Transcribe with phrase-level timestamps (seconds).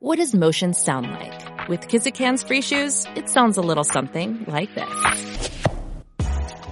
[0.00, 1.68] What does motion sound like?
[1.68, 5.50] With Kizikans free shoes, it sounds a little something like this.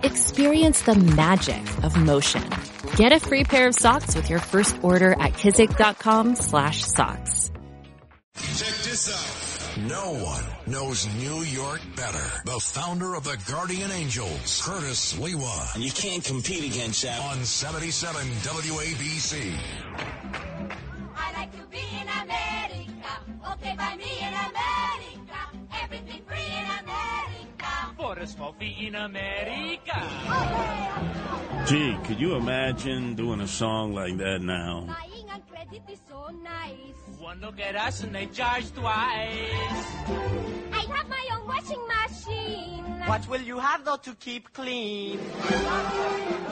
[0.04, 2.49] Experience the magic of motion.
[2.94, 7.50] Get a free pair of socks with your first order at kizik.com slash socks.
[8.36, 9.87] Check this out.
[9.89, 12.43] No one knows New York better.
[12.45, 15.75] The founder of the Guardian Angels, Curtis Sliwa.
[15.75, 17.21] And you can't compete against that.
[17.21, 19.59] On 77 WABC.
[23.53, 25.39] Okay, by me in America.
[25.83, 27.73] Everything free in America.
[27.97, 29.98] For a small fee in America.
[31.67, 34.87] Gee, could you imagine doing a song like that now?
[34.87, 37.19] Buying on credit is so nice.
[37.19, 39.87] One look at us and they charge twice.
[40.73, 42.84] I have my own washing machine.
[43.06, 45.19] What will you have though to keep clean?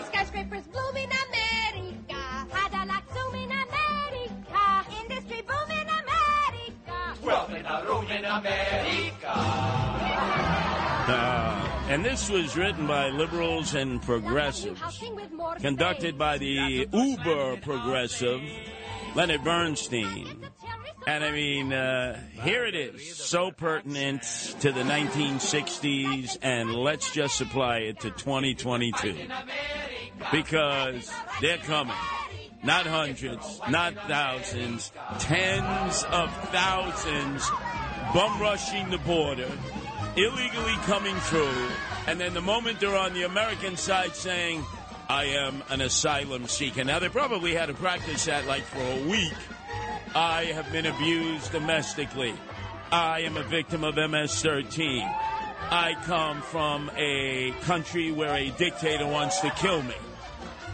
[0.07, 1.54] Skyscrapers bloom in America.
[7.25, 9.33] Wealth in a room in America.
[11.07, 15.03] Uh, and this was written by liberals and progressives,
[15.59, 18.41] conducted by the uber progressive
[19.15, 20.47] Leonard Bernstein.
[21.07, 24.23] And I mean, uh, here it is, so pertinent
[24.61, 29.29] to the 1960s, and let's just apply it to 2022.
[30.33, 31.95] Because they're coming.
[32.65, 37.51] Not hundreds, not thousands, tens of thousands
[38.15, 39.51] bum rushing the border,
[40.17, 41.69] illegally coming through,
[42.07, 44.65] and then the moment they're on the American side saying,
[45.09, 46.85] I am an asylum seeker.
[46.85, 49.35] Now, they probably had to practice that like for a week.
[50.15, 52.35] I have been abused domestically.
[52.91, 55.03] I am a victim of MS 13.
[55.03, 59.95] I come from a country where a dictator wants to kill me.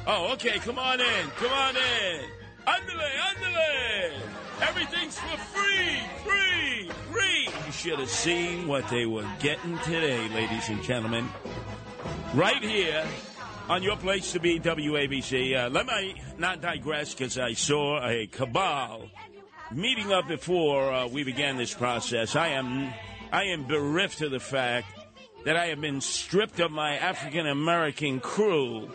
[0.06, 2.24] Oh, okay, come on in, come on in.
[2.66, 4.12] Underlay, underlay.
[4.62, 7.48] Everything's for free, free, free.
[7.66, 11.28] You should have seen what they were getting today, ladies and gentlemen.
[12.34, 13.04] Right here
[13.68, 15.56] on your place to be, WABC.
[15.56, 19.08] Uh, let me not digress because I saw a cabal
[19.72, 22.36] meeting up before uh, we began this process.
[22.36, 22.92] I am,
[23.32, 24.86] I am bereft of the fact
[25.44, 28.90] that I have been stripped of my African American crew,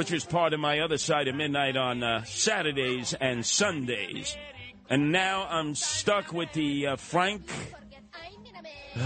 [0.00, 4.34] which was part of my other side of midnight on uh, Saturdays and Sundays.
[4.88, 7.42] And now I'm stuck with the uh, Frank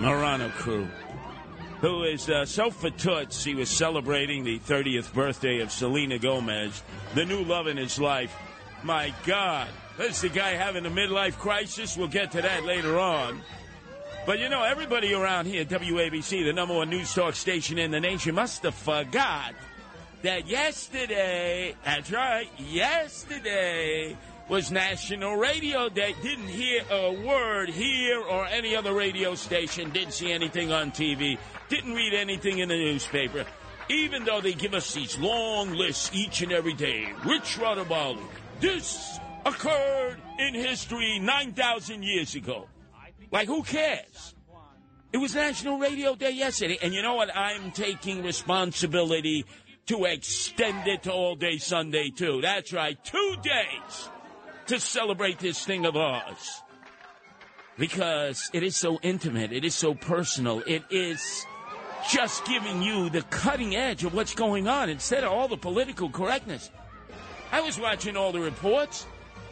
[0.00, 0.88] Morano crew,
[1.80, 6.82] who is uh, so fatoots he was celebrating the 30th birthday of Selena Gomez,
[7.14, 8.36] the new love in his life.
[8.82, 9.68] My God,
[9.98, 11.96] that's the guy having a midlife crisis.
[11.96, 13.40] We'll get to that later on.
[14.26, 18.00] But you know, everybody around here, WABC, the number one news talk station in the
[18.00, 19.54] nation, must have forgot
[20.22, 24.16] that yesterday, that's right, yesterday
[24.48, 26.14] was National Radio Day.
[26.22, 31.38] Didn't hear a word here or any other radio station, didn't see anything on TV,
[31.68, 33.44] didn't read anything in the newspaper.
[33.88, 37.12] Even though they give us these long lists each and every day.
[37.24, 38.22] Rich Rodabali,
[38.60, 42.68] this occurred in history 9,000 years ago.
[43.30, 44.34] Like, who cares?
[45.12, 46.78] It was National Radio Day yesterday.
[46.80, 47.34] And you know what?
[47.36, 49.44] I'm taking responsibility
[49.86, 52.40] to extend it to all day Sunday, too.
[52.40, 53.02] That's right.
[53.04, 54.08] Two days
[54.66, 56.62] to celebrate this thing of ours.
[57.78, 59.52] Because it is so intimate.
[59.52, 60.62] It is so personal.
[60.66, 61.46] It is
[62.08, 66.10] just giving you the cutting edge of what's going on instead of all the political
[66.10, 66.70] correctness.
[67.50, 69.06] I was watching all the reports.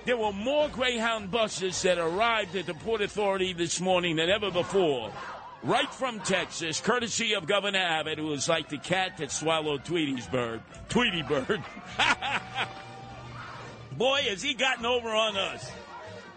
[0.04, 4.50] There were more Greyhound buses that arrived at the Port Authority this morning than ever
[4.50, 5.12] before.
[5.62, 10.26] Right from Texas, courtesy of Governor Abbott, who is like the cat that swallowed Tweety's
[10.26, 10.62] bird.
[10.88, 11.62] Tweety bird.
[13.92, 15.70] Boy, has he gotten over on us.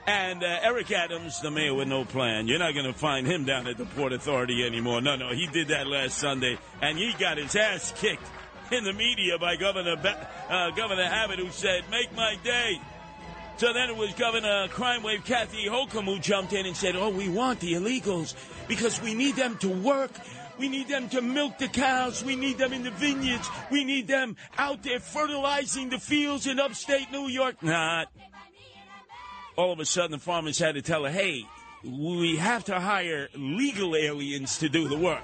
[0.05, 3.45] And uh, Eric Adams, the mayor with no plan, you're not going to find him
[3.45, 4.99] down at the Port Authority anymore.
[4.99, 8.27] No, no, he did that last Sunday, and he got his ass kicked
[8.71, 12.81] in the media by Governor Ba- uh, Governor Abbott, who said, "Make my day."
[13.55, 17.09] So then it was Governor Crime Wave Kathy Hochul who jumped in and said, "Oh,
[17.09, 18.33] we want the illegals
[18.67, 20.11] because we need them to work."
[20.59, 22.23] We need them to milk the cows.
[22.23, 23.49] We need them in the vineyards.
[23.71, 27.61] We need them out there fertilizing the fields in upstate New York.
[27.63, 28.11] Not.
[29.55, 31.47] All of a sudden, the farmers had to tell her, hey,
[31.83, 35.23] we have to hire legal aliens to do the work.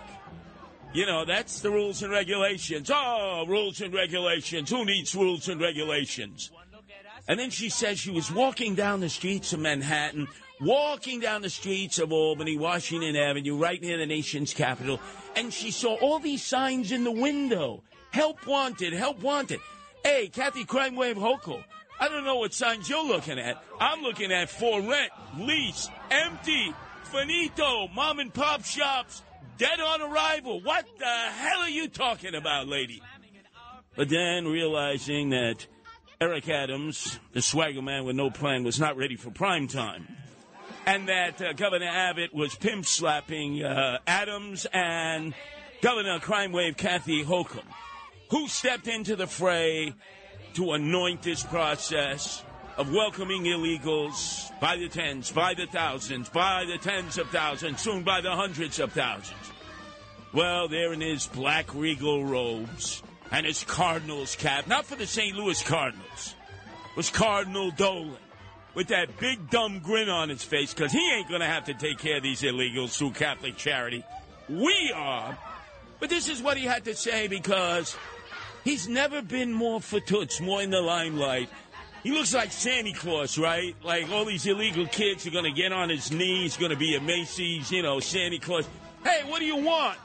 [0.94, 2.90] You know, that's the rules and regulations.
[2.92, 4.72] Oh, rules and regulations.
[4.72, 6.50] Who needs rules and regulations?
[7.28, 10.28] And then she says she was walking down the streets of Manhattan,
[10.60, 15.00] walking down the streets of Albany, Washington Avenue, right near the nation's capital,
[15.36, 17.84] and she saw all these signs in the window.
[18.12, 19.60] Help wanted, help wanted.
[20.04, 21.64] Hey, Kathy Crime Wave Hochul,
[22.00, 23.64] I don't know what signs you're looking at.
[23.80, 26.74] I'm looking at for rent, lease, empty,
[27.04, 29.22] finito, mom and pop shops,
[29.58, 30.62] dead on arrival.
[30.62, 33.02] What the hell are you talking about, lady?
[33.96, 35.68] But then realizing that
[36.22, 40.08] Eric Adams, the swagger man with no plan, was not ready for prime time.
[40.90, 45.36] And that uh, Governor Abbott was pimp slapping uh, Adams and
[45.84, 47.62] Governor Crime Wave Kathy Hochul,
[48.32, 49.94] who stepped into the fray
[50.56, 52.44] to anoint this process
[52.76, 58.02] of welcoming illegals by the tens, by the thousands, by the tens of thousands, soon
[58.02, 59.52] by the hundreds of thousands.
[60.34, 65.38] Well, there in his black regal robes and his Cardinals cap, not for the St.
[65.38, 66.34] Louis Cardinals,
[66.96, 68.18] was Cardinal Dolan
[68.80, 71.74] with that big dumb grin on his face because he ain't going to have to
[71.74, 74.06] take care of these illegals through Catholic charity.
[74.48, 75.38] We are.
[76.00, 77.98] But this is what he had to say because
[78.64, 81.50] he's never been more for toots, more in the limelight.
[82.04, 83.76] He looks like Santa Claus, right?
[83.84, 86.96] Like all these illegal kids are going to get on his knees, going to be
[86.96, 88.66] a Macy's, you know, Santa Claus.
[89.04, 89.98] Hey, what do you want?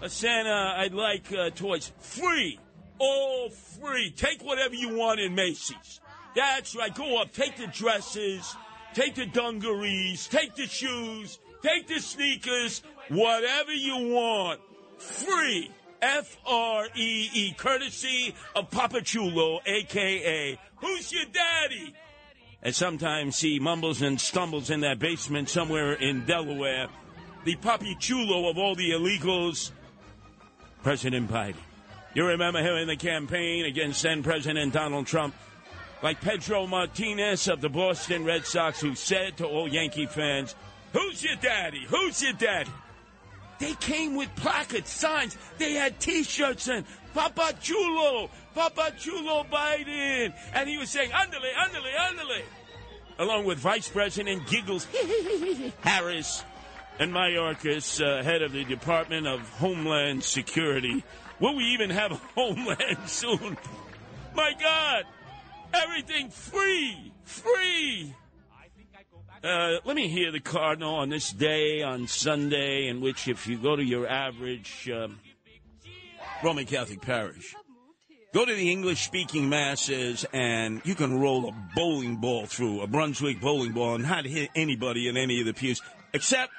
[0.00, 1.92] A Santa, I'd like uh, toys.
[1.98, 2.58] Free.
[2.98, 4.10] All free.
[4.10, 6.00] Take whatever you want in Macy's.
[6.34, 6.94] That's right.
[6.94, 7.32] Go up.
[7.32, 8.56] Take the dresses.
[8.94, 10.28] Take the dungarees.
[10.28, 11.38] Take the shoes.
[11.62, 12.82] Take the sneakers.
[13.08, 14.60] Whatever you want.
[14.98, 15.70] Free.
[16.02, 17.54] F R E E.
[17.56, 20.58] Courtesy of Papa Chulo, a.k.a.
[20.78, 21.94] Who's your daddy?
[22.60, 26.88] And sometimes he mumbles and stumbles in that basement somewhere in Delaware.
[27.44, 29.70] The Papi Chulo of all the illegals,
[30.82, 31.56] President Biden.
[32.14, 35.34] You remember him in the campaign against then President Donald Trump?
[36.02, 40.56] Like Pedro Martinez of the Boston Red Sox, who said to all Yankee fans,
[40.92, 41.86] Who's your daddy?
[41.88, 42.70] Who's your daddy?
[43.58, 45.36] They came with placards, signs.
[45.58, 46.84] They had T-shirts and
[47.14, 52.42] Papa Chulo, Papa Chulo Biden, and he was saying "Andale, andale, andale,"
[53.20, 54.86] along with Vice President Giggles
[55.82, 56.42] Harris
[56.98, 61.04] and Mayorkas, uh, head of the Department of Homeland Security.
[61.38, 63.56] Will we even have a homeland soon?
[64.34, 65.04] My God,
[65.74, 68.14] everything free, free.
[69.42, 73.58] Uh, let me hear the Cardinal on this day, on Sunday, in which if you
[73.58, 75.18] go to your average um,
[76.44, 77.54] Roman Catholic parish,
[78.32, 82.86] go to the English speaking masses, and you can roll a bowling ball through, a
[82.86, 85.82] Brunswick bowling ball, and not hit anybody in any of the pews,
[86.12, 86.52] except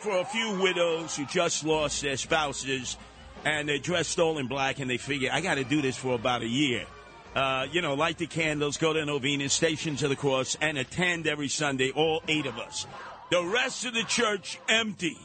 [0.00, 2.96] for a few widows who just lost their spouses,
[3.44, 6.14] and they're dressed all in black, and they figure, I got to do this for
[6.14, 6.86] about a year
[7.34, 11.26] uh, you know, light the candles, go to Novena, stations of the cross, and attend
[11.26, 12.86] every Sunday, all eight of us.
[13.30, 15.16] The rest of the church empty.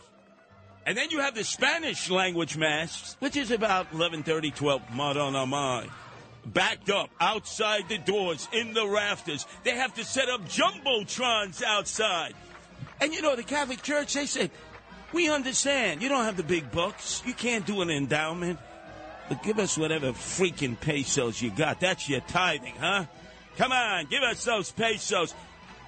[0.86, 5.90] And then you have the Spanish language mass, which is about 11:30, 12, Maranamai.
[6.46, 9.48] Backed up outside the doors, in the rafters.
[9.64, 12.36] They have to set up jumbotrons outside.
[13.02, 14.52] And you know, the Catholic Church, they say,
[15.12, 16.04] we understand.
[16.04, 17.24] You don't have the big bucks.
[17.26, 18.60] You can't do an endowment.
[19.28, 21.80] But give us whatever freaking pesos you got.
[21.80, 23.06] That's your tithing, huh?
[23.58, 25.34] Come on, give us those pesos.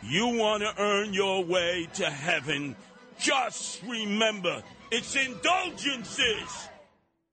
[0.01, 2.75] You want to earn your way to heaven.
[3.19, 6.69] Just remember, it's indulgences.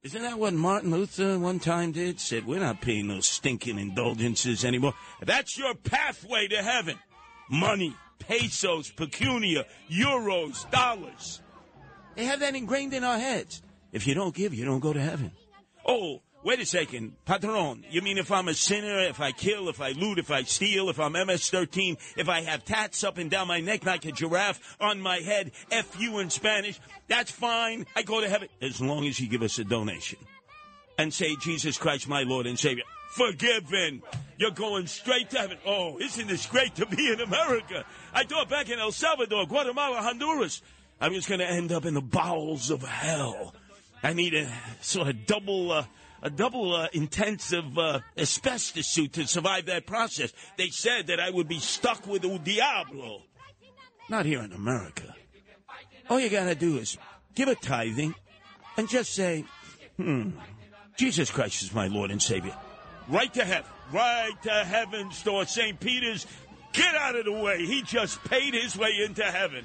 [0.03, 2.21] Isn't that what Martin Luther one time did?
[2.21, 4.93] Said, we're not paying those stinking indulgences anymore.
[5.23, 6.99] That's your pathway to heaven.
[7.49, 11.41] Money, pesos, pecunia, euros, dollars.
[12.17, 13.63] They have that ingrained in our heads.
[13.93, 15.33] If you don't give, you don't go to heaven.
[15.87, 17.85] Oh, wait a second, Patron.
[17.91, 20.89] You mean if I'm a sinner, if I kill, if I loot, if I steal,
[20.89, 24.77] if I'm MS-13, if I have tats up and down my neck like a giraffe
[24.81, 27.87] on my head, F-U in Spanish, that's fine.
[27.97, 30.19] I go to heaven as long as you give us a donation
[30.99, 32.85] and say, Jesus Christ, my Lord and Savior.
[33.11, 34.03] Forgiven.
[34.39, 35.59] You're going straight to heaven.
[35.67, 37.85] Oh, isn't this great to be in America?
[38.13, 40.63] I thought back in El Salvador, Guatemala, Honduras,
[41.01, 43.55] I was going to end up in the bowels of hell.
[44.05, 44.47] I need a
[44.83, 45.87] sort of double, uh,
[46.23, 50.31] a double uh, intensive uh, asbestos suit to survive that process.
[50.59, 53.23] They said that I would be stuck with El Diablo.
[54.11, 55.15] Not here in America.
[56.11, 56.99] All you gotta do is
[57.35, 58.15] give a tithing
[58.77, 59.47] and just say,
[59.97, 60.33] hmm,
[60.99, 62.55] Jesus Christ is my Lord and Savior.
[63.09, 63.71] Right to heaven.
[63.91, 65.81] Right to heaven, store St.
[65.81, 66.27] Peter's.
[66.75, 67.65] Get out of the way.
[67.65, 69.65] He just paid his way into heaven.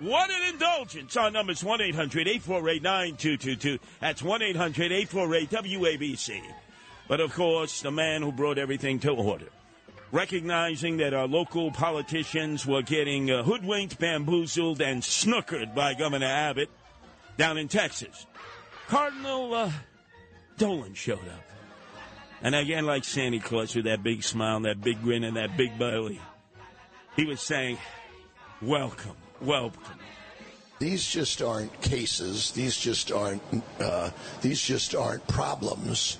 [0.00, 1.14] What an indulgence.
[1.14, 3.78] Our number is 1 800 848 9222.
[4.00, 6.40] That's 1 800 848 WABC.
[7.06, 9.48] But of course, the man who brought everything to order,
[10.10, 16.70] recognizing that our local politicians were getting uh, hoodwinked, bamboozled, and snookered by Governor Abbott
[17.36, 18.26] down in Texas,
[18.88, 19.72] Cardinal uh,
[20.56, 21.44] Dolan showed up.
[22.42, 25.58] And again, like Santa Claus with that big smile, and that big grin, and that
[25.58, 26.20] big belly,
[27.16, 27.76] he was saying,
[28.62, 29.82] Welcome, welcome.
[30.78, 32.52] These just aren't cases.
[32.52, 33.42] These just aren't.
[33.78, 36.16] Uh, these just aren't problems.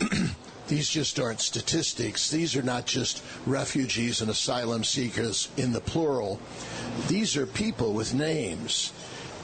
[0.66, 2.28] these just aren't statistics.
[2.28, 6.40] These are not just refugees and asylum seekers in the plural.
[7.06, 8.92] These are people with names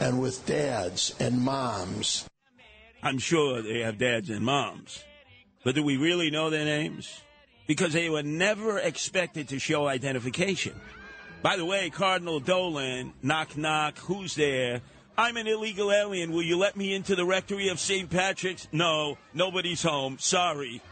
[0.01, 2.29] and with dads and moms.
[3.05, 5.05] I'm sure they have dads and moms.
[5.65, 7.21] But do we really know their names?
[7.69, 10.75] Because they were never expected to show identification.
[11.43, 14.81] By the way, Cardinal Dolan, knock knock, who's there?
[15.19, 16.33] I'm an illegal alien.
[16.33, 18.11] Will you let me into the rectory of St.
[18.11, 18.69] Patrick's?
[18.73, 20.19] No, nobody's home.
[20.19, 20.83] Sorry.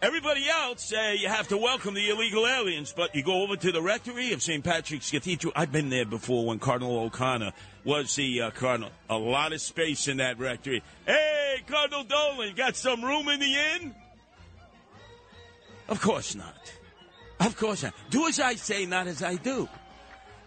[0.00, 3.72] Everybody else say you have to welcome the illegal aliens, but you go over to
[3.72, 4.62] the rectory of St.
[4.62, 5.52] Patrick's Cathedral.
[5.56, 7.52] I've been there before when Cardinal O'Connor
[7.84, 8.90] was the uh, cardinal.
[9.10, 10.82] A lot of space in that rectory.
[11.04, 13.94] Hey, Cardinal Dolan, got some room in the inn?
[15.88, 16.77] Of course not.
[17.40, 17.94] Of course not.
[18.10, 19.68] Do as I say, not as I do.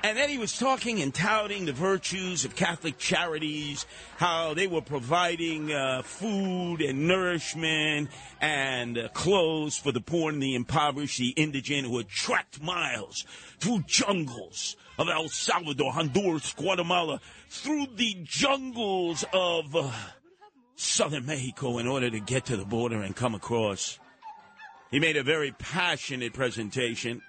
[0.03, 3.85] And then he was talking and touting the virtues of Catholic charities,
[4.17, 8.09] how they were providing uh, food and nourishment
[8.41, 13.25] and uh, clothes for the poor and the impoverished, the indigent who had trekked miles
[13.59, 19.91] through jungles of El Salvador, Honduras, Guatemala, through the jungles of uh,
[20.75, 23.99] southern Mexico in order to get to the border and come across.
[24.91, 27.21] He made a very passionate presentation.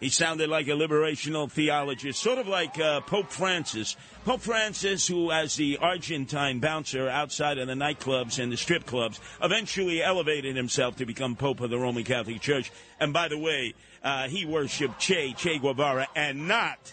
[0.00, 3.96] He sounded like a liberational theologist, sort of like uh, Pope Francis.
[4.24, 9.20] Pope Francis, who, as the Argentine bouncer outside of the nightclubs and the strip clubs,
[9.40, 12.72] eventually elevated himself to become Pope of the Roman Catholic Church.
[12.98, 16.92] And by the way, uh, he worshipped Che, Che Guevara, and not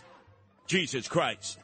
[0.67, 1.57] Jesus Christ.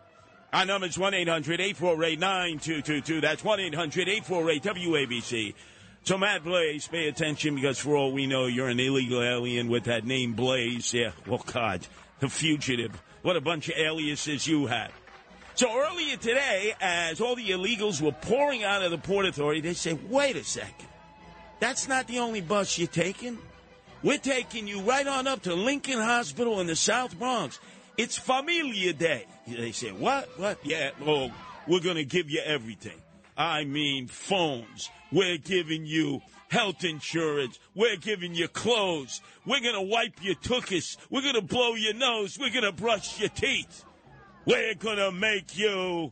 [0.52, 3.22] Our number is 1 800 848 9222.
[3.22, 5.54] That's 1 800 848 WABC.
[6.08, 9.84] So, Matt Blaze, pay attention because for all we know, you're an illegal alien with
[9.84, 10.94] that name Blaze.
[10.94, 11.86] Yeah, well, God,
[12.22, 12.94] the fugitive.
[13.24, 14.92] What a bunch of aliases you had.
[15.56, 19.74] So, earlier today, as all the illegals were pouring out of the Port Authority, they
[19.74, 20.88] said, wait a second.
[21.60, 23.38] That's not the only bus you're taking.
[24.02, 27.60] We're taking you right on up to Lincoln Hospital in the South Bronx.
[27.98, 29.26] It's Familia Day.
[29.46, 30.30] They say, what?
[30.40, 30.60] What?
[30.64, 31.34] Yeah, oh,
[31.68, 32.96] we're going to give you everything.
[33.38, 34.90] I mean, phones.
[35.12, 37.60] We're giving you health insurance.
[37.76, 39.22] We're giving you clothes.
[39.46, 40.98] We're going to wipe your tuchus.
[41.10, 42.38] We're going to blow your nose.
[42.40, 43.86] We're going to brush your teeth.
[44.46, 46.12] We're going to make you.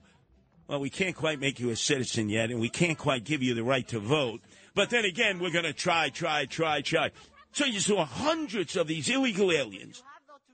[0.67, 3.53] Well, we can't quite make you a citizen yet, and we can't quite give you
[3.53, 4.41] the right to vote.
[4.74, 7.12] But then again, we're going to try, try, try, try.
[7.53, 10.03] So you saw hundreds of these illegal aliens,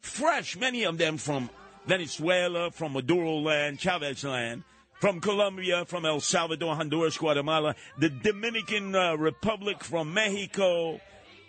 [0.01, 1.49] fresh, many of them from
[1.87, 4.63] Venezuela, from Maduro land, Chavez land,
[5.01, 11.01] from Colombia, from El Salvador, Honduras, Guatemala, the Dominican uh, Republic, from Mexico,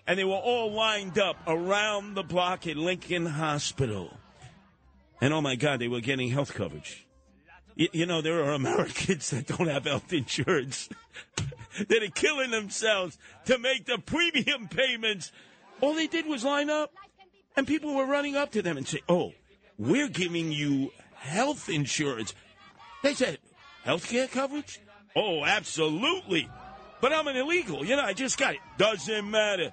[0.06, 4.16] and they were all lined up around the block at Lincoln Hospital.
[5.20, 7.06] And oh my God, they were getting health coverage.
[7.78, 10.88] Y- you know, there are Americans that don't have health insurance
[11.88, 15.30] that are killing themselves to make the premium payments.
[15.82, 16.90] All they did was line up,
[17.54, 19.34] and people were running up to them and say, Oh,
[19.76, 22.34] we're giving you health insurance.
[23.02, 23.38] They said,
[23.84, 24.80] health care coverage?
[25.14, 26.48] Oh, absolutely.
[27.00, 27.84] But I'm an illegal.
[27.84, 28.60] You know, I just got it.
[28.78, 29.72] Doesn't matter.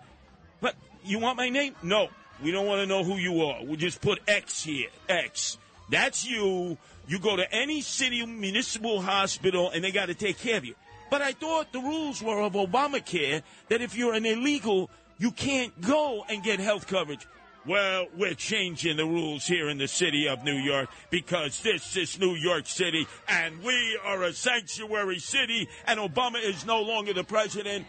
[0.62, 0.76] But
[1.06, 1.76] you want my name?
[1.84, 2.10] No.
[2.44, 3.64] We don't want to know who you are.
[3.64, 4.90] We'll just put X here.
[5.08, 5.58] X.
[5.90, 6.78] That's you.
[7.08, 10.76] You go to any city municipal hospital and they got to take care of you.
[11.10, 15.80] But I thought the rules were of Obamacare that if you're an illegal, you can't
[15.82, 17.28] go and get health coverage.
[17.66, 22.18] Well, we're changing the rules here in the city of New York because this is
[22.18, 27.24] New York City and we are a sanctuary city and Obama is no longer the
[27.24, 27.86] president.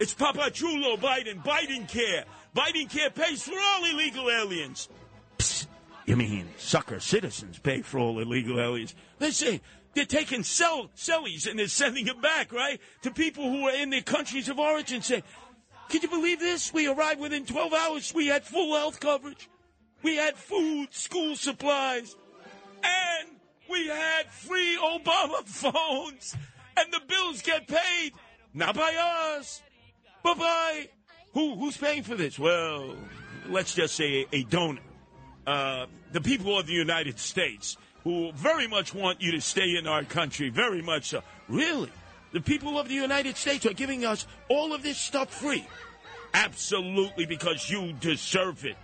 [0.00, 1.44] It's Papa Chulo Biden.
[1.44, 2.24] Biden care.
[2.56, 4.88] Biden care pays for all illegal aliens.
[5.38, 5.66] Psst.
[6.06, 8.94] You mean sucker citizens pay for all illegal aliens?
[9.20, 9.60] Listen,
[9.94, 12.80] they're taking cell cellies and they're sending them back, right?
[13.02, 15.22] To people who are in their countries of origin say,
[15.92, 16.72] can you believe this?
[16.72, 18.14] We arrived within 12 hours.
[18.14, 19.50] We had full health coverage.
[20.02, 22.16] We had food, school supplies,
[22.82, 23.28] and
[23.70, 26.34] we had free Obama phones.
[26.78, 28.12] And the bills get paid,
[28.54, 29.60] not by us,
[30.24, 30.88] but by
[31.34, 31.56] who?
[31.56, 32.38] Who's paying for this?
[32.38, 32.96] Well,
[33.46, 34.80] let's just say a, a donor.
[35.46, 39.86] Uh, the people of the United States who very much want you to stay in
[39.86, 41.22] our country, very much so.
[41.48, 41.90] Really?
[42.32, 45.66] The people of the United States are giving us all of this stuff free.
[46.34, 48.76] Absolutely, because you deserve it.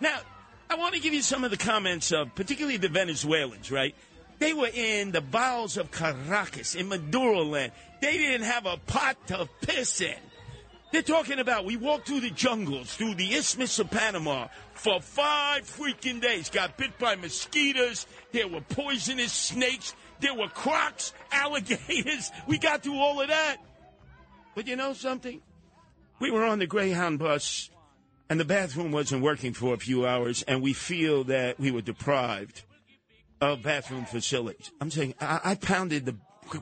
[0.00, 0.20] Now,
[0.68, 3.94] I want to give you some of the comments of particularly the Venezuelans, right?
[4.38, 7.72] They were in the bowels of Caracas, in Maduro land.
[8.00, 10.16] They didn't have a pot to piss in.
[10.92, 15.62] They're talking about we walked through the jungles, through the Isthmus of Panama for five
[15.62, 16.50] freaking days.
[16.50, 18.06] Got bit by mosquitoes.
[18.32, 19.94] There were poisonous snakes.
[20.20, 22.30] There were crocs, alligators.
[22.46, 23.56] We got through all of that.
[24.54, 25.40] But you know something?
[26.18, 27.70] We were on the Greyhound bus,
[28.28, 31.80] and the bathroom wasn't working for a few hours, and we feel that we were
[31.80, 32.64] deprived
[33.40, 34.70] of bathroom facilities.
[34.80, 36.16] I'm saying I, I pounded the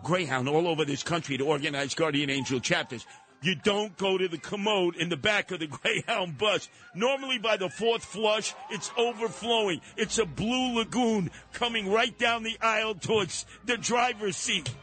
[0.04, 3.06] Greyhound all over this country to organize Guardian Angel chapters.
[3.40, 6.68] You don't go to the commode in the back of the Greyhound bus.
[6.94, 9.80] Normally, by the fourth flush, it's overflowing.
[9.96, 14.74] It's a blue lagoon coming right down the aisle towards the driver's seat.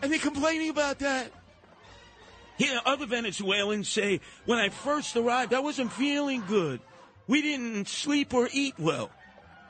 [0.00, 1.32] And they're complaining about that.
[2.58, 6.80] Here, other Venezuelans say, when I first arrived, I wasn't feeling good.
[7.26, 9.10] We didn't sleep or eat well.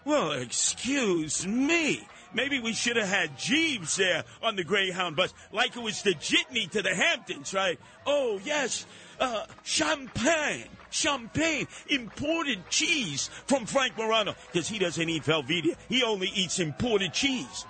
[0.05, 2.07] Well, excuse me.
[2.35, 6.15] Maybe we should have had Jeeves there on the Greyhound bus, like it was the
[6.15, 7.79] jitney to the Hamptons, right?
[8.07, 8.87] Oh, yes,
[9.21, 15.77] uh, champagne, champagne, imported cheese from Frank Morano, because he doesn't eat Velveeta.
[15.89, 17.67] He only eats imported cheese.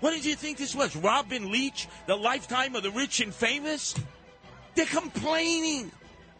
[0.00, 0.94] What did you think this was?
[0.94, 3.94] Robin Leach, the lifetime of the rich and famous?
[4.74, 5.90] They're complaining.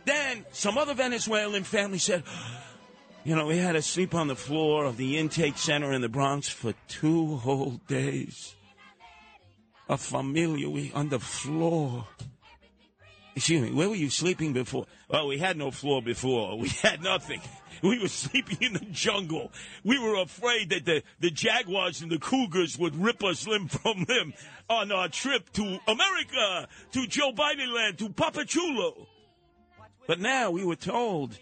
[0.04, 2.22] Then some other Venezuelan family said,
[3.26, 6.08] you know, we had to sleep on the floor of the intake center in the
[6.08, 8.54] Bronx for two whole days.
[9.88, 12.06] A familia, we on the floor.
[13.34, 14.86] Excuse me, where were you sleeping before?
[15.10, 16.56] Well, we had no floor before.
[16.56, 17.40] We had nothing.
[17.82, 19.50] We were sleeping in the jungle.
[19.82, 24.06] We were afraid that the, the jaguars and the cougars would rip us limb from
[24.08, 24.34] limb
[24.70, 29.08] on our trip to America, to Joe Biden land, to Papachulo.
[30.06, 31.36] But now we were told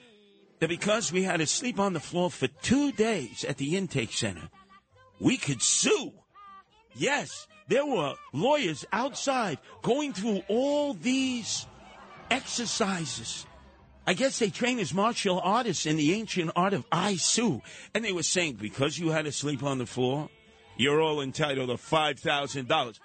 [0.64, 4.10] that because we had to sleep on the floor for two days at the intake
[4.10, 4.48] center,
[5.20, 6.10] we could sue.
[6.94, 11.66] Yes, there were lawyers outside going through all these
[12.30, 13.44] exercises.
[14.06, 17.60] I guess they train as martial artists in the ancient art of I Sue.
[17.94, 20.30] And they were saying, because you had to sleep on the floor,
[20.78, 22.98] you're all entitled to $5,000.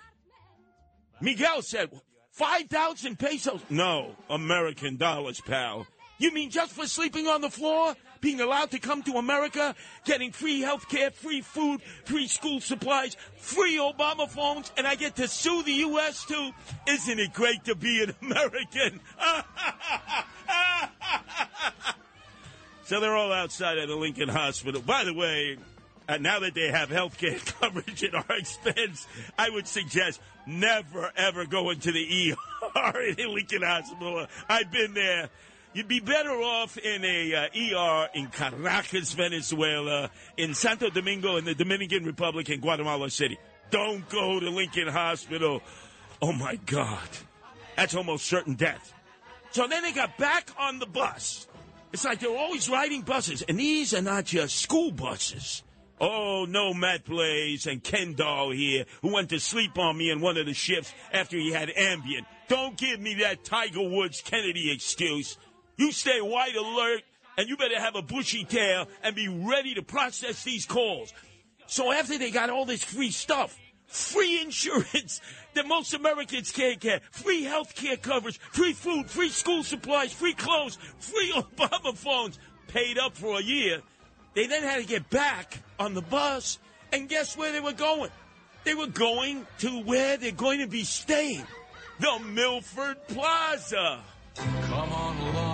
[1.20, 1.90] Miguel said,
[2.32, 3.60] 5,000 pesos?
[3.70, 5.86] No, American dollars, pal.
[6.20, 7.96] You mean just for sleeping on the floor?
[8.22, 13.16] Being allowed to come to America, getting free health care, free food, free school supplies,
[13.38, 16.26] free Obama phones, and I get to sue the U.S.
[16.26, 16.52] too?
[16.86, 19.00] Isn't it great to be an American?
[22.84, 24.82] so they're all outside of the Lincoln Hospital.
[24.82, 25.58] By the way,
[26.10, 31.12] uh, now that they have health care coverage at our expense, I would suggest never,
[31.16, 32.36] ever going to the
[32.76, 34.28] ER in Lincoln Hospital.
[34.50, 35.30] I've been there.
[35.74, 41.46] You'd be better off in a uh, ER in Caracas, Venezuela, in Santo Domingo, in
[41.46, 43.38] the Dominican Republic, in Guatemala City.
[43.70, 45.62] Don't go to Lincoln Hospital.
[46.22, 47.08] Oh my God.
[47.76, 48.94] That's almost certain death.
[49.52, 51.48] So then they got back on the bus.
[51.94, 55.64] It's like they're always riding buses, and these are not just school buses.
[56.02, 60.22] Oh, no, Matt Blaze and Ken Dahl here, who went to sleep on me in
[60.22, 62.26] one of the shifts after he had Ambien.
[62.48, 65.38] Don't give me that Tiger Woods Kennedy excuse.
[65.80, 67.04] You stay wide alert,
[67.38, 71.14] and you better have a bushy tail and be ready to process these calls.
[71.68, 75.22] So after they got all this free stuff, free insurance
[75.54, 80.34] that most Americans can't get, free health care coverage, free food, free school supplies, free
[80.34, 82.38] clothes, free Obama phones,
[82.68, 83.82] paid up for a year,
[84.34, 86.60] they then had to get back on the bus,
[86.92, 88.12] and guess where they were going?
[88.66, 91.46] They were going to where they're going to be staying,
[92.02, 94.02] the Milford Plaza.
[94.36, 95.49] Come on along,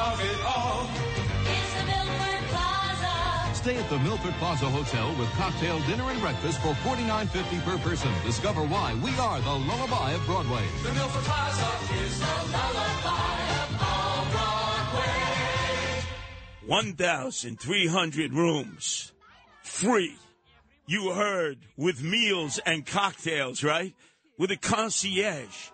[0.00, 0.88] of it all,
[1.46, 3.54] is the Milford Plaza.
[3.54, 8.10] Stay at the Milford Plaza Hotel with cocktail dinner and breakfast for $49.50 per person.
[8.24, 10.64] Discover why we are the lullaby of Broadway.
[10.82, 15.24] the Milford Plaza is the lullaby of all Broadway.
[16.66, 19.12] 1,300 rooms.
[19.62, 20.16] Free.
[20.86, 23.94] You heard with meals and cocktails, right?
[24.38, 25.70] With a concierge.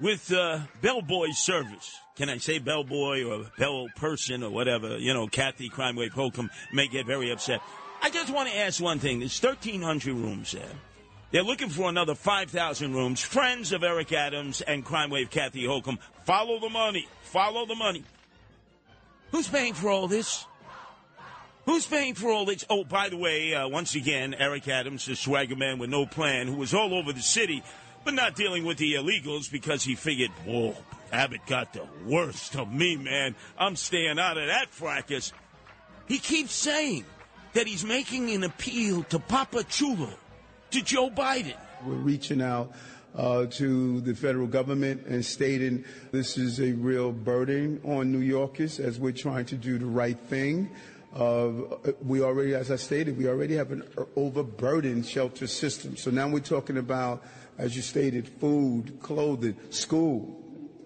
[0.00, 1.96] With uh, bellboy service.
[2.18, 4.98] Can I say bellboy or bell person or whatever?
[4.98, 7.60] You know, Kathy Crime Wave Holcomb may get very upset.
[8.02, 9.20] I just want to ask one thing.
[9.20, 10.64] There's 1,300 rooms there.
[11.30, 13.22] They're looking for another 5,000 rooms.
[13.22, 16.00] Friends of Eric Adams and Crime Wave Kathy Holcomb.
[16.24, 17.06] Follow the money.
[17.22, 18.02] Follow the money.
[19.30, 20.44] Who's paying for all this?
[21.66, 22.64] Who's paying for all this?
[22.68, 26.48] Oh, by the way, uh, once again, Eric Adams, the swagger man with no plan,
[26.48, 27.62] who was all over the city,
[28.04, 30.74] but not dealing with the illegals because he figured, whoa,
[31.12, 33.34] Abbott got the worst of me, man.
[33.58, 35.32] I'm staying out of that fracas.
[36.06, 37.04] He keeps saying
[37.52, 40.10] that he's making an appeal to Papa Chulo,
[40.70, 41.56] to Joe Biden.
[41.84, 42.72] We're reaching out
[43.14, 48.78] uh, to the federal government and stating this is a real burden on New Yorkers
[48.80, 50.70] as we're trying to do the right thing.
[51.14, 51.50] Uh,
[52.04, 53.82] we already, as I stated, we already have an
[54.14, 55.96] overburdened shelter system.
[55.96, 57.24] So now we're talking about,
[57.56, 60.37] as you stated, food, clothing, school.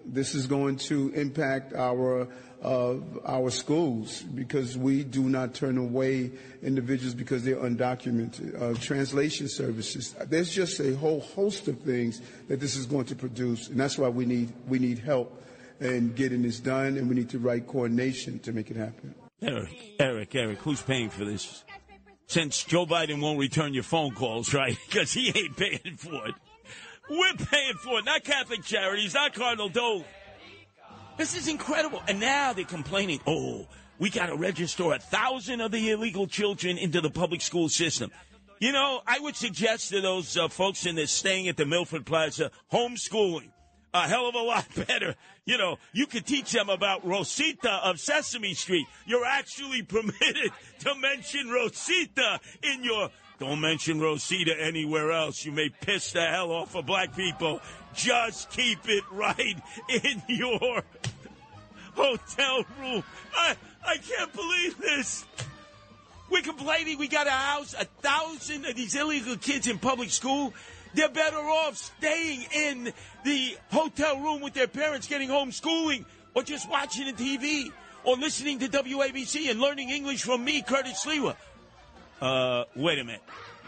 [0.05, 2.27] This is going to impact our
[2.63, 8.61] uh, our schools because we do not turn away individuals because they're undocumented.
[8.61, 10.15] Uh, translation services.
[10.27, 13.97] There's just a whole host of things that this is going to produce, and that's
[13.97, 15.41] why we need we need help
[15.79, 19.13] in getting this done, and we need the right coordination to make it happen.
[19.41, 21.63] Eric, Eric, Eric, who's paying for this?
[22.27, 24.77] Since Joe Biden won't return your phone calls, right?
[24.87, 26.35] Because he ain't paying for it.
[27.09, 30.05] We're paying for it, not Catholic Charities, not Cardinal Dole.
[31.17, 32.01] This is incredible.
[32.07, 33.67] And now they're complaining, oh,
[33.99, 38.11] we got to register a thousand of the illegal children into the public school system.
[38.59, 42.05] You know, I would suggest to those uh, folks in this staying at the Milford
[42.05, 43.49] Plaza, homeschooling.
[43.93, 45.15] A hell of a lot better.
[45.45, 48.87] You know, you could teach them about Rosita of Sesame Street.
[49.05, 53.09] You're actually permitted to mention Rosita in your.
[53.39, 55.43] Don't mention Rosita anywhere else.
[55.43, 57.61] You may piss the hell off of black people.
[57.93, 60.83] Just keep it right in your
[61.95, 63.03] hotel room.
[63.35, 65.25] I, I can't believe this.
[66.29, 70.53] We're complaining we got to house a thousand of these illegal kids in public school.
[70.95, 72.93] They're better off staying in
[73.25, 77.71] the hotel room with their parents getting homeschooling or just watching the TV
[78.03, 81.35] or listening to WABC and learning English from me, Curtis Sliwa.
[82.21, 83.21] Uh, wait a minute.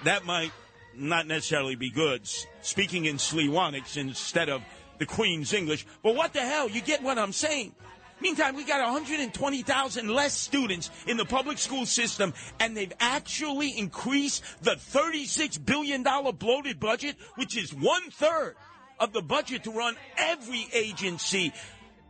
[0.03, 0.51] That might
[0.95, 2.27] not necessarily be good.
[2.61, 4.61] Speaking in Sliwanics instead of
[4.97, 5.85] the Queen's English.
[6.03, 6.69] But what the hell?
[6.69, 7.73] You get what I'm saying?
[8.21, 14.41] Meantime, we got 120,000 less students in the public school system, and they've actually increased
[14.61, 16.03] the $36 billion
[16.37, 18.55] bloated budget, which is one third
[19.01, 21.51] of the budget to run every agency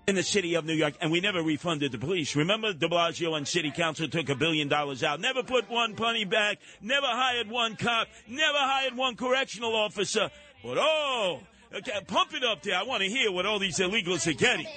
[0.08, 2.36] in the city of New York, and we never refunded the police.
[2.36, 6.26] Remember, de Blasio and city council took a billion dollars out, never put one penny
[6.26, 10.30] back, never hired one cop, never hired one correctional officer.
[10.64, 11.40] But oh,
[11.76, 12.78] okay, pump it up there.
[12.78, 14.68] I want to hear what all these illegals are getting.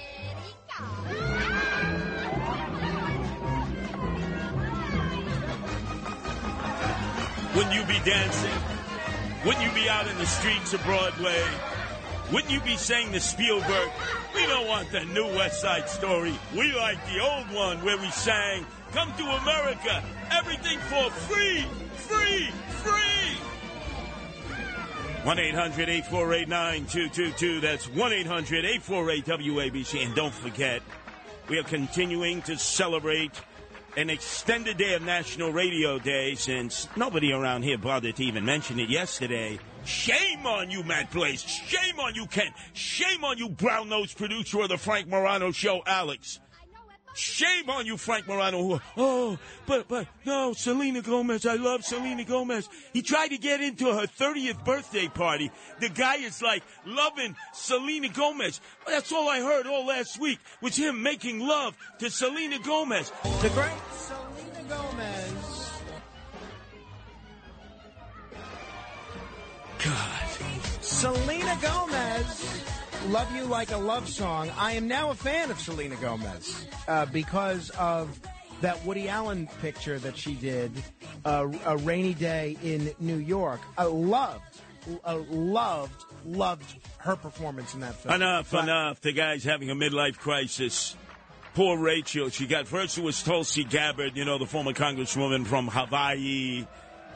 [7.55, 8.51] Wouldn't you be dancing?
[9.45, 11.43] Wouldn't you be out in the streets of Broadway?
[12.31, 13.89] Wouldn't you be saying to Spielberg,
[14.35, 16.33] we don't want the new West Side Story.
[16.55, 22.49] We like the old one where we sang, Come to America, everything for free, free,
[22.83, 23.37] free.
[25.23, 27.59] 1 800 848 9222.
[27.59, 30.05] That's 1 800 848 WABC.
[30.05, 30.81] And don't forget,
[31.49, 33.39] we are continuing to celebrate
[33.97, 38.79] an extended day of National Radio Day since nobody around here bothered to even mention
[38.79, 39.59] it yesterday.
[39.85, 41.41] Shame on you, Matt Blaze.
[41.41, 42.51] Shame on you, Ken.
[42.73, 46.39] Shame on you, brown nosed producer of the Frank Morano Show, Alex.
[47.15, 48.79] Shame on you, Frank Morano.
[48.95, 51.45] Oh, but, but, no, Selena Gomez.
[51.45, 52.69] I love Selena Gomez.
[52.93, 55.51] He tried to get into her 30th birthday party.
[55.79, 58.61] The guy is like loving Selena Gomez.
[58.87, 63.11] That's all I heard all last week was him making love to Selena Gomez.
[63.41, 65.48] The great Selena Gomez.
[69.83, 70.27] God.
[70.81, 72.63] Selena Gomez.
[73.07, 74.49] Love You Like a Love Song.
[74.57, 78.19] I am now a fan of Selena Gomez uh, because of
[78.61, 80.71] that Woody Allen picture that she did,
[81.23, 83.61] uh, A Rainy Day in New York.
[83.77, 84.43] I loved,
[85.05, 88.15] uh, loved, loved her performance in that film.
[88.15, 88.99] Enough, But- enough.
[89.01, 90.97] The guy's having a midlife crisis.
[91.53, 92.29] Poor Rachel.
[92.29, 96.67] She got first it was Tulsi Gabbard, you know, the former congresswoman from Hawaii,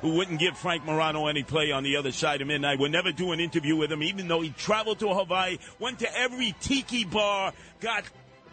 [0.04, 2.78] who wouldn't give Frank Morano any play on the other side of midnight.
[2.78, 6.18] Would never do an interview with him, even though he traveled to Hawaii, went to
[6.18, 8.04] every tiki bar, got,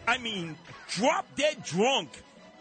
[0.06, 0.56] I mean,
[0.88, 2.08] drop dead drunk.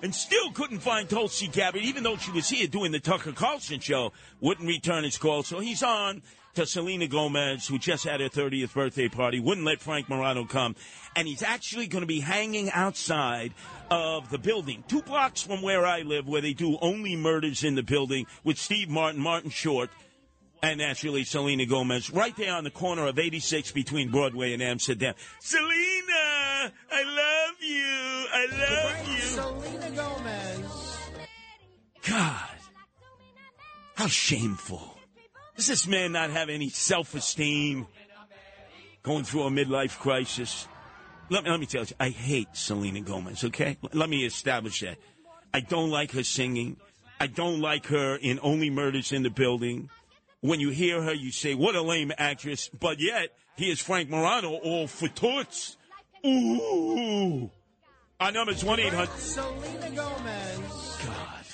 [0.02, 3.82] And still couldn't find Tulsi Gabbard, even though she was here doing the Tucker Carlson
[3.82, 4.14] show.
[4.40, 6.22] Wouldn't return his call, so he's on
[6.56, 10.76] to Selena Gomez, who just had her 30th birthday party, wouldn't let Frank Morano come.
[11.16, 13.54] And he's actually going to be hanging outside
[13.92, 17.76] of the building, two blocks from where I live, where they do only murders in
[17.76, 19.90] the building with Steve Martin, Martin Short,
[20.62, 25.16] and naturally Selena Gomez, right there on the corner of 86 between Broadway and Amsterdam.
[25.40, 28.26] Selena, I love you.
[28.34, 29.22] I love you.
[29.22, 30.98] Selena Gomez.
[32.08, 32.50] God,
[33.96, 34.98] how shameful.
[35.56, 37.88] Does this man not have any self esteem?
[39.04, 40.68] Going through a midlife crisis.
[41.30, 43.78] Let me, let me tell you, I hate Selena Gomez, okay?
[43.94, 44.98] Let me establish that.
[45.54, 46.78] I don't like her singing.
[47.20, 49.90] I don't like her in Only Murders in the Building.
[50.42, 52.70] When you hear her, you say, what a lame actress.
[52.70, 55.78] But yet, here's Frank Morano all for toots.
[56.26, 57.52] Ooh.
[58.20, 59.10] Our number's 1 800.
[59.18, 60.98] Selena Gomez.
[61.06, 61.46] God.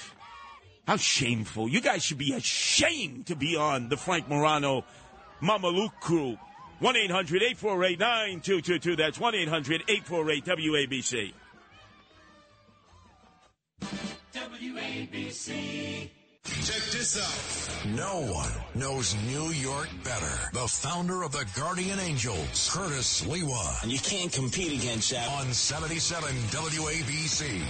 [0.88, 1.68] How shameful.
[1.68, 4.86] You guys should be ashamed to be on the Frank Morano
[5.42, 6.38] Mama Luke crew.
[6.80, 8.96] 1 800 848 9222.
[8.96, 11.34] That's 1 800 848 WABC.
[14.34, 16.10] WABC.
[16.44, 17.86] Check this out.
[17.96, 20.50] No one knows New York better.
[20.54, 23.84] The founder of the Guardian Angels, Curtis Sliwa.
[23.84, 25.30] And you can't compete against that.
[25.30, 27.62] On 77 WABC.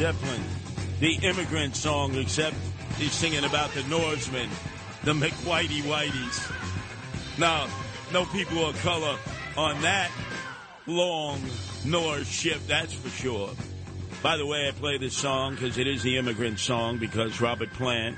[0.00, 0.40] Zeppelin,
[0.98, 2.56] the immigrant song, except
[2.96, 4.48] he's singing about the Norsemen,
[5.04, 7.38] the McWhitey Whiteys.
[7.38, 7.68] Now,
[8.10, 9.18] no people of color
[9.58, 10.10] on that
[10.86, 11.42] long
[11.84, 13.50] Norse ship, that's for sure.
[14.22, 17.70] By the way, I play this song because it is the immigrant song because Robert
[17.74, 18.16] Plant,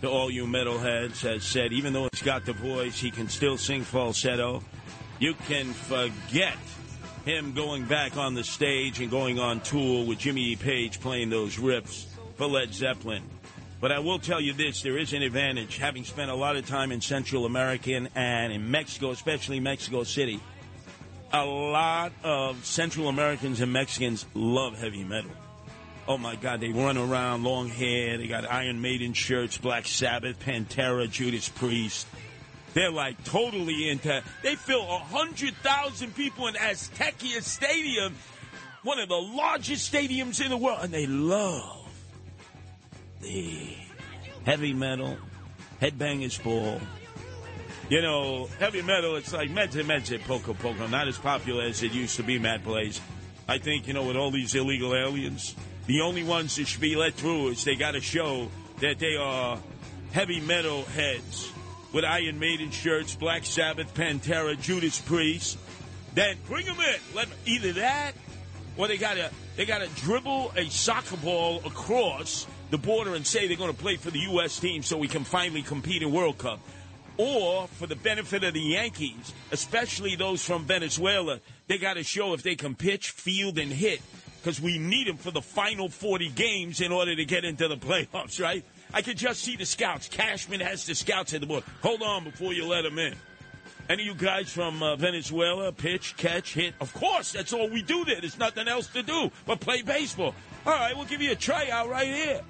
[0.00, 3.58] to all you metalheads, has said even though it's got the voice, he can still
[3.58, 4.62] sing falsetto.
[5.18, 6.56] You can forget
[7.28, 10.56] him going back on the stage and going on tour with Jimmy E.
[10.56, 13.22] Page playing those riffs for Led Zeppelin.
[13.82, 16.66] But I will tell you this there is an advantage, having spent a lot of
[16.66, 20.40] time in Central American and in Mexico, especially Mexico City.
[21.30, 25.30] A lot of Central Americans and Mexicans love heavy metal.
[26.08, 30.40] Oh my God, they run around, long hair, they got Iron Maiden shirts, Black Sabbath,
[30.40, 32.06] Pantera, Judas Priest.
[32.74, 34.22] They're like totally into.
[34.42, 38.14] They fill hundred thousand people in Azteca Stadium,
[38.82, 41.88] one of the largest stadiums in the world, and they love
[43.20, 43.74] the
[44.44, 45.16] heavy metal,
[45.80, 46.80] headbangers ball.
[47.88, 49.16] You know, heavy metal.
[49.16, 52.38] It's like mezze mezze poco poco, not as popular as it used to be.
[52.38, 53.00] Matt Blaze.
[53.48, 55.54] I think you know with all these illegal aliens,
[55.86, 58.48] the only ones that should be let through is they got to show
[58.80, 59.58] that they are
[60.12, 61.50] heavy metal heads
[61.92, 65.58] with Iron Maiden shirts, Black Sabbath, Pantera, Judas Priest.
[66.14, 67.16] Then bring them in.
[67.16, 68.12] Let them, either that,
[68.76, 73.56] or they gotta they gotta dribble a soccer ball across the border and say they're
[73.56, 74.58] going to play for the U.S.
[74.58, 76.60] team so we can finally compete in World Cup.
[77.16, 82.32] Or for the benefit of the Yankees, especially those from Venezuela, they got to show
[82.34, 84.00] if they can pitch, field, and hit
[84.40, 87.76] because we need them for the final 40 games in order to get into the
[87.78, 88.64] playoffs, right?
[88.92, 90.08] I could just see the scouts.
[90.08, 91.64] Cashman has the scouts at the board.
[91.82, 93.14] Hold on before you let them in.
[93.88, 96.74] Any of you guys from uh, Venezuela, pitch, catch, hit?
[96.80, 98.20] Of course, that's all we do there.
[98.20, 100.34] There's nothing else to do but play baseball.
[100.66, 102.42] All right, we'll give you a tryout right here.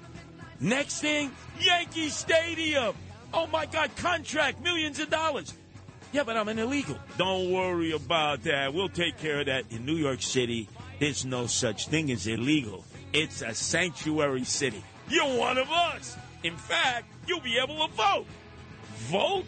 [0.59, 2.93] Next thing, Yankee Stadium.
[3.33, 5.53] Oh my God, contract, millions of dollars.
[6.11, 6.97] Yeah, but I'm an illegal.
[7.17, 8.73] Don't worry about that.
[8.73, 9.65] We'll take care of that.
[9.69, 10.67] In New York City,
[10.99, 12.83] there's no such thing as illegal.
[13.13, 14.83] It's a sanctuary city.
[15.07, 16.17] You're one of us.
[16.43, 18.25] In fact, you'll be able to vote.
[19.09, 19.45] Vote?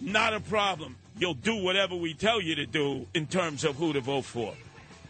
[0.00, 0.96] Not a problem.
[1.16, 4.54] You'll do whatever we tell you to do in terms of who to vote for.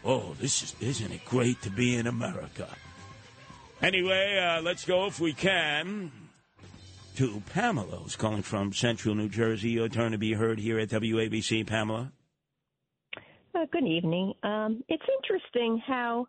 [0.03, 2.67] Oh, this is isn't it great to be in America?
[3.81, 6.11] Anyway, uh, let's go if we can
[7.15, 9.71] to Pamela, who's calling from Central New Jersey.
[9.71, 12.11] Your turn to be heard here at WABC, Pamela.
[13.55, 14.33] Uh, good evening.
[14.43, 16.27] Um, it's interesting how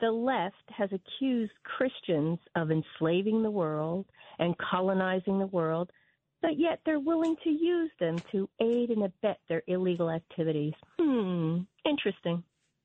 [0.00, 4.06] the left has accused Christians of enslaving the world
[4.38, 5.90] and colonizing the world,
[6.42, 10.74] but yet they're willing to use them to aid and abet their illegal activities.
[11.00, 12.44] Hmm, interesting.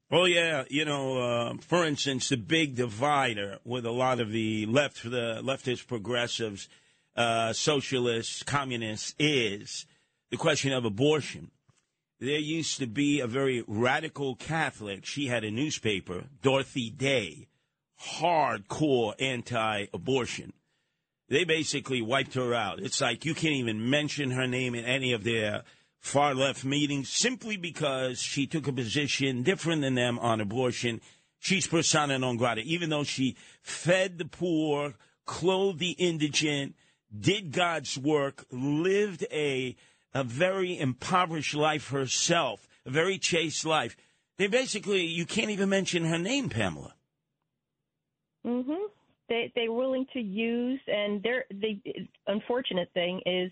[0.09, 4.65] Well, yeah, you know, uh, for instance, the big divider with a lot of the
[4.67, 6.69] left, the leftist progressives,
[7.15, 9.85] uh, socialists, communists, is
[10.29, 11.51] the question of abortion.
[12.23, 15.05] There used to be a very radical Catholic.
[15.05, 17.49] She had a newspaper, Dorothy Day,
[18.01, 20.53] hardcore anti-abortion.
[21.27, 22.79] They basically wiped her out.
[22.79, 25.63] It's like you can't even mention her name in any of their
[25.99, 31.01] far left meetings simply because she took a position different than them on abortion.
[31.39, 34.93] She's persona non grata, even though she fed the poor,
[35.25, 36.75] clothed the indigent,
[37.13, 39.75] did God's work, lived a
[40.13, 43.95] a very impoverished life herself, a very chaste life.
[44.37, 46.95] They basically you can't even mention her name, Pamela.
[48.45, 48.89] Mm Mhm.
[49.29, 51.79] They they're willing to use, and they're the
[52.27, 53.51] unfortunate thing is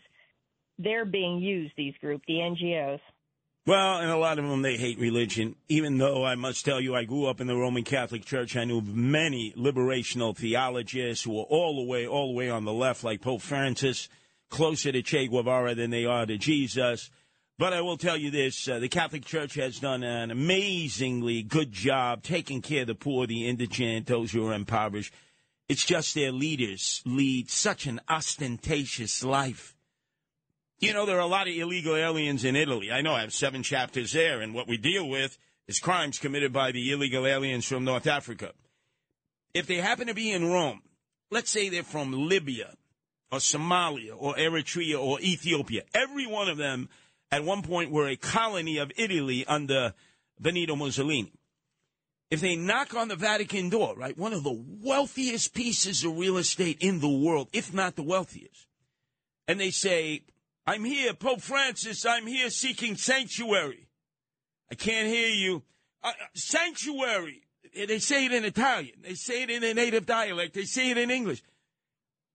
[0.78, 1.74] they're being used.
[1.78, 3.00] These group, the NGOs.
[3.68, 5.56] Well, and a lot of them, they hate religion.
[5.70, 8.58] Even though I must tell you, I grew up in the Roman Catholic Church.
[8.58, 12.74] I knew many liberational theologists who were all the way, all the way on the
[12.74, 14.10] left, like Pope Francis,
[14.52, 17.10] closer to Che Guevara than they are to Jesus.
[17.58, 21.72] But I will tell you this uh, the Catholic Church has done an amazingly good
[21.72, 25.14] job taking care of the poor, the indigent, those who are impoverished.
[25.70, 29.76] It's just their leaders lead such an ostentatious life.
[30.80, 32.92] You know, there are a lot of illegal aliens in Italy.
[32.92, 35.38] I know I have seven chapters there, and what we deal with
[35.68, 38.54] is crimes committed by the illegal aliens from North Africa.
[39.54, 40.82] If they happen to be in Rome,
[41.30, 42.74] let's say they're from Libya
[43.32, 46.90] or Somalia or Eritrea or Ethiopia, every one of them
[47.32, 49.94] at one point were a colony of Italy under
[50.40, 51.32] Benito Mussolini.
[52.30, 56.38] If they knock on the Vatican door, right, one of the wealthiest pieces of real
[56.38, 58.68] estate in the world, if not the wealthiest,
[59.48, 60.24] and they say,
[60.66, 63.88] I'm here, Pope Francis, I'm here seeking sanctuary.
[64.72, 65.64] I can't hear you.
[66.04, 67.42] Uh, sanctuary.
[67.76, 68.96] They say it in Italian.
[69.02, 70.54] They say it in a native dialect.
[70.54, 71.42] They say it in English.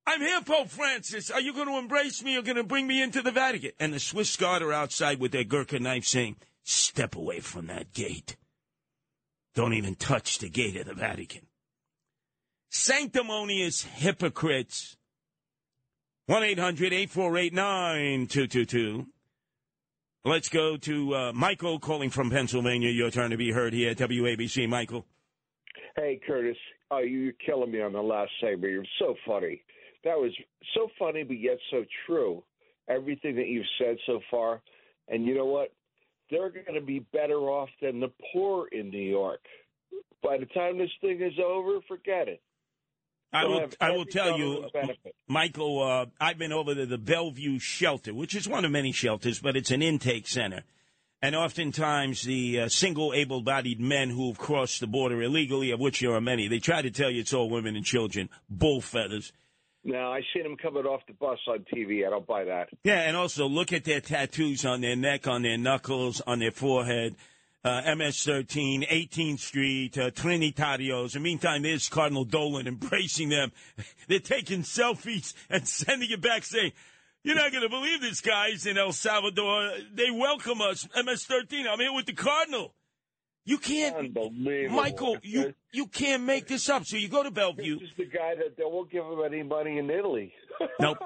[0.06, 1.30] I'm here, Pope Francis.
[1.30, 3.72] Are you going to embrace me or going to bring me into the Vatican?
[3.80, 7.92] And the Swiss Guard are outside with their Gurkha knife saying, Step away from that
[7.92, 8.36] gate.
[9.54, 11.42] Don't even touch the gate of the Vatican.
[12.70, 14.96] Sanctimonious hypocrites
[16.26, 19.06] 1 800 848 9222.
[20.24, 22.90] Let's go to uh, Michael calling from Pennsylvania.
[22.90, 24.68] Your turn to be heard here at WABC.
[24.68, 25.06] Michael.
[25.94, 26.56] Hey, Curtis.
[26.90, 28.72] Oh, you're killing me on the last segment.
[28.72, 29.62] You're so funny.
[30.06, 30.30] That was
[30.72, 32.44] so funny, but yet so true.
[32.88, 34.62] Everything that you've said so far.
[35.08, 35.72] And you know what?
[36.30, 39.40] They're going to be better off than the poor in New York.
[40.22, 42.40] By the time this thing is over, forget it.
[43.32, 44.68] I They'll I will tell you.
[45.26, 45.82] Michael.
[45.82, 49.56] Uh, I've been over to the Bellevue shelter, which is one of many shelters, but
[49.56, 50.62] it's an intake center.
[51.20, 56.14] And oftentimes, the uh, single able-bodied men who've crossed the border illegally, of which there
[56.14, 58.28] are many, they try to tell you it's all women and children.
[58.48, 59.32] Bull feathers.
[59.86, 62.04] Now, I seen them coming off the bus on TV.
[62.04, 62.70] I don't buy that.
[62.82, 66.50] Yeah, and also look at their tattoos on their neck, on their knuckles, on their
[66.50, 67.14] forehead.
[67.64, 71.14] Uh, MS-13, 18th Street, uh, Trinitarios.
[71.14, 73.52] In the meantime, there's Cardinal Dolan embracing them.
[74.08, 76.72] They're taking selfies and sending it back saying,
[77.22, 79.72] you're not going to believe this, guys, in El Salvador.
[79.94, 80.86] They welcome us.
[80.96, 82.72] MS-13, I'm here with the Cardinal.
[83.46, 84.12] You can't.
[84.70, 86.84] Michael, you, you can't make this up.
[86.84, 87.78] So you go to Bellevue.
[87.78, 90.34] This is the guy that they won't give him any money in Italy.
[90.80, 90.98] Nope.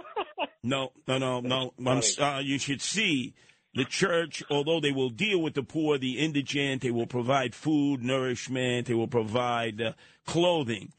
[0.62, 1.72] No, no, no, no.
[1.84, 3.34] I'm uh, you should see
[3.74, 8.02] the church, although they will deal with the poor, the indigent, they will provide food,
[8.02, 9.92] nourishment, they will provide uh,
[10.26, 10.92] clothing.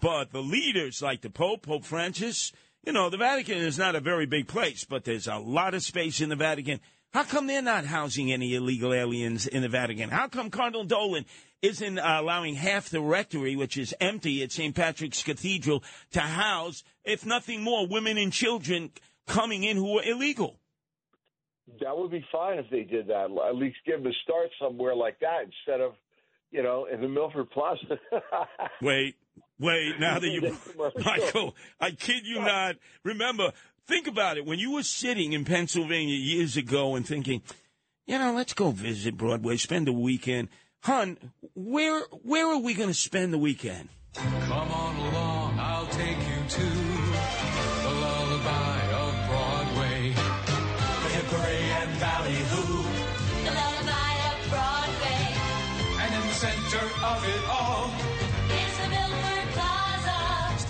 [0.00, 2.52] But the leaders, like the Pope, Pope Francis,
[2.84, 5.82] you know, the Vatican is not a very big place, but there's a lot of
[5.82, 6.80] space in the Vatican.
[7.14, 10.10] How come they're not housing any illegal aliens in the Vatican?
[10.10, 11.24] How come Cardinal Dolan
[11.62, 14.74] isn't uh, allowing half the rectory, which is empty at St.
[14.74, 18.90] Patrick's Cathedral, to house, if nothing more, women and children
[19.28, 20.58] coming in who are illegal?
[21.80, 23.30] That would be fine if they did that.
[23.48, 25.92] At least give them a start somewhere like that instead of,
[26.50, 27.96] you know, in the Milford Plaza.
[28.82, 29.14] Wait,
[29.60, 30.40] wait, now that you,
[31.04, 32.74] Michael, I kid you not.
[33.04, 33.52] Remember,
[33.86, 34.46] think about it.
[34.46, 37.42] When you were sitting in Pennsylvania years ago and thinking,
[38.06, 40.48] you know, let's go visit Broadway, spend the weekend.
[40.82, 41.16] Hun,
[41.54, 43.88] where where are we going to spend the weekend?
[44.14, 45.23] Come on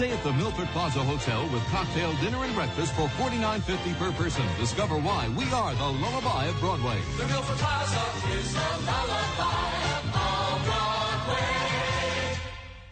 [0.05, 4.45] Stay at the Milford Plaza Hotel with cocktail dinner and breakfast for $49.50 per person.
[4.61, 7.01] Discover why we are the lullaby of Broadway.
[7.17, 12.39] the Milford Plaza is the lullaby of all Broadway.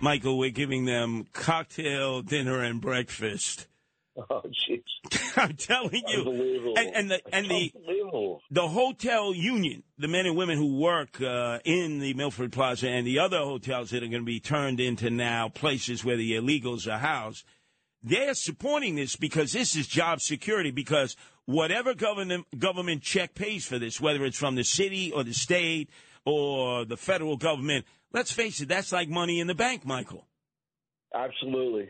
[0.01, 3.67] Michael, we're giving them cocktail, dinner, and breakfast.
[4.31, 4.83] oh, jeez.
[5.37, 6.19] I'm telling you.
[6.19, 6.75] Unbelievable.
[6.77, 7.73] And, and the and the
[8.51, 13.07] the hotel union, the men and women who work uh, in the Milford Plaza and
[13.07, 16.87] the other hotels that are going to be turned into now places where the illegals
[16.87, 17.45] are housed,
[18.03, 20.71] they're supporting this because this is job security.
[20.71, 25.35] Because whatever government government check pays for this, whether it's from the city or the
[25.35, 25.89] state
[26.27, 30.27] or the federal government, let's face it, that's like money in the bank, Michael.
[31.15, 31.89] Absolutely.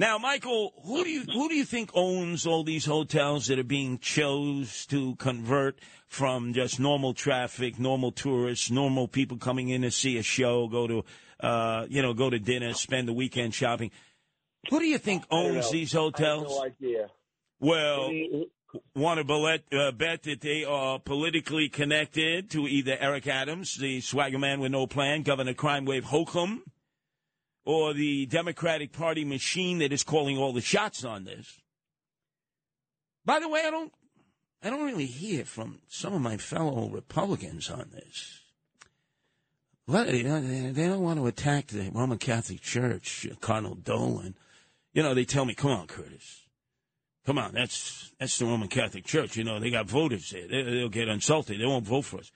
[0.00, 3.62] Now, Michael, who do you who do you think owns all these hotels that are
[3.62, 5.78] being chose to convert
[6.08, 10.86] from just normal traffic, normal tourists, normal people coming in to see a show, go
[10.86, 11.04] to
[11.40, 13.90] uh, you know, go to dinner, spend the weekend shopping?
[14.70, 16.48] Who do you think owns these I have hotels?
[16.48, 17.06] no idea.
[17.60, 18.10] Well,
[18.94, 24.00] want to bet, uh, bet that they are politically connected to either Eric Adams, the
[24.00, 26.60] swagger man with no plan, Governor Crime Wave Hochul,
[27.64, 31.60] or the Democratic Party machine that is calling all the shots on this.
[33.24, 33.92] By the way, I don't,
[34.62, 38.40] I don't really hear from some of my fellow Republicans on this.
[39.86, 44.36] They don't want to attack the Roman Catholic Church, Cardinal Dolan.
[44.92, 46.40] You know, they tell me, "Come on, Curtis,
[47.26, 49.36] Come on, that's that's the Roman Catholic Church.
[49.36, 50.48] You know, they got voters there.
[50.48, 51.60] They, they'll get insulted.
[51.60, 52.32] They won't vote for us.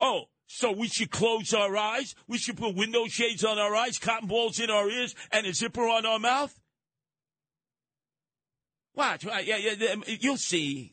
[0.00, 2.16] Oh, so we should close our eyes?
[2.26, 5.52] We should put window shades on our eyes, cotton balls in our ears, and a
[5.52, 6.58] zipper on our mouth?
[8.96, 9.24] Watch.
[9.24, 9.94] Yeah, yeah.
[10.06, 10.92] You'll see.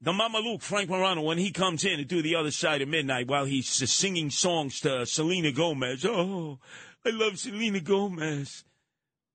[0.00, 2.88] The Mama Luke, Frank Morano, when he comes in to do the other side of
[2.88, 6.04] midnight while he's singing songs to Selena Gomez.
[6.04, 6.58] Oh,
[7.06, 8.64] I love Selena Gomez.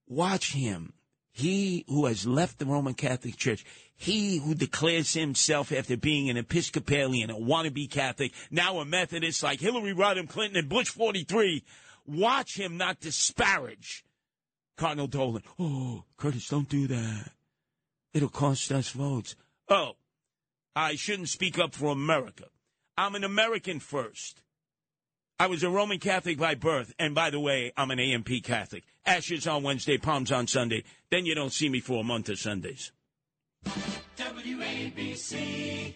[0.08, 0.94] Watch him.
[1.32, 3.66] He who has left the Roman Catholic Church,
[3.98, 9.60] he who declares himself after being an Episcopalian, a wannabe Catholic, now a Methodist like
[9.60, 11.64] Hillary Rodham Clinton and Bush 43,
[12.06, 14.06] watch him not disparage
[14.78, 15.42] Cardinal Dolan.
[15.60, 17.32] Oh, Curtis, don't do that.
[18.14, 19.36] It'll cost us votes.
[19.68, 19.94] Oh,
[20.76, 22.46] I shouldn't speak up for America.
[22.96, 24.42] I'm an American first.
[25.40, 28.84] I was a Roman Catholic by birth, and by the way, I'm an AMP Catholic.
[29.06, 30.84] Ashes on Wednesday, palms on Sunday.
[31.12, 32.92] Then you don't see me for a month of Sundays.
[34.48, 35.96] WABC.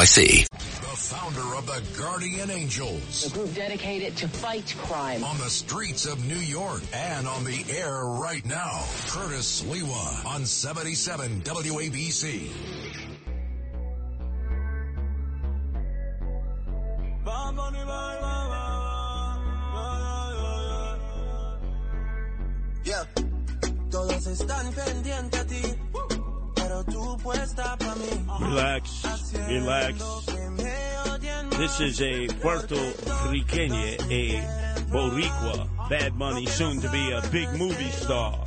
[0.01, 0.47] NYC.
[0.49, 3.27] The founder of the Guardian Angels.
[3.27, 5.23] A group dedicated to fight crime.
[5.23, 8.83] On the streets of New York and on the air right now.
[9.07, 12.49] Curtis Sliwa on 77 WABC.
[22.83, 23.03] Yeah.
[23.91, 25.61] Todos están pendientes a ti,
[26.71, 28.07] pero tú puesta para mí.
[28.39, 30.03] Relax, relax.
[31.57, 32.75] This is a Puerto
[33.29, 38.45] Riqueña, a Boricua, Bad Bunny, soon to be a big movie star.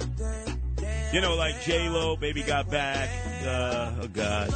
[1.12, 3.08] You know, like J Lo, Baby Got Back.
[3.46, 4.54] Uh, oh God,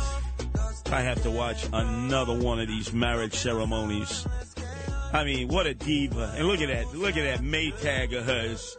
[0.86, 4.26] I have to watch another one of these marriage ceremonies.
[5.12, 6.34] I mean, what a diva!
[6.36, 8.76] And look at that, look at that Maytag of hers.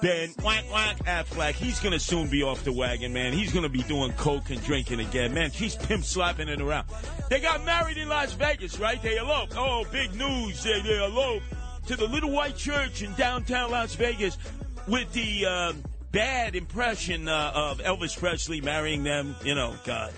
[0.00, 3.32] Ben whack whack Affleck, he's gonna soon be off the wagon, man.
[3.32, 5.50] He's gonna be doing coke and drinking again, man.
[5.50, 6.86] She's pimp slapping it around.
[7.28, 9.02] They got married in Las Vegas, right?
[9.02, 9.54] They eloped.
[9.56, 10.62] Oh, big news!
[10.62, 11.46] They, they eloped
[11.86, 14.38] to the little white church in downtown Las Vegas
[14.86, 15.72] with the uh,
[16.12, 19.34] bad impression uh, of Elvis Presley marrying them.
[19.44, 20.12] You know, God.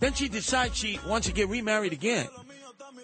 [0.00, 2.26] Then she decides she wants to get remarried again.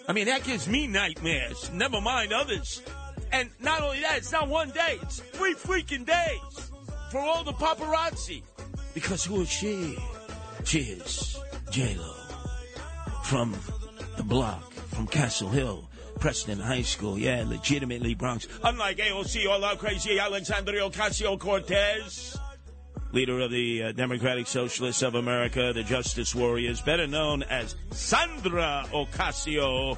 [0.07, 1.71] I mean, that gives me nightmares.
[1.73, 2.81] Never mind others.
[3.31, 6.71] And not only that, it's not one day, it's three freaking days
[7.11, 8.43] for all the paparazzi.
[8.93, 9.97] Because who is she?
[10.65, 11.39] She is
[11.71, 12.13] J-Lo
[13.23, 13.55] from
[14.17, 17.17] the block, from Castle Hill, Preston High School.
[17.17, 18.47] Yeah, legitimately Bronx.
[18.63, 22.37] Unlike AOC, all out crazy Alexandria Ocasio-Cortez,
[23.13, 28.85] leader of the uh, Democratic Socialists of America, the Justice Warriors, better known as Sandra
[28.91, 29.97] Ocasio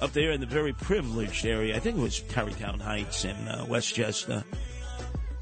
[0.00, 1.76] up there in the very privileged area.
[1.76, 4.44] I think it was Tarrytown Heights in uh, Westchester.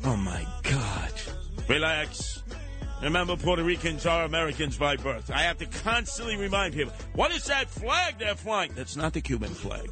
[0.04, 1.12] Oh my God.
[1.68, 2.42] Relax.
[3.02, 5.30] Remember, Puerto Ricans are Americans by birth.
[5.30, 8.72] I have to constantly remind people what is that flag they're flying?
[8.74, 9.88] That's not the Cuban flag.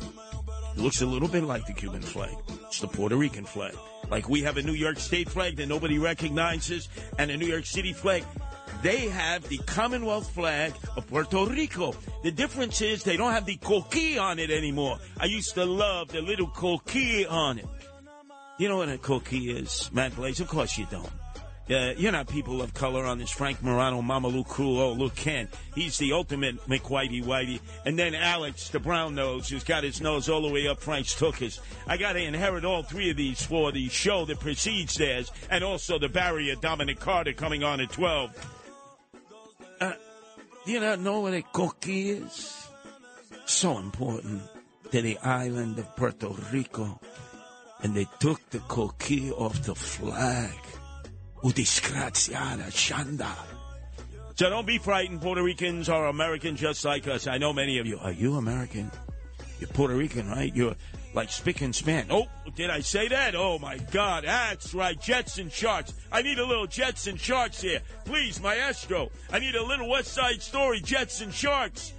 [0.77, 2.37] It looks a little bit like the Cuban flag.
[2.67, 3.75] It's the Puerto Rican flag.
[4.11, 6.89] Like we have a New York State flag that nobody recognizes
[7.19, 8.25] and a New York City flag.
[8.87, 11.93] They have the Commonwealth flag of Puerto Rico.
[12.22, 15.01] The difference is they don't have the coqui on it anymore.
[15.18, 17.66] I used to love the little coqui on it.
[18.59, 20.39] You know what a coqui is, Matt Blaze?
[20.39, 21.11] Of course you don't.
[21.68, 24.01] Uh, you know, people of color on this Frank Morano,
[24.45, 24.80] Crew.
[24.80, 25.49] Oh, look, Ken.
[25.74, 27.59] He's the ultimate McWhitey Whitey.
[27.84, 31.12] And then Alex, the brown nose, who's got his nose all the way up Frank's
[31.12, 31.59] tuchus.
[31.89, 35.64] I got to inherit all three of these for the show that precedes theirs, and
[35.64, 38.56] also the barrier Dominic Carter coming on at 12.
[40.67, 42.69] Do you not know what a coqui is?
[43.45, 44.43] So important
[44.91, 47.01] to the island of Puerto Rico.
[47.83, 50.59] And they took the coqui off the flag.
[51.45, 53.33] U disgraziata shanda.
[54.35, 55.23] So don't be frightened.
[55.23, 57.29] Puerto Ricans are American just like us.
[57.29, 58.01] I know many of you.
[58.01, 58.91] Are you American?
[59.61, 60.53] You're Puerto Rican, right?
[60.53, 60.75] You're
[61.17, 62.07] like spick and span.
[62.11, 63.35] Oh, did I say that?
[63.35, 65.01] Oh my God, that's right.
[65.01, 65.95] Jets and Sharks.
[66.12, 67.81] I need a little Jets and Sharks here.
[68.05, 69.11] Please, maestro.
[69.33, 71.95] I need a little West Side Story, Jets and Sharks.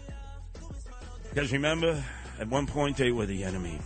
[1.30, 2.04] Because remember,
[2.40, 3.80] at one point they were the enemy.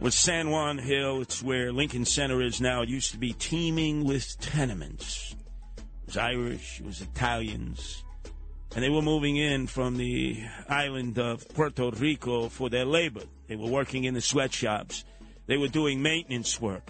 [0.00, 2.82] With San Juan Hill, it's where Lincoln Center is now.
[2.82, 5.36] It used to be teeming with tenements.
[5.76, 8.02] It was Irish, it was Italians.
[8.74, 13.22] And they were moving in from the island of Puerto Rico for their labor.
[13.50, 15.04] They were working in the sweatshops.
[15.48, 16.88] They were doing maintenance work.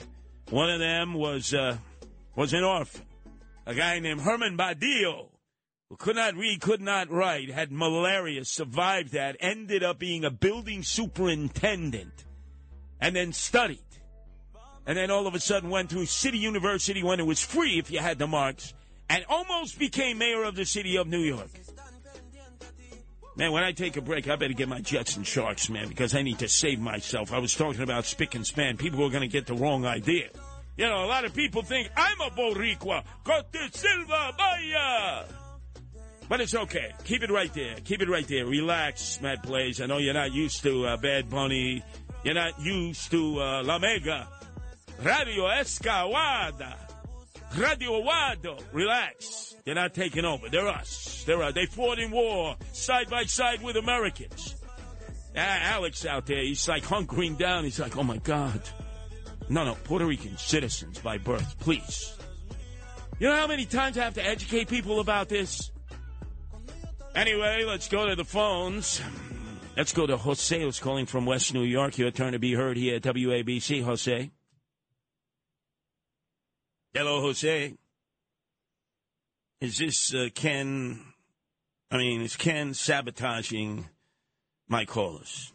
[0.51, 1.79] One of them was uh,
[2.37, 3.07] was an orphan,
[3.65, 5.29] a guy named Herman Badillo,
[5.89, 10.31] who could not read, could not write, had malaria, survived that, ended up being a
[10.31, 12.27] building superintendent,
[13.01, 13.79] and then studied.
[14.87, 17.91] And then all of a sudden went to City University when it was free if
[17.91, 18.75] you had the marks,
[19.09, 21.49] and almost became mayor of the city of New York.
[23.41, 26.15] Man, when I take a break, I better get my Jets and Sharks, man, because
[26.15, 27.33] I need to save myself.
[27.33, 28.77] I was talking about spick and span.
[28.77, 30.29] People are going to get the wrong idea.
[30.77, 33.03] You know, a lot of people think I'm a Boricua.
[33.25, 35.25] Cote Silva, Bahia.
[36.29, 36.93] But it's okay.
[37.05, 37.77] Keep it right there.
[37.83, 38.45] Keep it right there.
[38.45, 39.81] Relax, Matt Blaze.
[39.81, 41.83] I know you're not used to uh, Bad Bunny.
[42.23, 44.29] You're not used to uh, La Mega.
[45.03, 46.90] Radio Escawada.
[47.57, 48.63] Radio Wado.
[48.73, 49.57] Relax.
[49.65, 50.49] They're not taking over.
[50.49, 51.25] They're us.
[51.27, 51.55] They're us.
[51.55, 54.57] They fought in war side by side with Americans.
[55.35, 57.65] Alex out there, he's like hunkering down.
[57.65, 58.61] He's like, oh my God.
[59.49, 62.17] No, no, Puerto Rican citizens by birth, please.
[63.19, 65.71] You know how many times I have to educate people about this?
[67.15, 69.01] Anyway, let's go to the phones.
[69.77, 71.99] Let's go to Jose, who's calling from West New York.
[71.99, 73.83] Your turn to be heard here at WABC.
[73.83, 74.31] Jose.
[76.93, 77.77] Hello, Jose.
[79.61, 81.01] Is this uh, Ken?
[81.89, 83.89] I mean, is Ken sabotaging
[84.69, 85.53] my callers?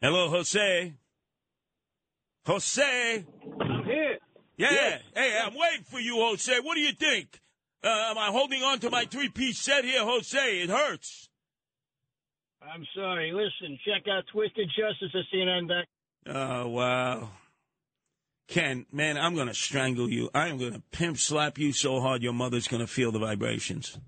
[0.00, 0.94] Hello, Jose.
[2.46, 3.26] Jose.
[3.60, 4.18] I'm here.
[4.56, 4.70] Yeah.
[4.70, 5.02] Yes.
[5.14, 6.58] Hey, I'm waiting for you, Jose.
[6.60, 7.38] What do you think?
[7.84, 10.62] Uh, am I holding on to my three piece set here, Jose?
[10.62, 11.28] It hurts.
[12.62, 13.32] I'm sorry.
[13.32, 15.82] Listen, check out Twisted Justice at CNN.
[16.26, 17.28] Oh, wow.
[18.48, 20.30] Ken, man, I'm going to strangle you.
[20.32, 23.18] I am going to pimp slap you so hard your mother's going to feel the
[23.18, 23.98] vibrations.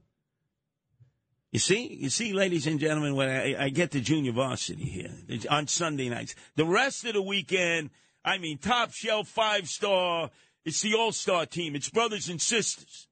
[1.51, 5.11] You see, you see, ladies and gentlemen, when I, I get to junior varsity here
[5.51, 7.91] on Sunday nights, the rest of the weekend,
[8.25, 10.31] I mean, top shelf, five star.
[10.65, 11.75] It's the all star team.
[11.75, 13.09] It's brothers and sisters.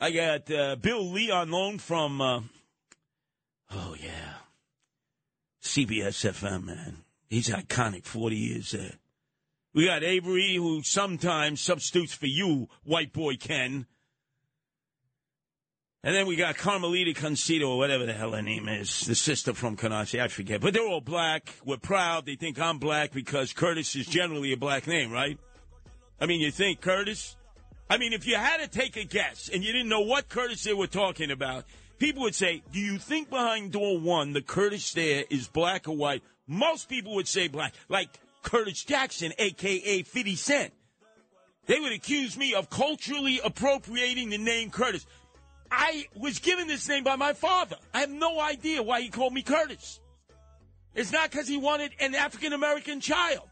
[0.00, 2.40] I got uh, Bill Lee on loan from, uh,
[3.70, 4.34] oh yeah,
[5.62, 6.98] CBS FM, man.
[7.28, 8.94] He's iconic, 40 years there.
[9.74, 13.86] We got Avery, who sometimes substitutes for you, white boy Ken.
[16.02, 19.52] And then we got Carmelita Concito, or whatever the hell her name is, the sister
[19.52, 20.60] from Canarsie, I forget.
[20.60, 21.54] But they're all black.
[21.64, 22.24] We're proud.
[22.24, 25.38] They think I'm black because Curtis is generally a black name, right?
[26.20, 27.36] I mean, you think Curtis?
[27.90, 30.62] I mean, if you had to take a guess and you didn't know what Curtis
[30.62, 31.64] they were talking about,
[31.98, 35.96] people would say, Do you think behind door one the Curtis there is black or
[35.96, 36.22] white?
[36.46, 37.74] Most people would say black.
[37.88, 40.72] Like Curtis Jackson, aka 50 Cent.
[41.66, 45.04] They would accuse me of culturally appropriating the name Curtis.
[45.70, 47.76] I was given this name by my father.
[47.92, 50.00] I have no idea why he called me Curtis.
[50.94, 53.50] It's not because he wanted an African American child.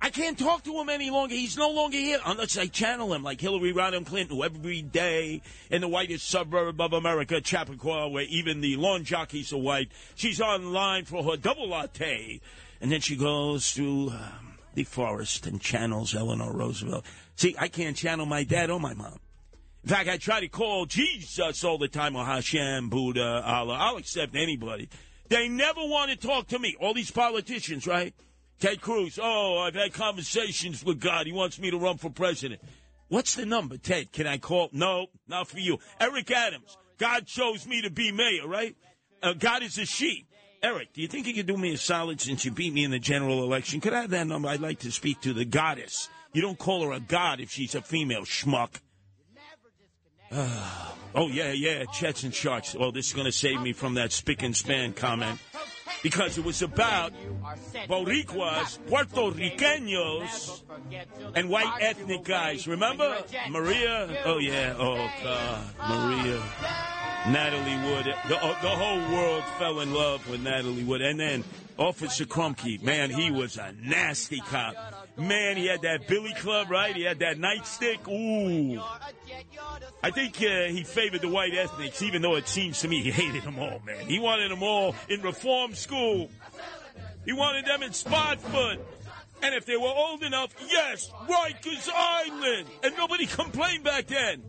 [0.00, 1.34] I can't talk to him any longer.
[1.34, 5.42] He's no longer here unless I channel him like Hillary Rodham Clinton, who every day
[5.70, 10.40] in the whitest suburb of America, Chappaqua, where even the lawn jockeys are white, she's
[10.40, 12.40] online for her double latte.
[12.84, 17.06] And then she goes through um, the forest and channels Eleanor Roosevelt.
[17.34, 19.18] See, I can't channel my dad or my mom.
[19.84, 23.78] In fact, I try to call Jesus all the time, or Hashem, Buddha, Allah.
[23.80, 24.90] I'll accept anybody.
[25.30, 26.76] They never want to talk to me.
[26.78, 28.12] All these politicians, right?
[28.60, 31.24] Ted Cruz, oh, I've had conversations with God.
[31.24, 32.60] He wants me to run for president.
[33.08, 34.12] What's the number, Ted?
[34.12, 34.68] Can I call?
[34.72, 35.78] No, not for you.
[35.98, 38.76] Eric Adams, God chose me to be mayor, right?
[39.22, 40.26] Uh, God is a sheep.
[40.64, 42.90] Eric, do you think you could do me a solid since you beat me in
[42.90, 43.82] the general election?
[43.82, 44.48] Could I have that number?
[44.48, 46.08] I'd like to speak to the goddess.
[46.32, 48.80] You don't call her a god if she's a female schmuck.
[51.16, 52.74] Oh, yeah, yeah, Chets and Sharks.
[52.74, 55.38] Well, this is going to save me from that spick and span comment.
[56.02, 57.12] Because it was about
[57.88, 60.62] Boricuas, Puerto Ricanos,
[61.34, 62.66] and white ethnic guys.
[62.66, 63.16] Remember?
[63.50, 64.22] Maria?
[64.24, 64.74] Oh, yeah.
[64.78, 65.64] Oh, God.
[65.88, 66.42] Maria.
[67.28, 68.14] Natalie Wood.
[68.28, 71.00] The, uh, the whole world fell in love with Natalie Wood.
[71.00, 71.44] And then
[71.76, 74.74] Officer Krupke, man, he was a nasty cop.
[75.16, 76.94] Man, he had that Billy Club, right?
[76.94, 78.08] He had that nightstick.
[78.08, 78.80] Ooh.
[80.02, 83.10] I think uh, he favored the white ethnics, even though it seems to me he
[83.10, 84.06] hated them all, man.
[84.06, 86.30] He wanted them all in reform school.
[87.24, 88.80] He wanted them in Spofford.
[89.42, 92.68] And if they were old enough, yes, Rikers Island.
[92.82, 94.42] And nobody complained back then.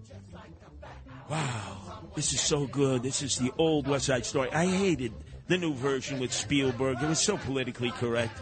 [1.29, 1.85] Wow.
[2.15, 3.03] This is so good.
[3.03, 4.49] This is the old West Side Story.
[4.51, 5.13] I hated
[5.47, 7.01] the new version with Spielberg.
[7.01, 8.37] It was so politically correct.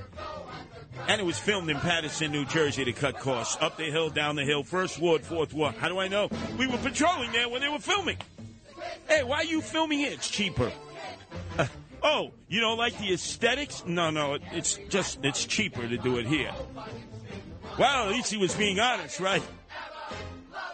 [1.07, 3.57] And it was filmed in Paterson, New Jersey to cut costs.
[3.61, 5.75] Up the hill, down the hill, first ward, fourth ward.
[5.75, 6.29] How do I know?
[6.57, 8.17] We were patrolling there when they were filming.
[9.07, 10.11] Hey, why are you filming here?
[10.11, 10.71] It's cheaper.
[11.57, 11.67] Uh,
[12.01, 13.83] oh, you don't like the aesthetics?
[13.85, 16.51] No, no, it, it's just, it's cheaper to do it here.
[17.77, 19.41] Well, at least he was being honest, right?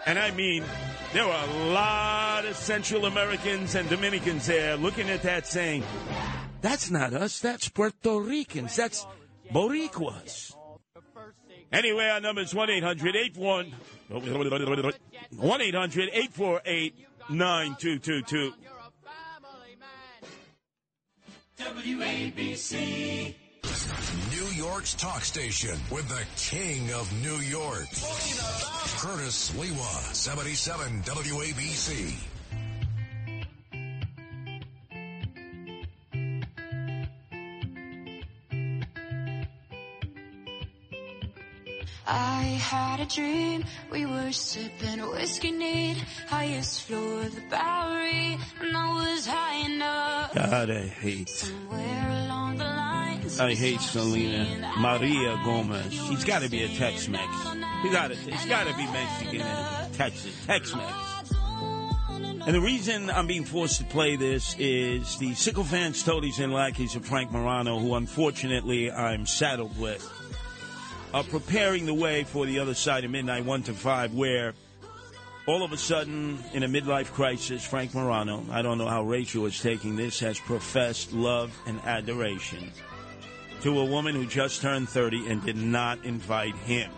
[0.05, 0.63] And I mean,
[1.13, 5.83] there were a lot of Central Americans and Dominicans there looking at that saying,
[6.61, 9.05] that's not us, that's Puerto Ricans, that's
[9.51, 10.53] Boricuas.
[11.71, 13.73] Anyway, our number is 1 800 81
[14.09, 16.95] 1 800 848
[17.29, 18.53] 9222.
[21.59, 23.35] WABC.
[24.31, 27.87] New York's talk station with the king of New York.
[28.97, 32.15] Curtis Sliwa, 77 WABC.
[42.07, 45.97] I had a dream, we were sipping whiskey neat,
[46.27, 50.33] highest floor of the Bowery, and I was high enough.
[50.33, 51.29] God, I hate.
[51.29, 52.38] Somewhere along the lines,
[53.37, 55.93] I hate Selena Maria Gomez.
[55.93, 57.27] She's got to be a Tex-Mex.
[57.83, 58.13] You got to.
[58.13, 60.33] It's got to be Mexican and Texas.
[60.45, 61.33] Tex-Mex.
[62.45, 66.95] And the reason I'm being forced to play this is the sycophants, toadies, and lackeys
[66.95, 70.09] of Frank Morano, who unfortunately I'm saddled with,
[71.13, 74.53] are preparing the way for the other side of midnight, 1 to 5, where
[75.47, 79.45] all of a sudden, in a midlife crisis, Frank Morano, I don't know how Rachel
[79.45, 82.71] is taking this, has professed love and adoration
[83.61, 86.89] to a woman who just turned 30 and did not invite him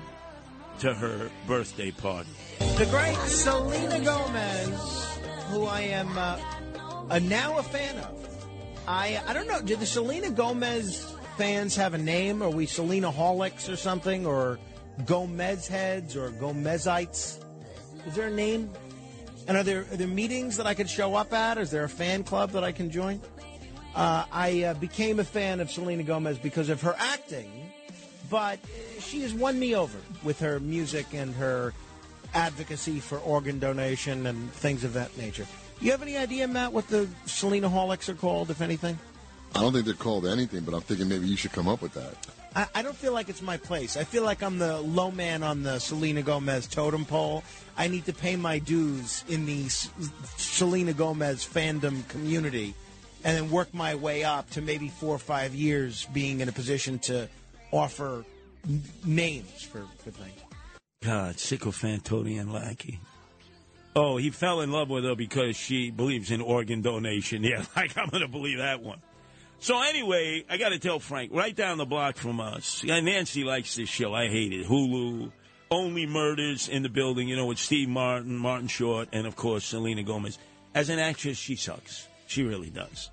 [0.80, 2.30] to her birthday party.
[2.60, 8.28] The great Selena Gomez, who I am uh, now a fan of.
[8.88, 9.62] I I don't know.
[9.62, 12.42] Did the Selena Gomez fans have a name?
[12.42, 14.60] Are we Selena holics or something, or
[15.06, 17.44] Gomez heads or Gomezites?
[18.08, 18.72] Is there a name?
[19.48, 21.58] And are there are there meetings that I could show up at?
[21.58, 23.22] Is there a fan club that I can join?
[23.96, 27.72] Uh, I uh, became a fan of Selena Gomez because of her acting,
[28.30, 28.60] but
[29.00, 31.74] she has won me over with her music and her
[32.34, 35.46] advocacy for organ donation and things of that nature.
[35.82, 38.98] You have any idea, Matt, what the Selena holics are called, if anything?
[39.56, 41.94] I don't think they're called anything, but I'm thinking maybe you should come up with
[41.96, 42.16] that.
[42.56, 43.98] I, I don't feel like it's my place.
[43.98, 47.44] I feel like I'm the low man on the Selena Gomez totem pole.
[47.78, 49.90] I need to pay my dues in the S-
[50.38, 52.74] Selena Gomez fandom community
[53.24, 56.52] and then work my way up to maybe four or five years being in a
[56.52, 57.28] position to
[57.72, 58.26] offer
[58.68, 60.40] n- names for, for things.
[61.04, 63.00] God, sycophant, toady, and lackey.
[63.96, 67.44] Oh, he fell in love with her because she believes in organ donation.
[67.52, 69.02] Yeah, like I'm going to believe that one.
[69.60, 72.84] So anyway, I got to tell Frank, right down the block from us.
[72.84, 74.12] Nancy likes this show.
[74.12, 74.66] I hate it.
[74.66, 75.32] Hulu,
[75.70, 77.28] only murders in the building.
[77.28, 80.40] You know, with Steve Martin, Martin Short, and of course Selena Gomez.
[80.74, 82.08] As an actress, she sucks.
[82.26, 83.11] She really does.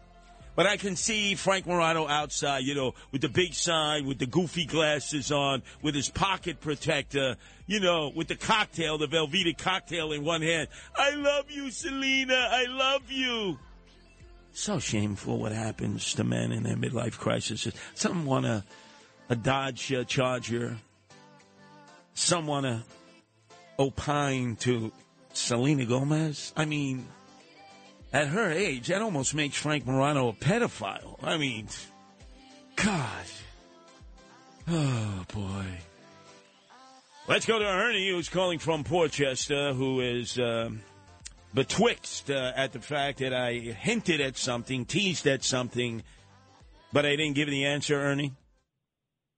[0.58, 4.26] But I can see Frank Morano outside, you know, with the big sign, with the
[4.26, 7.36] goofy glasses on, with his pocket protector,
[7.68, 10.66] you know, with the cocktail, the Velveeta cocktail in one hand.
[10.96, 12.48] I love you, Selena.
[12.50, 13.56] I love you.
[14.50, 17.68] So shameful what happens to men in their midlife crisis.
[17.94, 18.64] Some want a,
[19.28, 20.76] a Dodge uh, Charger.
[22.14, 22.82] Some want to
[23.78, 24.90] opine to
[25.32, 26.52] Selena Gomez.
[26.56, 27.06] I mean,
[28.12, 31.16] at her age, that almost makes Frank Morano a pedophile.
[31.22, 31.68] I mean,
[32.76, 33.26] God.
[34.68, 35.64] Oh, boy.
[37.26, 40.70] Let's go to Ernie, who's calling from Portchester, who is uh,
[41.54, 46.02] betwixt uh, at the fact that I hinted at something, teased at something
[46.92, 48.32] But I didn't give the answer, Ernie.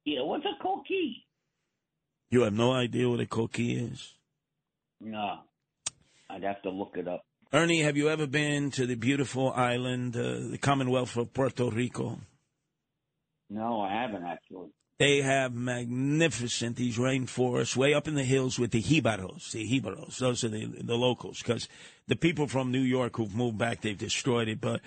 [0.04, 1.24] Yeah, what's a coqui?
[2.30, 4.14] You have no idea what a coqui is.
[5.00, 5.40] No,
[6.28, 7.24] I'd have to look it up.
[7.52, 12.20] Ernie, have you ever been to the beautiful island, uh, the Commonwealth of Puerto Rico?
[13.48, 14.68] No, I haven't actually.
[15.00, 19.50] They have magnificent these rainforests way up in the hills with the jibaros.
[19.50, 21.38] The jibaros, those are the the locals.
[21.38, 21.68] Because
[22.06, 24.60] the people from New York who've moved back, they've destroyed it.
[24.60, 24.80] But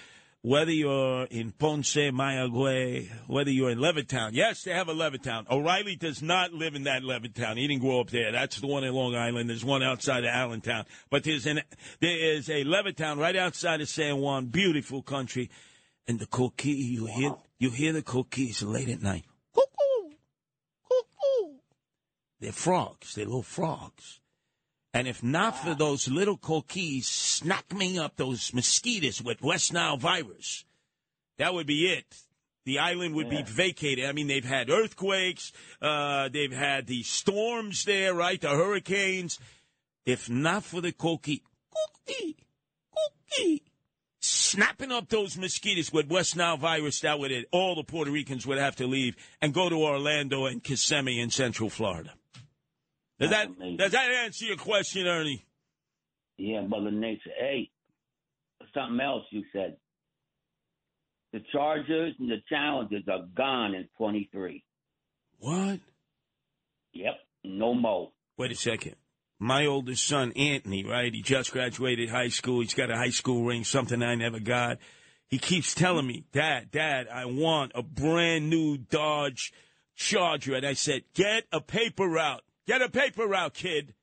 [0.43, 5.49] whether you're in Ponce, Mayagüez, whether you're in Levittown, yes, they have a Levittown.
[5.49, 7.55] O'Reilly does not live in that Levittown.
[7.55, 8.33] He didn't grow up there.
[8.33, 9.49] That's the one in Long Island.
[9.49, 10.85] There's one outside of Allentown.
[11.09, 11.61] But there's an
[12.01, 14.47] there is a Levittown right outside of San Juan.
[14.47, 15.49] Beautiful country.
[16.09, 19.23] And the coqui, you hear you hear the coquis late at night.
[19.55, 19.61] Coo.
[22.41, 23.15] They're frogs.
[23.15, 24.19] They're little frogs.
[24.93, 30.65] And if not for those little coquis snapping up those mosquitoes with West Nile virus,
[31.37, 32.05] that would be it.
[32.65, 34.05] The island would be vacated.
[34.05, 38.39] I mean, they've had earthquakes, uh, they've had the storms there, right?
[38.39, 39.39] The hurricanes.
[40.05, 41.41] If not for the coqui,
[41.73, 42.35] coqui,
[42.95, 43.61] coqui,
[44.19, 47.47] snapping up those mosquitoes with West Nile virus, that would it.
[47.51, 51.31] All the Puerto Ricans would have to leave and go to Orlando and Kissimmee in
[51.31, 52.13] Central Florida.
[53.20, 55.45] Does that does that answer your question, Ernie?
[56.38, 57.30] Yeah, Mother Nature.
[57.39, 57.70] Hey,
[58.74, 59.78] something else you said.
[61.32, 64.64] The Chargers and the Challengers are gone in 23.
[65.39, 65.80] What?
[66.93, 68.11] Yep, no more.
[68.38, 68.95] Wait a second.
[69.39, 71.14] My oldest son, Anthony, right?
[71.14, 72.61] He just graduated high school.
[72.61, 74.78] He's got a high school ring, something I never got.
[75.28, 79.51] He keeps telling me, Dad, Dad, I want a brand new Dodge
[79.95, 80.55] Charger.
[80.55, 82.43] And I said, Get a paper route.
[82.68, 83.93] Get a paper route, kid.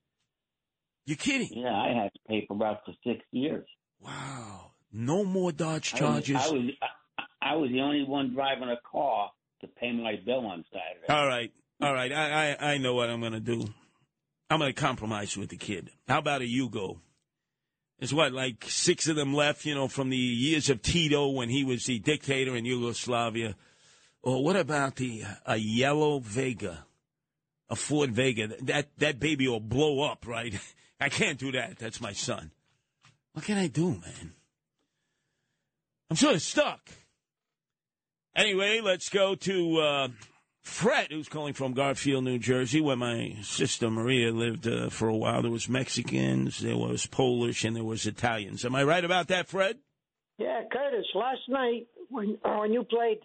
[1.07, 1.51] You kidding?
[1.53, 3.67] Yeah, I had a paper route for six years.
[4.01, 4.73] Wow.
[4.93, 8.79] No more Dodge I was, I was, I, I was the only one driving a
[8.91, 9.31] car
[9.61, 11.07] to pay my bill on Saturday.
[11.09, 11.53] All right.
[11.81, 12.13] All right.
[12.13, 13.69] I, I, I know what I'm going to do.
[14.51, 15.91] I'm going to compromise with the kid.
[16.09, 16.99] How about a Yugo?
[17.99, 21.51] There's what, like six of them left, you know, from the years of Tito when
[21.51, 23.55] he was the dictator in Yugoslavia.
[24.23, 26.87] Or what about the uh, a yellow Vega,
[27.71, 28.49] a Ford Vega?
[28.63, 30.55] That that baby will blow up, right?
[31.01, 31.79] I can't do that.
[31.79, 32.51] That's my son.
[33.33, 34.35] What can I do, man?
[36.11, 36.91] I'm sort of stuck.
[38.37, 40.09] Anyway, let's go to uh,
[40.63, 45.17] Fred, who's calling from Garfield, New Jersey, where my sister Maria lived uh, for a
[45.17, 45.43] while.
[45.43, 48.65] There was Mexicans, there was Polish, and there was Italians.
[48.65, 49.79] Am I right about that, Fred?
[50.39, 51.07] Yeah, Curtis.
[51.15, 53.19] Last night when when you played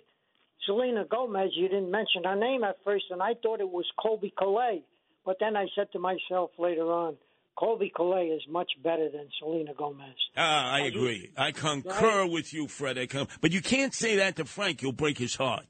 [0.66, 4.34] Selena Gomez, you didn't mention her name at first, and I thought it was Colbie
[4.34, 4.84] Caillat.
[5.26, 7.18] But then I said to myself later on,
[7.57, 10.16] Colbie Caillat is much better than Selena Gomez.
[10.36, 11.32] Ah, I agree.
[11.38, 12.97] I concur with you, Fred.
[12.97, 14.82] I con- but you can't say that to Frank.
[14.82, 15.66] You'll break his heart.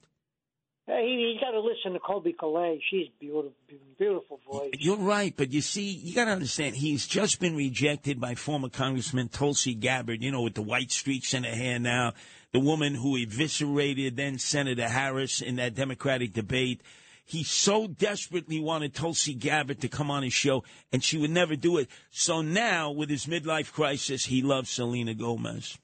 [0.88, 2.80] Hey, you, you got to listen to Colbie Caillat.
[2.92, 3.54] She's beautiful,
[3.98, 4.70] beautiful voice.
[4.74, 8.70] You're right, but you see, you got to understand, he's just been rejected by former
[8.70, 12.14] Congressman Tulsi Gabbard, you know, with the white streaks in her hair now,
[12.56, 16.80] the woman who eviscerated then Senator Harris in that Democratic debate.
[17.26, 21.58] He so desperately wanted Tulsi Gabbard to come on his show, and she would never
[21.58, 21.90] do it.
[22.12, 25.78] So now, with his midlife crisis, he loves Selena Gomez.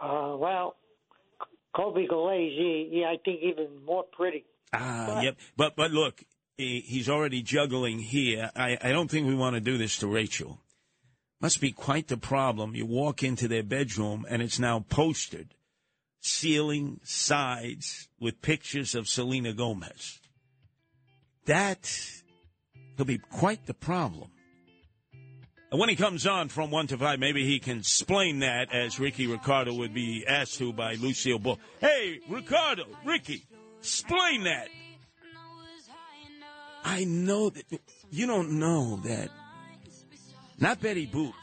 [0.00, 0.76] Uh, well,
[1.74, 4.44] Colbie Caillat, he, he, I think even more pretty.
[4.72, 5.36] Ah, yep.
[5.58, 6.22] But but look,
[6.56, 8.50] he- he's already juggling here.
[8.56, 10.60] I, I don't think we want to do this to Rachel.
[11.40, 12.74] Must be quite the problem.
[12.74, 15.48] You walk into their bedroom and it's now postered,
[16.26, 20.20] ceiling, sides with pictures of Selena Gomez.
[21.46, 21.90] That
[22.96, 24.30] could be quite the problem.
[25.70, 29.00] And when he comes on from one to five, maybe he can explain that as
[29.00, 31.58] Ricky Ricardo would be asked to by Lucille Ball.
[31.80, 33.44] Hey, Ricardo, Ricky,
[33.80, 34.68] explain that.
[36.84, 37.64] I know that
[38.10, 39.30] you don't know that.
[40.58, 41.34] Not Betty Boop.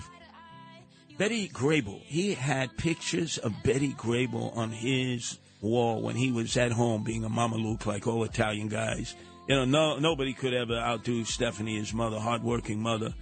[1.17, 2.01] Betty Grable.
[2.03, 7.23] He had pictures of Betty Grable on his wall when he was at home being
[7.23, 9.15] a Mama Luke like all Italian guys.
[9.47, 13.13] You know, no nobody could ever outdo Stephanie, his mother, hardworking mother.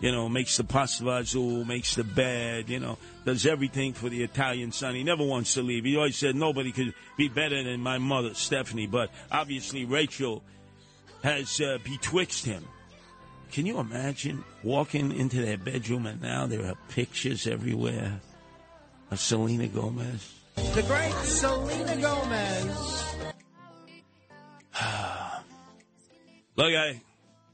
[0.00, 4.22] You know, makes the pasta fazool, makes the bed, you know, does everything for the
[4.22, 4.94] Italian son.
[4.94, 5.84] He never wants to leave.
[5.84, 8.86] He always said nobody could be better than my mother, Stephanie.
[8.86, 10.42] But obviously, Rachel
[11.22, 12.64] has uh, betwixt him.
[13.52, 18.20] Can you imagine walking into their bedroom and now there are pictures everywhere
[19.10, 20.34] of Selena Gomez?
[20.56, 23.04] The great Selena Gomez.
[26.56, 27.00] Look, I,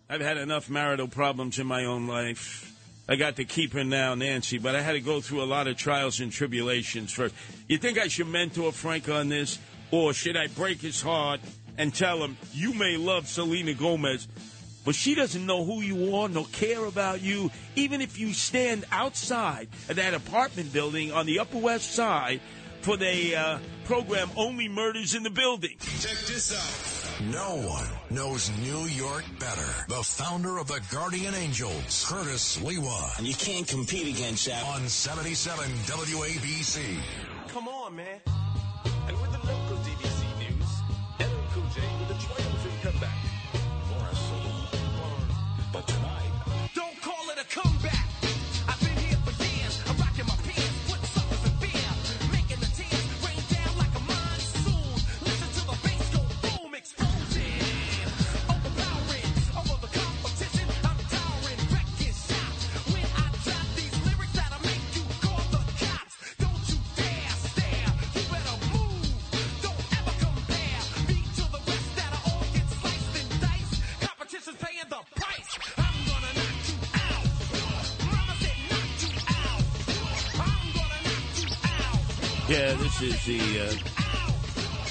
[0.08, 2.66] I've had enough marital problems in my own life.
[3.08, 5.66] I got to keep her now, Nancy, but I had to go through a lot
[5.66, 7.34] of trials and tribulations first.
[7.66, 9.58] You think I should mentor Frank on this?
[9.90, 11.40] Or should I break his heart
[11.76, 14.28] and tell him, you may love Selena Gomez,
[14.84, 17.50] but she doesn't know who you are, nor care about you.
[17.76, 22.40] Even if you stand outside of that apartment building on the Upper West Side
[22.80, 25.76] for the uh, program Only Murders in the Building.
[26.00, 27.00] Check this out.
[27.30, 29.84] No one knows New York better.
[29.88, 33.18] The founder of the Guardian Angels, Curtis Sliwa.
[33.18, 34.64] And you can't compete against that.
[34.64, 36.98] On 77 WABC.
[37.48, 38.20] Come on, man.
[83.00, 83.70] This is the uh,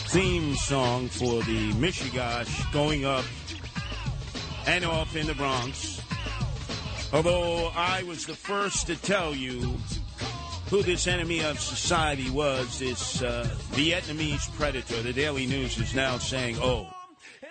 [0.09, 3.23] theme song for the Michigash going up
[4.65, 6.01] and off in the Bronx.
[7.13, 9.77] Although I was the first to tell you
[10.69, 15.03] who this enemy of society was, this uh, Vietnamese predator.
[15.03, 16.87] The Daily News is now saying, oh,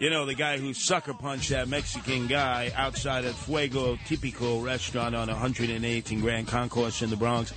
[0.00, 5.14] you know, the guy who sucker punched that Mexican guy outside of Fuego Tipico restaurant
[5.14, 7.52] on 108th and Grand Concourse in the Bronx,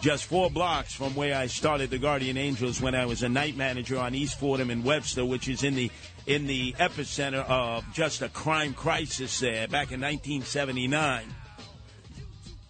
[0.00, 3.56] just four blocks from where I started the Guardian Angels when I was a night
[3.56, 5.90] manager on East Fordham and Webster, which is in the
[6.26, 11.24] in the epicenter of just a crime crisis there back in 1979.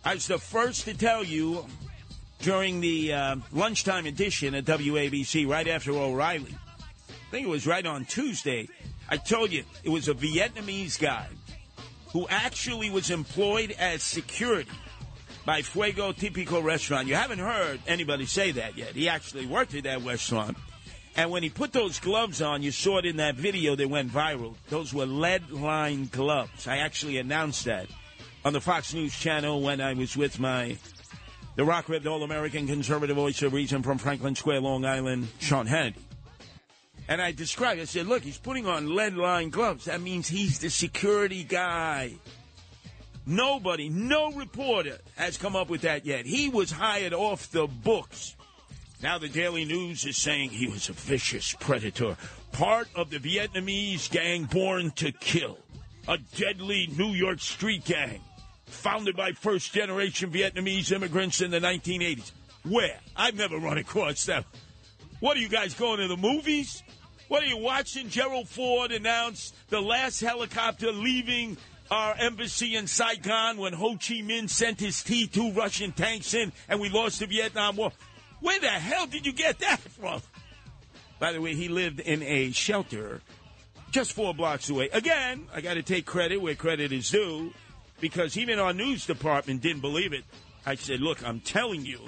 [0.05, 1.66] I was the first to tell you
[2.41, 6.57] during the uh, lunchtime edition at WABC right after O'Reilly.
[7.09, 8.68] I think it was right on Tuesday.
[9.09, 11.26] I told you it was a Vietnamese guy
[12.12, 14.70] who actually was employed as security
[15.45, 17.09] by Fuego Tipico restaurant.
[17.09, 18.95] You haven't heard anybody say that yet.
[18.95, 20.57] He actually worked at that restaurant.
[21.16, 24.12] And when he put those gloves on, you saw it in that video that went
[24.12, 24.55] viral.
[24.68, 26.66] Those were lead line gloves.
[26.66, 27.86] I actually announced that
[28.45, 30.76] on the Fox News channel when I was with my
[31.57, 35.66] the rock ribbed all American conservative voice of reason from Franklin Square, Long Island, Sean
[35.66, 35.97] Hannity.
[37.09, 39.86] And I described, I said, look, he's putting on lead line gloves.
[39.86, 42.14] That means he's the security guy.
[43.31, 46.26] Nobody, no reporter has come up with that yet.
[46.26, 48.35] He was hired off the books.
[49.05, 52.16] Now the Daily News is saying he was a vicious predator,
[52.51, 55.59] part of the Vietnamese gang born to kill,
[56.09, 58.20] a deadly New York street gang
[58.66, 62.33] founded by first generation Vietnamese immigrants in the 1980s.
[62.68, 62.99] Where?
[63.16, 64.45] I've never run across them.
[65.20, 66.83] What are you guys going to the movies?
[67.28, 68.09] What are you watching?
[68.09, 71.57] Gerald Ford announce the last helicopter leaving
[71.91, 76.53] our embassy in Saigon when Ho Chi Minh sent his T 2 Russian tanks in
[76.68, 77.93] and we lost the Vietnam War.
[78.41, 80.22] Where the hell did you get that from?
[81.18, 83.20] By the way, he lived in a shelter
[83.91, 84.88] just four blocks away.
[84.93, 87.53] Again, I got to take credit where credit is due
[88.01, 90.24] because even our news department didn't believe it.
[90.64, 92.01] I said, look, I'm telling you,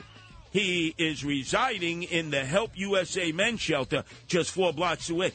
[0.51, 5.33] he is residing in the Help USA men's shelter just four blocks away.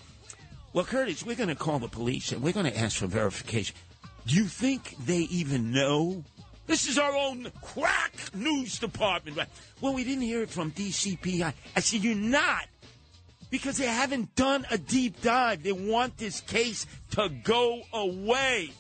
[0.73, 3.75] Well, Curtis, we're going to call the police and we're going to ask for verification.
[4.28, 6.23] Do you think they even know?
[6.65, 9.39] This is our own crack news department.
[9.80, 11.53] Well, we didn't hear it from DCPI.
[11.75, 12.65] I said, you're not.
[13.49, 15.63] Because they haven't done a deep dive.
[15.63, 18.71] They want this case to go away.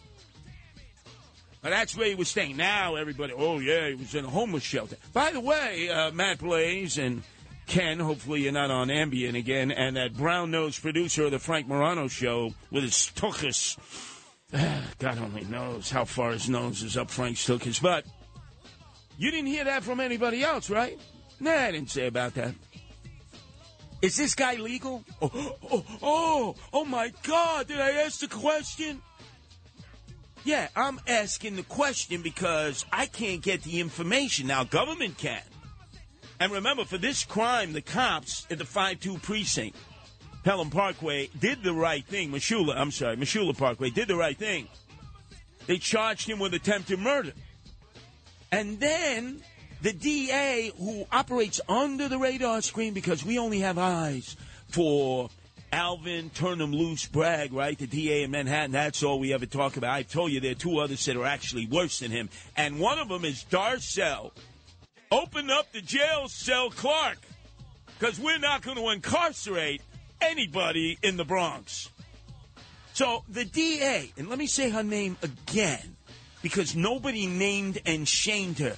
[1.63, 2.57] Now, that's where he was staying.
[2.57, 4.97] Now everybody, oh yeah, he was in a homeless shelter.
[5.13, 7.23] By the way, uh, Matt Blaze and
[7.67, 12.09] Ken, hopefully you're not on Ambien again, and that brown-nosed producer of the Frank Morano
[12.09, 13.77] show with his tuchus.
[14.99, 17.81] God only knows how far his nose is up Frank's tuchus.
[17.81, 18.05] But
[19.17, 20.97] you didn't hear that from anybody else, right?
[21.39, 22.55] Nah, I didn't say about that.
[24.01, 25.03] Is this guy legal?
[25.21, 29.01] Oh, oh, oh, oh my God, did I ask the question?
[30.45, 34.47] Yeah, I'm asking the question because I can't get the information.
[34.47, 35.41] Now, government can.
[36.39, 39.75] And remember, for this crime, the cops at the 5-2 precinct,
[40.47, 42.31] Pelham Parkway, did the right thing.
[42.31, 44.69] Mosholu, I'm sorry, Mosholu Parkway did the right thing.
[45.65, 47.33] They charged him with attempted murder.
[48.49, 49.41] And then
[49.81, 54.37] the DA, who operates under the radar screen because we only have eyes
[54.69, 55.29] for
[55.73, 57.77] Alvin Turn 'em Loose Bragg, right?
[57.77, 58.71] The DA in Manhattan.
[58.71, 59.93] That's all we ever talk about.
[59.93, 62.29] I told you there are two others that are actually worse than him.
[62.55, 64.31] And one of them is Darcel.
[65.11, 67.17] Open up the jail cell Clark.
[67.99, 69.81] Because we're not going to incarcerate
[70.21, 71.89] anybody in the Bronx.
[72.93, 75.95] So the DA, and let me say her name again,
[76.41, 78.75] because nobody named and shamed her.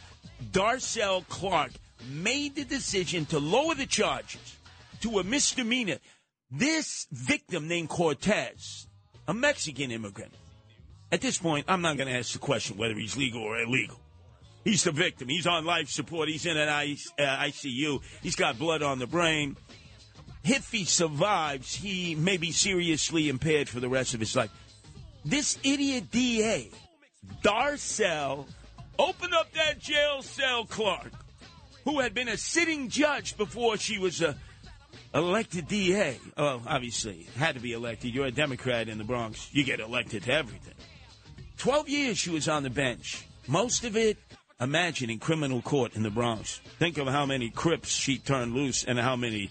[0.51, 1.71] Darcel Clark
[2.09, 4.57] made the decision to lower the charges
[5.01, 5.97] to a misdemeanor.
[6.51, 8.87] This victim named Cortez,
[9.27, 10.33] a Mexican immigrant.
[11.11, 13.99] At this point, I'm not going to ask the question whether he's legal or illegal.
[14.63, 15.29] He's the victim.
[15.29, 16.27] He's on life support.
[16.27, 18.01] He's in an ICU.
[18.21, 19.55] He's got blood on the brain.
[20.43, 24.51] If he survives, he may be seriously impaired for the rest of his life.
[25.25, 26.69] This idiot DA,
[27.43, 28.45] Darcel,
[28.97, 31.11] opened up that jail cell Clark,
[31.83, 34.35] who had been a sitting judge before she was a
[35.13, 36.19] elected DA.
[36.37, 38.13] Oh, obviously, had to be elected.
[38.13, 39.49] You're a Democrat in the Bronx.
[39.51, 40.75] You get elected to everything.
[41.57, 43.25] 12 years she was on the bench.
[43.47, 44.17] Most of it,
[44.61, 46.61] imagine, in criminal court in the Bronx.
[46.77, 49.49] Think of how many Crips she turned loose and how many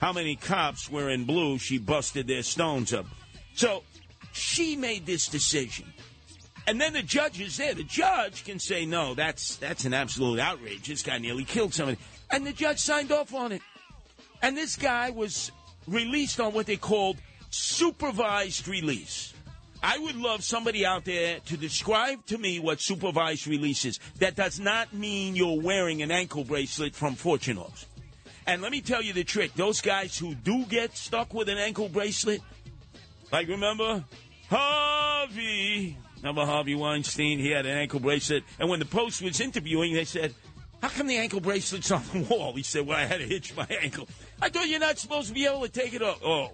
[0.00, 3.06] how many cops were in blue she busted their stones up.
[3.54, 3.84] So
[4.32, 5.86] she made this decision.
[6.66, 7.74] And then the judge is there.
[7.74, 10.88] The judge can say, no, that's that's an absolute outrage.
[10.88, 11.98] This guy nearly killed somebody.
[12.30, 13.62] And the judge signed off on it.
[14.42, 15.52] And this guy was
[15.86, 17.18] released on what they called
[17.50, 19.34] supervised release.
[19.82, 24.00] I would love somebody out there to describe to me what supervised release is.
[24.18, 27.84] That does not mean you're wearing an ankle bracelet from Fortune Oaks.
[28.46, 29.54] And let me tell you the trick.
[29.54, 32.42] Those guys who do get stuck with an ankle bracelet,
[33.32, 34.04] like remember
[34.50, 37.38] Harvey, remember Harvey Weinstein?
[37.38, 38.44] He had an ankle bracelet.
[38.58, 40.34] And when the Post was interviewing, they said,
[40.82, 42.52] how come the ankle bracelet's on the wall?
[42.54, 44.06] He said, well, I had to hitch my ankle.
[44.42, 46.20] I thought you're not supposed to be able to take it off.
[46.22, 46.50] Oh,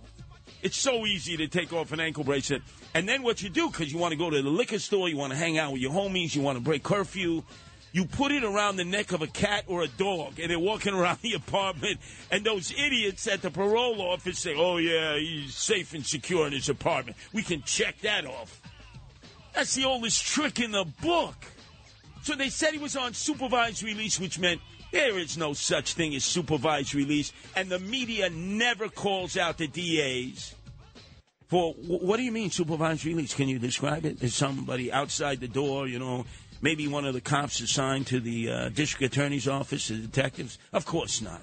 [0.63, 2.63] it's so easy to take off an ankle bracelet.
[2.95, 5.17] And then what you do, because you want to go to the liquor store, you
[5.17, 7.43] want to hang out with your homies, you want to break curfew,
[7.93, 10.95] you put it around the neck of a cat or a dog, and they're walking
[10.95, 11.99] around the apartment,
[12.31, 16.53] and those idiots at the parole office say, oh, yeah, he's safe and secure in
[16.53, 17.17] his apartment.
[17.33, 18.61] We can check that off.
[19.55, 21.37] That's the oldest trick in the book.
[22.23, 24.61] So they said he was on supervised release, which meant
[24.93, 29.67] there is no such thing as supervised release, and the media never calls out the
[29.67, 30.55] DAs.
[31.49, 33.35] For what do you mean supervised release?
[33.35, 34.23] Can you describe it?
[34.23, 36.25] Is somebody outside the door, you know,
[36.61, 40.59] maybe one of the cops assigned to the uh, district attorney's office, the detectives?
[40.73, 41.43] Of course not.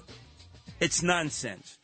[0.80, 1.78] It's nonsense.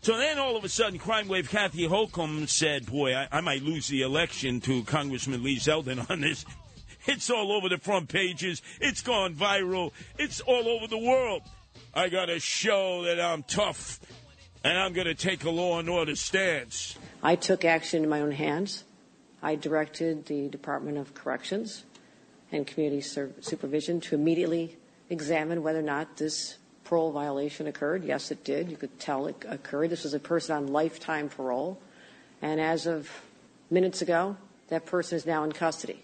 [0.00, 3.62] So then all of a sudden, crime wave Kathy Hochul said, Boy, I, I might
[3.62, 6.44] lose the election to Congressman Lee Zeldin on this.
[7.06, 8.60] It's all over the front pages.
[8.82, 9.92] It's gone viral.
[10.18, 11.40] It's all over the world.
[11.94, 13.98] I got to show that I'm tough
[14.62, 16.98] and I'm going to take a law and order stance.
[17.22, 18.84] I took action in my own hands.
[19.42, 21.84] I directed the Department of Corrections
[22.52, 24.76] and Community Supervision to immediately
[25.10, 28.04] examine whether or not this parole violation occurred.
[28.04, 28.70] Yes, it did.
[28.70, 29.90] You could tell it occurred.
[29.90, 31.78] This was a person on lifetime parole.
[32.40, 33.10] And as of
[33.70, 34.36] minutes ago,
[34.68, 36.02] that person is now in custody.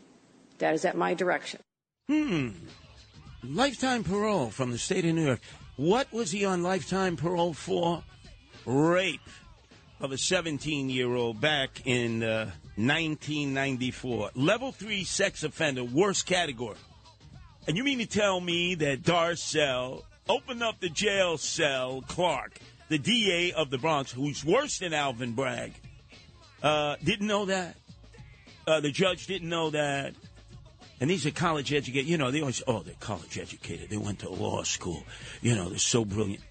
[0.59, 1.61] That is at my direction.
[2.09, 2.51] Hmm.
[3.43, 5.41] Lifetime parole from the state of New York.
[5.77, 8.03] What was he on lifetime parole for?
[8.67, 9.21] Rape
[10.01, 14.31] of a 17 year old back in uh, 1994.
[14.35, 16.77] Level 3 sex offender, worst category.
[17.67, 22.59] And you mean to tell me that Darcel opened up the jail cell, Clark,
[22.89, 25.73] the DA of the Bronx, who's worse than Alvin Bragg,
[26.63, 27.77] uh, didn't know that?
[28.67, 30.15] Uh, the judge didn't know that.
[31.01, 32.09] And these are college educated.
[32.09, 33.91] You know, they always, oh, they're college educated.
[33.91, 35.05] They went to law school.
[35.43, 36.43] You know, they're so brilliant.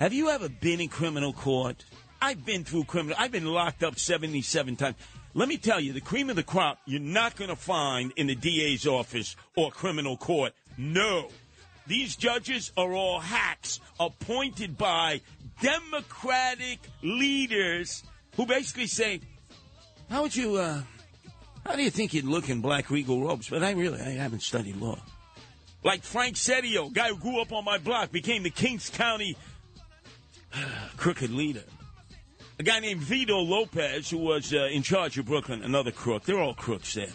[0.00, 1.84] Have you ever been in criminal court?
[2.20, 3.16] I've been through criminal.
[3.18, 4.96] I've been locked up 77 times.
[5.36, 8.28] Let me tell you, the cream of the crop you're not going to find in
[8.28, 10.52] the DA's office or criminal court.
[10.78, 11.28] No.
[11.88, 15.20] These judges are all hacks appointed by
[15.60, 18.04] Democratic leaders
[18.36, 19.20] who basically say,
[20.08, 20.82] how would you, uh,
[21.66, 23.48] how do you think you'd look in black regal robes?
[23.48, 24.98] But I really, I haven't studied law.
[25.82, 29.36] Like Frank Seddio, guy who grew up on my block, became the Kings County
[30.96, 31.64] crooked leader.
[32.58, 36.24] A guy named Vito Lopez, who was uh, in charge of Brooklyn, another crook.
[36.24, 37.08] They're all crooks there.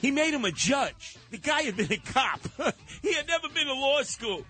[0.00, 1.16] He made him a judge.
[1.30, 2.40] The guy had been a cop.
[3.02, 4.44] he had never been to law school.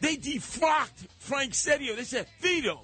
[0.00, 1.96] They defrocked Frank Seddio.
[1.96, 2.80] They said, Vito,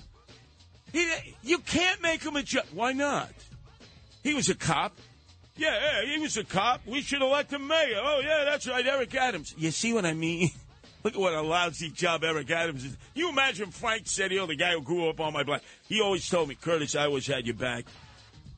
[0.93, 1.11] he,
[1.43, 2.67] you can't make him a judge.
[2.73, 3.31] Why not?
[4.23, 4.97] He was a cop.
[5.57, 6.83] Yeah, yeah, he was a cop.
[6.87, 8.01] We should elect him mayor.
[8.03, 9.55] Oh, yeah, that's right, Eric Adams.
[9.57, 10.51] You see what I mean?
[11.07, 12.97] Look at what a lousy job Eric Adams is.
[13.15, 15.63] You imagine Frank Seddio, the guy who grew up on my block.
[15.89, 17.85] He always told me, Curtis, I always had your back.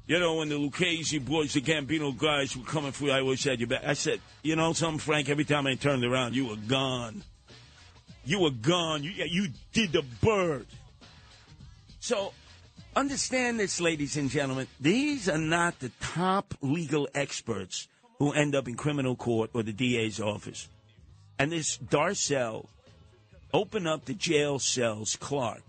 [0.07, 3.45] You know, when the Lucchese boys, the Gambino guys were coming for you, I always
[3.45, 3.83] had your back.
[3.85, 5.29] I said, you know something, Frank?
[5.29, 7.23] Every time I turned around, you were gone.
[8.25, 9.03] You were gone.
[9.03, 10.65] You, you did the bird.
[12.01, 12.33] So
[12.97, 14.69] understand this, ladies and gentlemen.
[14.81, 17.89] These are not the top legal experts
[18.19, 20.67] who end up in criminal court or the DA's office.
[21.39, 22.67] And this Darcel
[23.53, 25.63] open up the jail cells, Clark,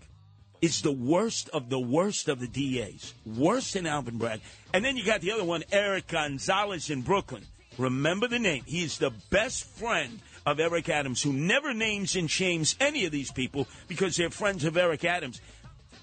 [0.60, 3.14] is the worst of the worst of the DAs.
[3.24, 4.40] Worse than Alvin Bragg.
[4.74, 7.44] And then you got the other one, Eric Gonzalez in Brooklyn.
[7.78, 8.64] Remember the name.
[8.66, 13.30] He's the best friend of Eric Adams, who never names and shames any of these
[13.30, 15.40] people because they're friends of Eric Adams.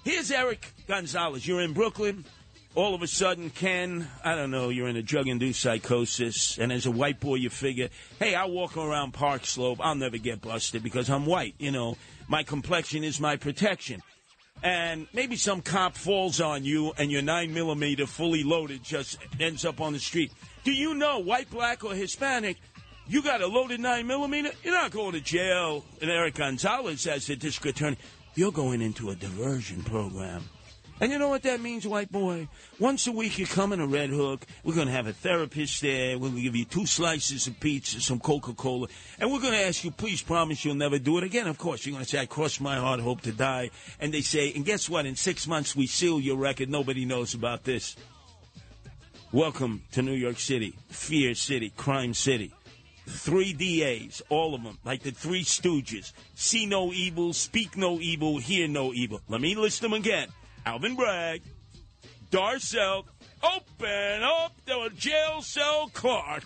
[0.04, 1.46] Here's Eric Gonzalez.
[1.46, 2.24] You're in Brooklyn.
[2.78, 6.70] All of a sudden, Ken, I don't know, you're in a drug induced psychosis, and
[6.70, 7.88] as a white boy, you figure,
[8.20, 9.80] hey, I'll walk around Park Slope.
[9.82, 11.56] I'll never get busted because I'm white.
[11.58, 11.96] You know,
[12.28, 14.00] my complexion is my protection.
[14.62, 19.64] And maybe some cop falls on you, and your 9 millimeter fully loaded just ends
[19.64, 20.30] up on the street.
[20.62, 22.58] Do you know, white, black, or Hispanic,
[23.08, 24.52] you got a loaded 9 millimeter?
[24.62, 25.84] You're not going to jail.
[26.00, 27.96] And Eric Gonzalez, as the district attorney,
[28.36, 30.44] you're going into a diversion program.
[31.00, 32.48] And you know what that means, white boy?
[32.80, 34.44] Once a week you come in a Red Hook.
[34.64, 36.18] We're going to have a therapist there.
[36.18, 38.88] We're going to give you two slices of pizza, some Coca Cola.
[39.20, 41.46] And we're going to ask you, please promise you'll never do it again.
[41.46, 43.70] Of course, you're going to say, I cross my heart, hope to die.
[44.00, 45.06] And they say, and guess what?
[45.06, 46.68] In six months, we seal your record.
[46.68, 47.94] Nobody knows about this.
[49.30, 52.52] Welcome to New York City, Fear City, Crime City.
[53.06, 56.12] Three DAs, all of them, like the three stooges.
[56.34, 59.20] See no evil, speak no evil, hear no evil.
[59.28, 60.28] Let me list them again.
[60.68, 61.40] Alvin Bragg,
[62.30, 63.04] Darcel,
[63.42, 66.44] open up the jail cell Clark,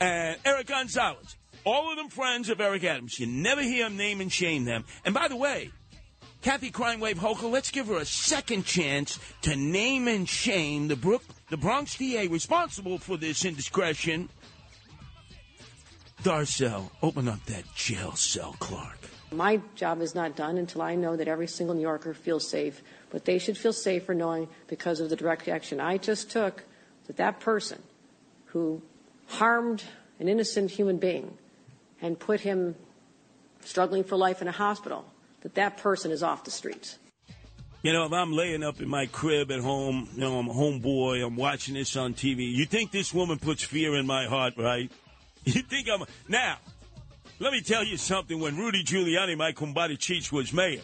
[0.00, 1.36] and Eric Gonzalez.
[1.64, 3.20] All of them friends of Eric Adams.
[3.20, 4.84] You never hear him name and shame them.
[5.04, 5.70] And by the way,
[6.42, 10.96] Kathy Crime Wave Hochul, let's give her a second chance to name and shame the
[10.96, 14.28] Brook, the Bronx DA responsible for this indiscretion.
[16.24, 18.98] Darcel, open up that jail cell, Clark.
[19.34, 22.82] My job is not done until I know that every single New Yorker feels safe.
[23.14, 26.64] But they should feel safer knowing, because of the direct action I just took,
[27.06, 27.80] that that person
[28.46, 28.82] who
[29.28, 29.84] harmed
[30.18, 31.38] an innocent human being
[32.02, 32.74] and put him
[33.60, 35.04] struggling for life in a hospital,
[35.42, 36.98] that that person is off the streets.
[37.84, 40.52] You know, if I'm laying up in my crib at home, you know, I'm a
[40.52, 44.54] homeboy, I'm watching this on TV, you think this woman puts fear in my heart,
[44.58, 44.90] right?
[45.44, 46.02] You think I'm.
[46.26, 46.56] Now,
[47.38, 48.40] let me tell you something.
[48.40, 50.80] When Rudy Giuliani, my kumbari Cheech, was mayor,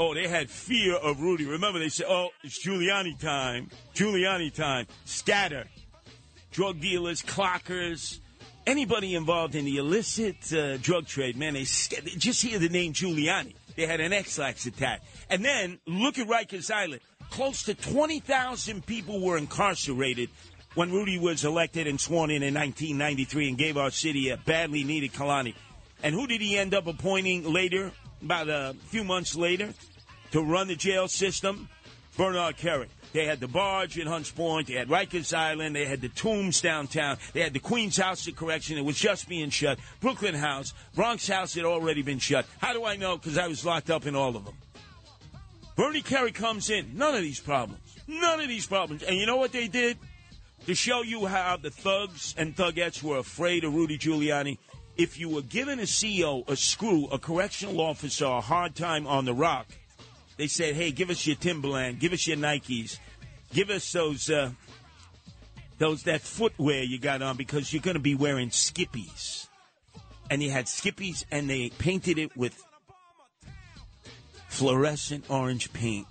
[0.00, 1.44] oh, they had fear of Rudy.
[1.44, 3.70] Remember, they said, oh, it's Giuliani time.
[3.94, 4.86] Giuliani time.
[5.04, 5.66] Scatter.
[6.50, 8.18] Drug dealers, clockers,
[8.66, 12.68] anybody involved in the illicit uh, drug trade, man, they, sc- they just hear the
[12.68, 13.54] name Giuliani.
[13.76, 15.02] They had an X-Lax attack.
[15.28, 17.00] And then look at Rikers Island.
[17.30, 20.30] Close to 20,000 people were incarcerated
[20.74, 24.82] when Rudy was elected and sworn in in 1993 and gave our city a badly
[24.82, 25.54] needed Kalani.
[26.02, 27.92] And who did he end up appointing later,
[28.22, 29.72] about a few months later,
[30.32, 31.68] to run the jail system?
[32.16, 32.88] Bernard Kerik.
[33.12, 34.68] They had the barge in Hunts Point.
[34.68, 35.74] They had Rikers Island.
[35.74, 37.18] They had the tombs downtown.
[37.32, 38.78] They had the Queens House of Correction.
[38.78, 39.78] It was just being shut.
[40.00, 40.74] Brooklyn House.
[40.94, 42.46] Bronx House had already been shut.
[42.58, 43.16] How do I know?
[43.16, 44.54] Because I was locked up in all of them.
[45.76, 46.96] Bernie Kerik comes in.
[46.96, 47.80] None of these problems.
[48.06, 49.02] None of these problems.
[49.02, 49.98] And you know what they did?
[50.66, 54.58] To show you how the thugs and thugettes were afraid of Rudy Giuliani,
[54.96, 59.24] if you were giving a CEO, a screw, a correctional officer a hard time on
[59.24, 59.66] the rock,
[60.40, 62.98] they said, hey, give us your Timberland, give us your Nikes,
[63.52, 64.50] give us those, uh,
[65.76, 69.48] those, that footwear you got on because you're going to be wearing skippies.
[70.30, 72.58] And you had skippies and they painted it with
[74.48, 76.06] fluorescent orange paint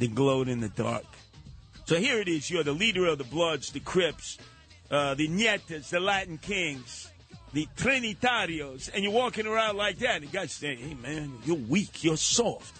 [0.00, 1.04] that glowed in the dark.
[1.84, 2.50] So here it is.
[2.50, 4.36] You're the leader of the Bloods, the Crips,
[4.90, 7.08] uh, the Ñetas, the Latin Kings,
[7.52, 10.16] the Trinitarios, and you're walking around like that.
[10.16, 12.02] And the guy's saying, hey, man, you're weak.
[12.02, 12.78] You're soft.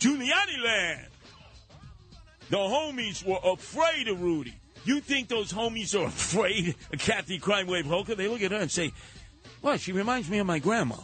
[0.00, 1.06] Giuliani land.
[2.48, 4.54] The homies were afraid of Rudy.
[4.84, 8.16] You think those homies are afraid of Kathy Crime Wave Hochul?
[8.16, 8.92] They look at her and say,
[9.62, 10.96] well, she reminds me of my grandma.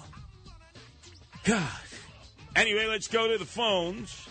[1.45, 1.69] God.
[2.57, 4.27] Anyway, let's go to the phones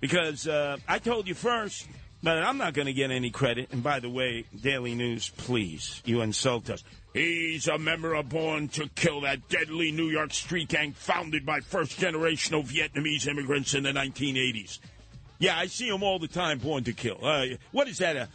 [0.00, 1.86] because uh, I told you first,
[2.22, 3.72] but I'm not going to get any credit.
[3.72, 6.84] And by the way, Daily News, please, you insult us.
[7.14, 11.60] He's a member of Born to Kill, that deadly New York street gang founded by
[11.60, 14.78] first generational Vietnamese immigrants in the 1980s.
[15.38, 17.18] Yeah, I see him all the time, Born to Kill.
[17.22, 18.16] Uh, what is that?
[18.16, 18.28] A,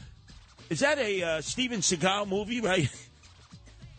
[0.69, 2.89] is that a uh, Steven Seagal movie, right?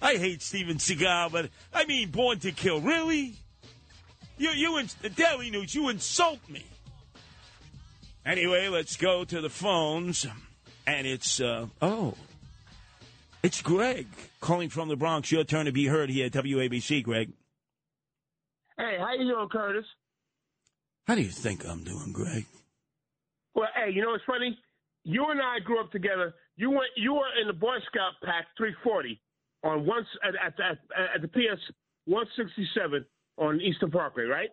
[0.03, 2.81] I hate Steven Seagal, but I mean Born to Kill.
[2.81, 3.35] Really?
[4.37, 6.65] You, you, in, Daily News, you insult me.
[8.27, 10.27] Anyway, let's go to the phones.
[10.85, 12.15] And it's, uh, oh,
[13.43, 14.09] it's Greg
[14.41, 15.31] calling from the Bronx.
[15.31, 17.31] Your turn to be heard here at WABC, Greg.
[18.77, 19.85] Hey, how you doing, Curtis?
[21.07, 22.47] How do you think I'm doing, Greg?
[23.55, 24.59] Well, hey, you know what's funny?
[25.05, 26.35] You and I grew up together.
[26.57, 26.91] You went.
[26.97, 29.21] You were in the Boy Scout pack 340
[29.63, 30.79] on once at at, at,
[31.15, 31.63] at the PS
[32.07, 33.07] 167
[33.39, 34.51] on Eastern Parkway, right?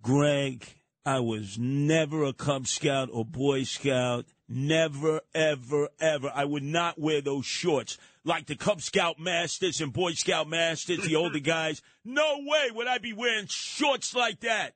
[0.00, 0.64] Greg,
[1.04, 4.26] I was never a Cub Scout or Boy Scout.
[4.48, 6.30] Never, ever, ever.
[6.34, 11.06] I would not wear those shorts like the Cub Scout Masters and Boy Scout Masters,
[11.06, 11.80] the older guys.
[12.04, 14.74] No way would I be wearing shorts like that.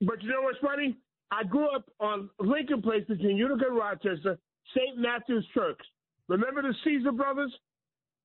[0.00, 0.96] But you know what's funny?
[1.30, 4.38] I grew up on Lincoln Place between Utica and Rochester,
[4.74, 4.98] St.
[4.98, 5.80] Matthew's Church.
[6.28, 7.52] Remember the Caesar brothers?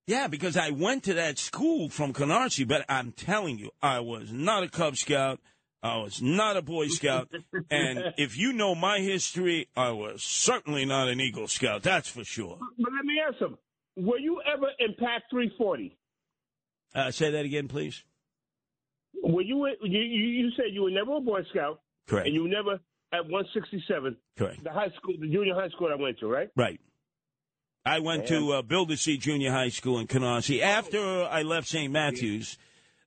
[0.05, 4.31] Yeah, because I went to that school from Canarsie, but I'm telling you, I was
[4.31, 5.41] not a Cub Scout.
[5.87, 7.29] I was not a Boy Scout.
[7.69, 11.83] and if you know my history, I was certainly not an Eagle Scout.
[11.83, 12.57] That's for sure.
[12.59, 13.57] But let me ask him:
[13.95, 15.97] Were you ever in Pack 340?
[16.95, 18.03] Uh, say that again, please.
[19.23, 19.99] Were you, you?
[19.99, 22.27] You said you were never a Boy Scout, Correct.
[22.27, 22.79] and you were never
[23.13, 24.17] at 167.
[24.37, 24.63] Correct.
[24.63, 26.49] The high school, the junior high school I went to, right?
[26.55, 26.79] Right.
[27.85, 30.61] I went to uh, Bildersee Junior High School in Canarsie.
[30.61, 31.91] After I left St.
[31.91, 32.57] Matthews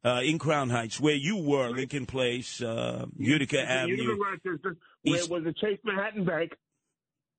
[0.04, 4.16] uh, in Crown Heights, where you were, Lincoln Place, uh, Utica Avenue.
[4.18, 6.52] Rochester, where East- was the Chase Manhattan Bank?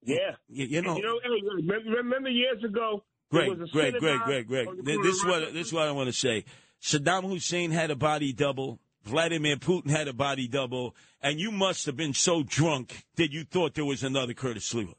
[0.04, 0.36] Yeah.
[0.50, 3.04] You, you know, you know, hey, remember, years ago?
[3.30, 4.68] Greg, Greg, Greg, Greg, Greg.
[4.68, 6.44] on the Th- corner This is what this is what I want to say.
[6.82, 8.80] Saddam Hussein had a body double.
[9.04, 13.44] Vladimir Putin had a body double, and you must have been so drunk that you
[13.44, 14.94] thought there was another Curtis Sliwa.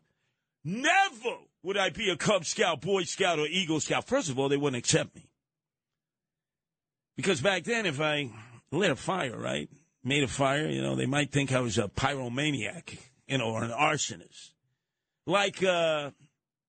[0.65, 4.07] Never would I be a Cub Scout, Boy Scout, or Eagle Scout.
[4.07, 5.29] First of all, they wouldn't accept me.
[7.17, 8.31] Because back then, if I
[8.71, 9.69] lit a fire, right,
[10.03, 12.99] made a fire, you know, they might think I was a pyromaniac,
[13.29, 14.51] you know, or an arsonist.
[15.27, 16.11] Like uh,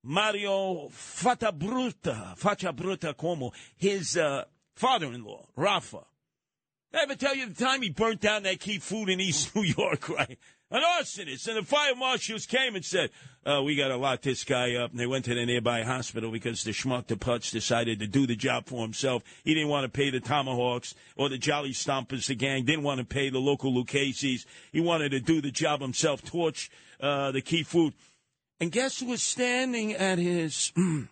[0.04, 4.44] Mario Fatabruta, Facciabruta Cuomo, his uh,
[4.76, 6.04] father-in-law, Rafa.
[6.92, 9.56] Did I ever tell you the time he burnt down that key food in East
[9.56, 10.38] New York, right?
[10.74, 11.48] An arsonist.
[11.48, 13.12] And the fire marshals came and said,
[13.46, 14.90] uh, we got to lock this guy up.
[14.90, 18.26] And they went to the nearby hospital because the schmuck, the putz, decided to do
[18.26, 19.22] the job for himself.
[19.44, 22.66] He didn't want to pay the Tomahawks or the Jolly Stompers, the gang.
[22.66, 24.48] Didn't want to pay the local Lucchese's.
[24.72, 27.94] He wanted to do the job himself, torch uh, the key food.
[28.60, 30.72] And guess who was standing at his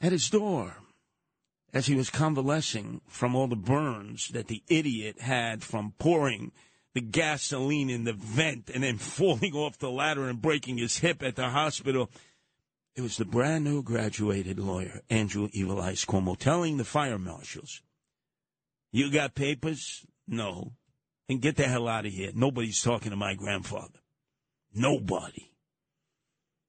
[0.00, 0.78] at his door
[1.74, 6.52] as he was convalescing from all the burns that the idiot had from pouring
[6.94, 11.22] the gasoline in the vent and then falling off the ladder and breaking his hip
[11.22, 12.10] at the hospital.
[12.96, 17.82] It was the brand new graduated lawyer, Andrew Evil Eyes Cuomo, telling the fire marshals,
[18.92, 20.06] You got papers?
[20.28, 20.72] No.
[21.28, 22.30] And get the hell out of here.
[22.34, 23.98] Nobody's talking to my grandfather.
[24.72, 25.50] Nobody.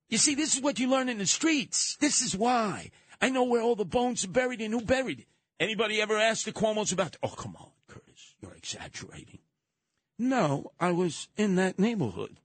[0.09, 1.97] You see, this is what you learn in the streets.
[1.99, 2.91] This is why.
[3.21, 5.27] I know where all the bones are buried and who buried it.
[5.59, 7.17] Anybody ever asked the Cuomo's about?
[7.23, 9.39] Oh, come on, Curtis, you're exaggerating.
[10.17, 12.37] No, I was in that neighborhood.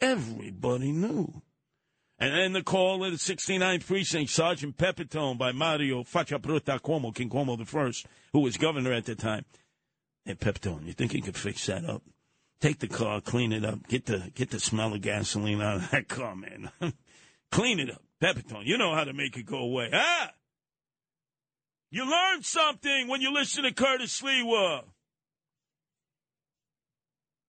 [0.00, 1.42] Everybody knew.
[2.18, 7.28] And then the call of the 69th precinct, Sergeant Pepitone by Mario Facciapruta Cuomo, King
[7.28, 9.44] Cuomo first, who was governor at the time.
[10.24, 12.02] Hey, Pepitone, you think you could fix that up?
[12.60, 15.90] Take the car, clean it up, get the get the smell of gasoline out of
[15.90, 16.70] that car, man.
[17.50, 18.64] clean it up, Pepitone.
[18.64, 20.30] You know how to make it go away, ah?
[21.90, 24.84] You learn something when you listen to Curtis Sliwa.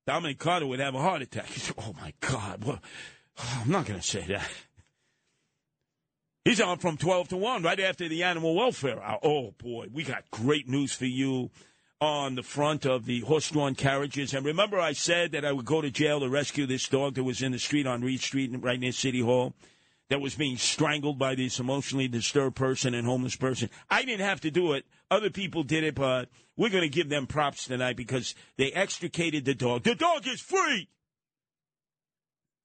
[0.08, 1.50] Dominic Carter would have a heart attack.
[1.50, 2.80] Said, oh my God, well,
[3.38, 4.50] I'm not going to say that.
[6.46, 9.20] He's on from 12 to 1 right after the animal welfare hour.
[9.22, 11.52] Oh boy, we got great news for you
[12.00, 14.34] on the front of the horse-drawn carriages.
[14.34, 17.24] And remember I said that I would go to jail to rescue this dog that
[17.26, 19.54] was in the street on Reade Street right near City Hall
[20.10, 23.70] that was being strangled by this emotionally disturbed person and homeless person.
[23.90, 24.86] I didn't have to do it.
[25.12, 29.46] Other people did it, but we're going to give them props tonight because they extricated
[29.46, 29.84] the dog.
[29.84, 30.90] The dog is free!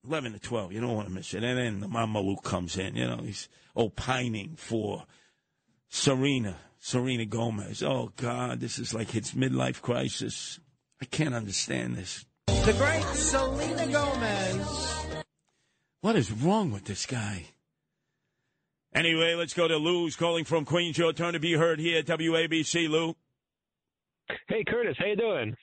[0.05, 0.73] 11 to 12.
[0.73, 1.43] You don't want to miss it.
[1.43, 2.95] And then the Mama Luke comes in.
[2.95, 5.05] You know, he's opining for
[5.89, 7.81] Serena, Serena Gomez.
[7.83, 10.59] Oh, God, this is like his midlife crisis.
[11.01, 12.25] I can't understand this.
[12.47, 15.02] The great Selena Gomez.
[16.03, 17.45] What is wrong with this guy?
[18.93, 20.97] Anyway, let's go to Lou's calling from Queens.
[20.97, 23.15] Your turn to be heard here at WABC, Lou.
[24.49, 25.55] Hey, Curtis, how you doing?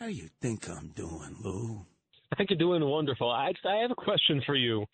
[0.00, 1.86] How do you think I'm doing, Lou?
[2.32, 3.30] I think you're doing wonderful.
[3.30, 4.86] I, I have a question for you.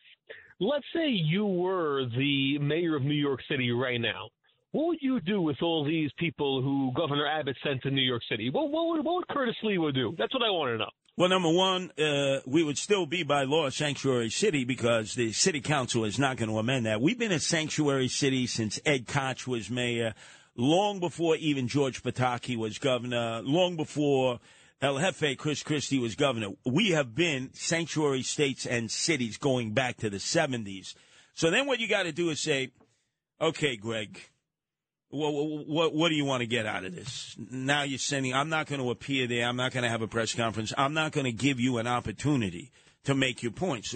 [0.61, 4.29] Let's say you were the mayor of New York City right now.
[4.73, 8.21] What would you do with all these people who Governor Abbott sent to New York
[8.29, 8.51] City?
[8.51, 10.15] What, what, would, what would Curtis Sliwa do?
[10.19, 10.91] That's what I want to know.
[11.17, 15.33] Well, number one, uh, we would still be by law a sanctuary city because the
[15.33, 17.01] city council is not going to amend that.
[17.01, 20.15] We've been a sanctuary city since Ed Koch was mayor,
[20.57, 24.39] long before even George Pataki was governor, long before
[24.81, 26.53] El Jefe, Chris Christie, was governor.
[26.65, 30.95] We have been sanctuary states and cities going back to the 70s.
[31.35, 32.71] So then what you got to do is say,
[33.41, 34.19] okay, Greg,
[35.11, 35.33] what,
[35.67, 37.37] what, what do you want to get out of this?
[37.51, 39.47] Now you're sending, I'm not going to appear there.
[39.47, 40.73] I'm not going to have a press conference.
[40.79, 42.71] I'm not going to give you an opportunity
[43.05, 43.95] to make your points.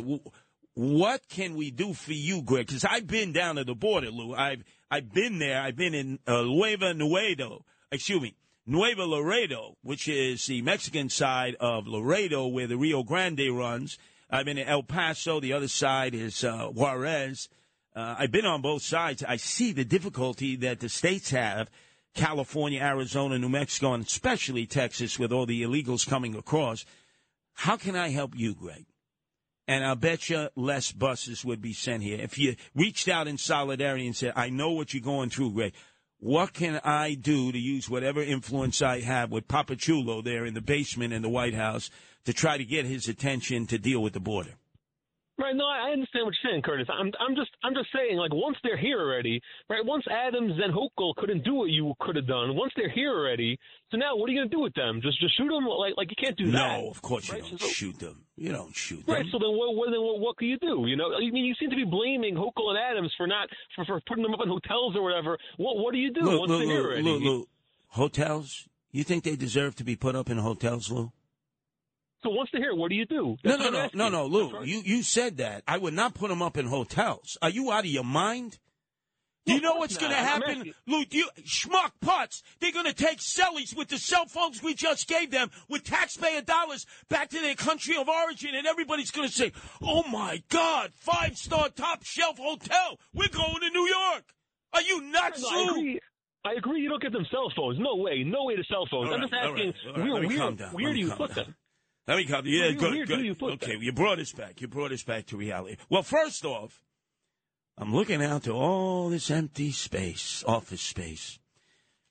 [0.74, 2.66] What can we do for you, Greg?
[2.66, 4.35] Because I've been down to the border, Lou.
[4.35, 5.62] I've, I've been there.
[5.62, 8.35] I've been in uh, Nueva Nuevo, excuse me,
[8.66, 13.99] Nueva Laredo, which is the Mexican side of Laredo where the Rio Grande runs.
[14.31, 15.39] I've been in El Paso.
[15.39, 17.49] The other side is uh, Juarez.
[17.95, 19.23] Uh, I've been on both sides.
[19.23, 21.71] I see the difficulty that the states have
[22.15, 26.85] California, Arizona, New Mexico, and especially Texas with all the illegals coming across.
[27.55, 28.87] How can I help you, Greg?
[29.66, 32.19] And I'll bet you less buses would be sent here.
[32.21, 35.73] If you reached out in solidarity and said, I know what you're going through, Greg.
[36.19, 40.55] What can I do to use whatever influence I have with Papa Chulo there in
[40.55, 41.91] the basement in the White House
[42.25, 44.55] to try to get his attention to deal with the border?
[45.36, 46.86] Right, no, I understand what you're saying, Curtis.
[46.89, 49.85] I'm, I'm just, I'm just saying, like, once they're here already, right?
[49.85, 53.59] Once Adams and Hochul couldn't do what you could have done, once they're here already,
[53.90, 55.01] so now what are you going to do with them?
[55.02, 55.66] Just, just shoot them?
[55.66, 56.78] Like, like you can't do that.
[56.82, 58.24] No, of course you don't So- shoot them.
[58.36, 59.15] You don't shoot them.
[59.15, 59.27] Right.
[59.32, 60.85] So then, what, what, then what, what can you do?
[60.86, 63.85] You know, I mean, you seem to be blaming Hochul and Adams for not for,
[63.85, 65.36] for putting them up in hotels or whatever.
[65.56, 67.02] What, what do you do Lou, once Lou, they're here already?
[67.02, 67.48] Lou, Lou,
[67.89, 68.69] hotels?
[68.93, 71.11] You think they deserve to be put up in hotels, Lou?
[72.25, 73.37] So once they're here, what do you do?
[73.45, 74.65] No, That's no, I'm no, no, no, Lou.
[74.65, 75.63] You you said that.
[75.69, 77.37] I would not put them up in hotels.
[77.43, 78.59] Are you out of your mind?
[79.45, 81.05] Do you know what's going to happen, Lou?
[81.05, 82.43] Do you, schmuck putz.
[82.61, 86.41] They're going to take sellies with the cell phones we just gave them with taxpayer
[86.41, 89.53] dollars back to their country of origin, and everybody's going to say,
[89.83, 92.99] "Oh my God, five star top shelf hotel.
[93.13, 94.25] We're going to New York."
[94.73, 95.71] Are you nuts, No, I Lou?
[95.71, 96.01] agree.
[96.47, 96.81] I agree.
[96.81, 97.79] You don't get them cell phones.
[97.79, 98.25] No way.
[98.25, 99.11] No way to cell phones.
[99.13, 100.13] I'm right, just asking, right, all right.
[100.13, 101.45] where, me where, where do you put down.
[101.45, 101.55] them?
[102.07, 102.45] Let me come.
[102.47, 103.43] Yeah, Where- good, good.
[103.55, 104.61] okay, you brought us back.
[104.61, 105.77] You brought us back to reality.
[105.89, 106.85] Well, first off,
[107.79, 111.39] I'm looking out to all this empty space, office space.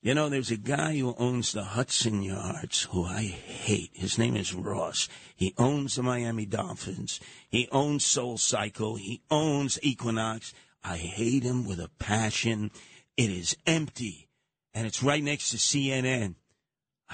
[0.02, 3.92] You know, there's a guy who owns the Hudson Yards who I hate.
[3.94, 5.08] His name is Ross.
[5.34, 7.22] He owns the Miami Dolphins.
[7.48, 8.96] He owns Soul Cycle.
[8.98, 10.54] He owns Equinox.
[10.84, 12.72] I hate him with a passion.
[13.16, 14.28] It is empty,
[14.74, 16.36] and it's right next to CNN.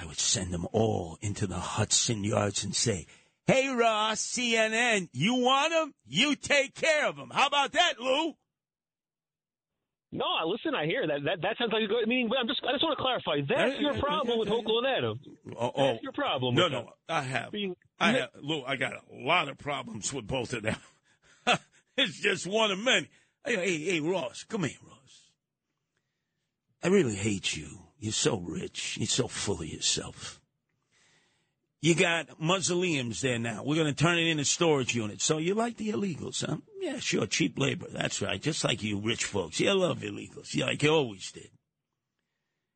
[0.00, 3.06] I would send them all into the Hudson Yards and say,
[3.46, 5.92] Hey, Ross, CNN, you want them?
[6.06, 7.30] You take care of them.
[7.32, 8.32] How about that, Lou?
[10.12, 11.24] No, listen, I hear that.
[11.24, 12.02] That that sounds like a good.
[12.04, 12.60] I mean, I'm just.
[12.68, 13.46] I just want to clarify.
[13.46, 15.20] That's your uh, problem with Hochul and Adams.
[15.56, 16.54] Oh, uh, uh, That's your problem.
[16.56, 16.88] No, no, them.
[17.08, 17.52] I have.
[17.52, 18.30] Being- I have.
[18.40, 20.76] Lou, I got a lot of problems with both of them.
[21.96, 23.08] it's just one of many.
[23.44, 25.30] Hey, hey, hey, Ross, come here, Ross.
[26.82, 27.89] I really hate you.
[28.00, 28.96] You're so rich.
[28.98, 30.40] You're so full of yourself.
[31.82, 33.62] You got mausoleums there now.
[33.64, 35.24] We're going to turn it into storage units.
[35.24, 36.56] So you like the illegals, huh?
[36.80, 37.26] Yeah, sure.
[37.26, 37.86] Cheap labor.
[37.90, 38.40] That's right.
[38.40, 39.60] Just like you rich folks.
[39.60, 40.54] You love illegals.
[40.54, 41.48] Yeah, like you always did.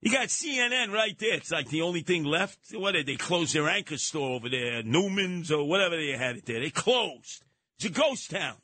[0.00, 1.34] You got CNN right there.
[1.34, 2.58] It's like the only thing left.
[2.72, 4.82] What did they close their anchor store over there?
[4.82, 6.60] Newman's or whatever they had it there.
[6.60, 7.42] They closed.
[7.76, 8.56] It's a ghost town.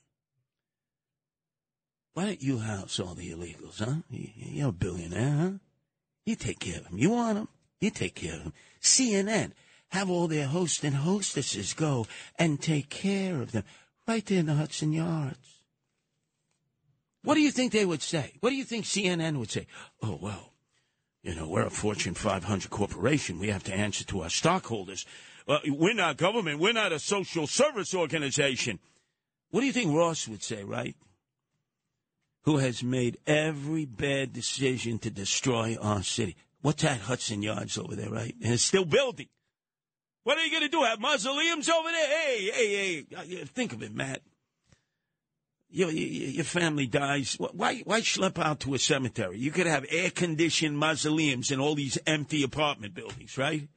[2.13, 4.03] Why don't you house all the illegals, huh?
[4.11, 5.51] You- You're a billionaire, huh?
[6.31, 6.97] You take care of them.
[6.97, 7.49] You want them?
[7.81, 8.53] You take care of them.
[8.81, 9.51] CNN,
[9.89, 12.07] have all their hosts and hostesses go
[12.39, 13.65] and take care of them
[14.07, 15.59] right there in the Hudson Yards.
[17.25, 18.35] What do you think they would say?
[18.39, 19.67] What do you think CNN would say?
[20.05, 20.53] Oh, well,
[21.25, 23.41] you know, we're a Fortune 500 corporation.
[23.41, 25.07] We have to answer to our stockholders.
[25.49, 26.61] Uh, we're not government.
[26.61, 28.79] We're not a social service organization.
[29.51, 30.95] What do you think Ross would say, right?
[32.43, 36.37] Who has made every bad decision to destroy our city.
[36.63, 38.35] What's that Hudson Yards over there, right?
[38.43, 39.29] And it's still building.
[40.25, 40.83] What are you going to do?
[40.83, 42.07] Have mausoleums over there?
[42.07, 43.41] Hey, hey, hey.
[43.43, 44.23] uh, Think of it, Matt.
[45.71, 47.37] Your, your, your family dies.
[47.39, 49.39] Why, why schlep out to a cemetery?
[49.39, 53.69] You could have air conditioned mausoleums in all these empty apartment buildings, right?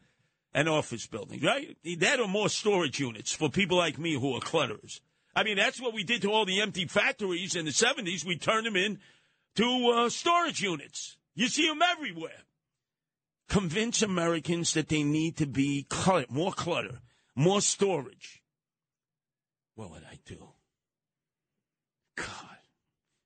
[0.53, 1.77] And office buildings, right?
[1.99, 5.01] That or more storage units for people like me who are clutterers.
[5.35, 8.25] I mean, that's what we did to all the empty factories in the 70s.
[8.25, 8.99] We turned them in
[9.55, 11.17] to uh, storage units.
[11.35, 12.43] You see them everywhere.
[13.49, 16.99] Convince Americans that they need to be clutter, more clutter,
[17.35, 18.41] more storage.
[19.75, 20.49] What would I do?
[22.15, 22.57] God,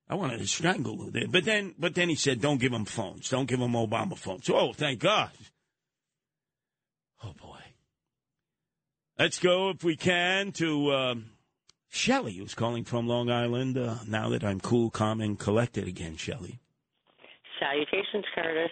[0.10, 1.28] I wanted to strangle him there.
[1.28, 3.30] But then, but then he said, "Don't give them phones.
[3.30, 5.32] Don't give them Obama phones." Oh, thank God.
[7.24, 7.60] Oh boy.
[9.20, 11.26] Let's go, if we can, to um,
[11.90, 13.78] Shelley, who's calling from Long Island.
[13.78, 16.60] Uh, now that I'm cool, calm, and collected again, Shelley.
[17.60, 18.72] Salutations, Curtis.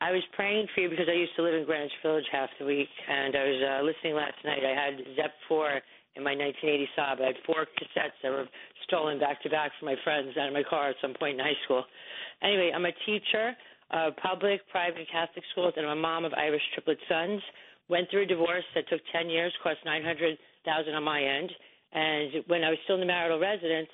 [0.00, 2.66] I was praying for you because I used to live in Greenwich Village half the
[2.66, 4.66] week, and I was uh, listening last night.
[4.66, 5.80] I had Zep 4
[6.16, 7.22] in my 1980 Saab.
[7.22, 8.48] I had four cassettes that were
[8.84, 11.44] stolen back to back from my friends out of my car at some point in
[11.44, 11.84] high school.
[12.42, 13.54] Anyway, I'm a teacher
[13.90, 17.40] of public, private, Catholic schools, and I'm a mom of Irish triplet sons.
[17.88, 21.50] Went through a divorce that took 10 years, cost 900000 on my end.
[21.92, 23.90] And when I was still in the marital residence,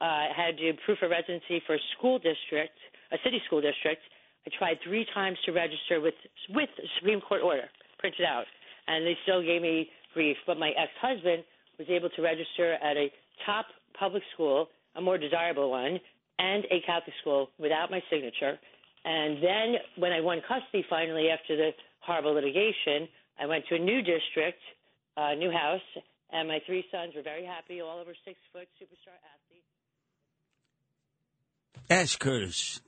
[0.00, 2.74] uh, I had to do proof of residency for a school district,
[3.12, 4.02] a city school district.
[4.46, 6.14] I tried three times to register with
[6.50, 8.46] with a Supreme Court order printed out,
[8.88, 10.36] and they still gave me grief.
[10.46, 11.44] But my ex-husband
[11.78, 13.10] was able to register at a
[13.46, 13.66] top
[13.98, 15.98] public school, a more desirable one,
[16.38, 18.58] and a Catholic school without my signature.
[19.04, 21.70] And then when I won custody finally after the
[22.00, 23.08] horrible litigation,
[23.38, 24.58] I went to a new district,
[25.16, 25.80] uh, new house,
[26.32, 29.66] and my three sons were very happy, all over six foot, superstar athletes.
[31.90, 32.80] Ask Curtis.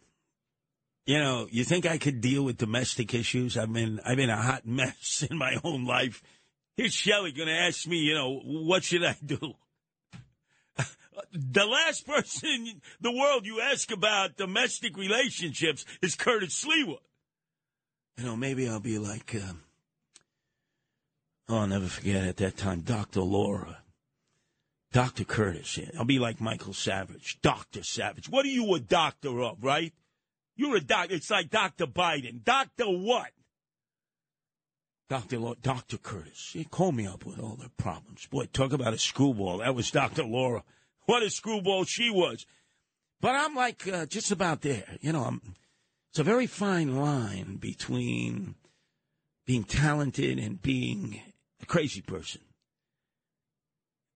[1.06, 3.58] You know, you think I could deal with domestic issues?
[3.58, 6.22] I've been I've been a hot mess in my own life.
[6.76, 9.54] Here's Shelly going to ask me, you know, what should I do?
[11.32, 16.98] the last person in the world you ask about domestic relationships is Curtis Sliwa.
[18.16, 19.52] You know, maybe I'll be like, uh,
[21.48, 23.20] oh, I'll never forget at that time, Dr.
[23.20, 23.78] Laura.
[24.92, 25.24] Dr.
[25.24, 25.80] Curtis.
[25.98, 27.38] I'll be like Michael Savage.
[27.42, 27.82] Dr.
[27.82, 28.28] Savage.
[28.28, 29.92] What are you a doctor of, right?
[30.54, 31.16] You're a doctor.
[31.16, 31.86] It's like Dr.
[31.86, 32.44] Biden.
[32.44, 33.30] Doctor what?
[35.10, 35.38] Dr.
[35.38, 35.98] Laura, Dr.
[35.98, 36.50] Curtis.
[36.52, 38.26] He called me up with all the problems.
[38.26, 39.58] Boy, talk about a screwball.
[39.58, 40.22] That was Dr.
[40.24, 40.62] Laura.
[41.06, 42.46] What a screwball she was.
[43.20, 44.96] But I'm like uh, just about there.
[45.00, 45.40] You know, I'm,
[46.10, 48.54] it's a very fine line between
[49.44, 51.20] being talented and being
[51.64, 52.40] crazy person.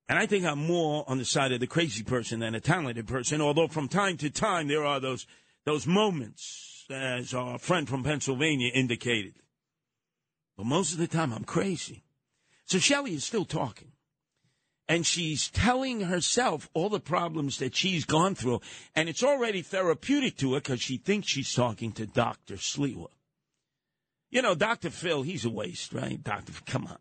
[0.08, 3.06] And I think I'm more on the side of the crazy person than a talented
[3.06, 5.26] person, although from time to time there are those,
[5.66, 9.34] those moments, as our friend from Pennsylvania indicated.
[10.56, 12.04] But most of the time I'm crazy.
[12.64, 13.92] So Shelley is still talking.
[14.90, 18.62] And she's telling herself all the problems that she's gone through.
[18.96, 22.54] And it's already therapeutic to her because she thinks she's talking to Dr.
[22.54, 23.08] Sliwa.
[24.30, 24.88] You know, Dr.
[24.88, 26.22] Phil, he's a waste, right?
[26.22, 26.52] Dr.
[26.64, 26.98] Come on.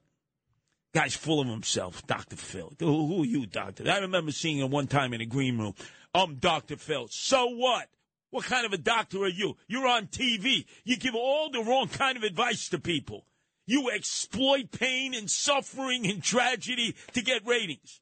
[0.98, 2.36] Guy's full of himself, Dr.
[2.36, 2.74] Phil.
[2.80, 3.84] Who, who are you, Doctor?
[3.88, 5.76] I remember seeing him one time in a green room.
[6.12, 6.76] I'm Dr.
[6.76, 7.08] Phil.
[7.12, 7.88] So what?
[8.32, 9.58] What kind of a doctor are you?
[9.68, 10.66] You're on TV.
[10.86, 13.28] You give all the wrong kind of advice to people.
[13.68, 18.02] You exploit pain and suffering and tragedy to get ratings.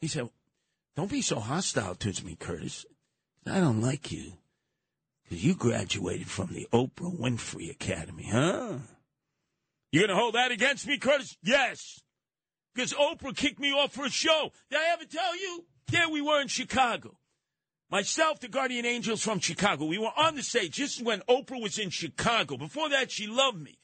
[0.00, 0.30] He said,
[0.96, 2.86] Don't be so hostile towards me, Curtis.
[3.46, 4.32] I don't like you.
[5.22, 8.78] Because you graduated from the Oprah Winfrey Academy, huh?
[9.90, 11.36] You going to hold that against me, Curtis?
[11.42, 12.00] Yes.
[12.74, 14.52] Because Oprah kicked me off for a show.
[14.70, 15.64] Did I ever tell you?
[15.90, 17.18] There we were in Chicago.
[17.90, 19.86] Myself, the Guardian Angels from Chicago.
[19.86, 20.76] We were on the stage.
[20.76, 22.58] This is when Oprah was in Chicago.
[22.58, 23.78] Before that, she loved me.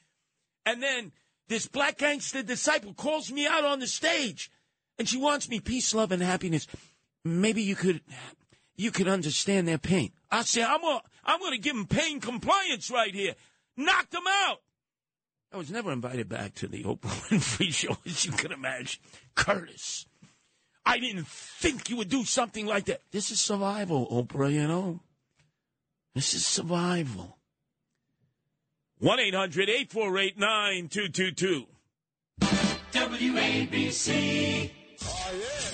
[0.66, 1.12] And then
[1.48, 4.51] this black gangster disciple calls me out on the stage.
[4.98, 6.66] And she wants me peace, love, and happiness.
[7.24, 8.02] Maybe you could,
[8.76, 10.12] you could understand their pain.
[10.31, 13.35] I say, I'm gonna, I'm to give them pain compliance right here.
[13.76, 14.60] Knock them out.
[15.55, 16.98] I was never invited back to the Oprah
[17.31, 19.01] Winfrey show, as you can imagine.
[19.36, 20.05] Curtis,
[20.85, 23.02] I didn't think you would do something like that.
[23.12, 24.98] This is survival, Oprah, you know.
[26.12, 27.39] This is survival.
[28.98, 31.66] 1 800 848 9222.
[32.90, 34.70] WABC.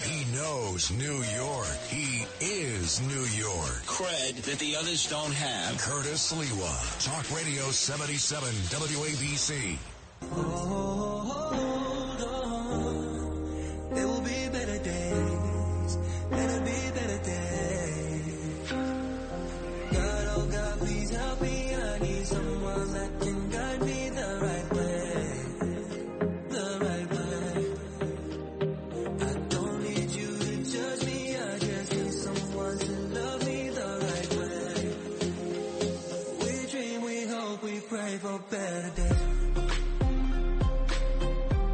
[0.02, 1.76] He knows New York.
[1.88, 3.82] He is New York.
[3.86, 5.78] Cred that the others don't have.
[5.78, 7.05] Curtis Sliwa.
[7.05, 9.76] Talk Radio 77 WABC.
[10.20, 11.89] There oh, oh, oh,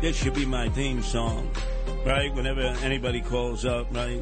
[0.06, 1.50] This should be my theme song,
[2.04, 2.32] right?
[2.32, 4.20] Whenever anybody calls up, right?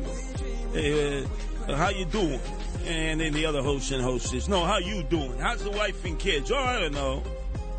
[0.75, 2.41] Uh, how you doing?
[2.87, 5.39] And then the other host and hostess, no, how you doing?
[5.39, 6.51] How's the wife and kids?
[6.51, 7.23] Oh, I don't know.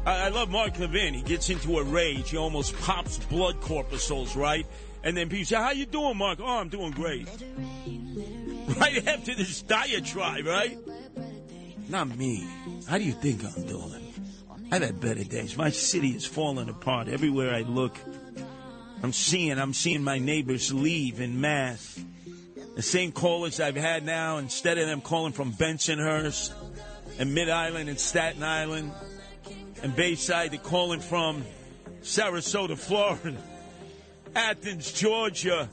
[0.05, 1.15] I, I love Mark Levin.
[1.15, 2.29] He gets into a rage.
[2.29, 4.67] He almost pops blood corpuscles, right?
[5.03, 6.37] And then people say, how you doing, Mark?
[6.39, 7.27] Oh, I'm doing great.
[8.77, 10.77] Right after this diatribe, right?
[11.89, 12.47] Not me.
[12.87, 14.04] How do you think I'm doing?
[14.71, 15.55] I've had better days.
[15.57, 17.97] My city is falling apart everywhere I look.
[19.03, 21.99] I'm seeing, I'm seeing my neighbors leave in mass.
[22.75, 26.53] The same callers I've had now, instead of them calling from Bensonhurst,
[27.19, 28.91] and Mid Island and Staten Island
[29.83, 30.51] and Bayside.
[30.51, 31.43] They're calling from
[32.01, 33.37] Sarasota, Florida,
[34.35, 35.69] Athens, Georgia,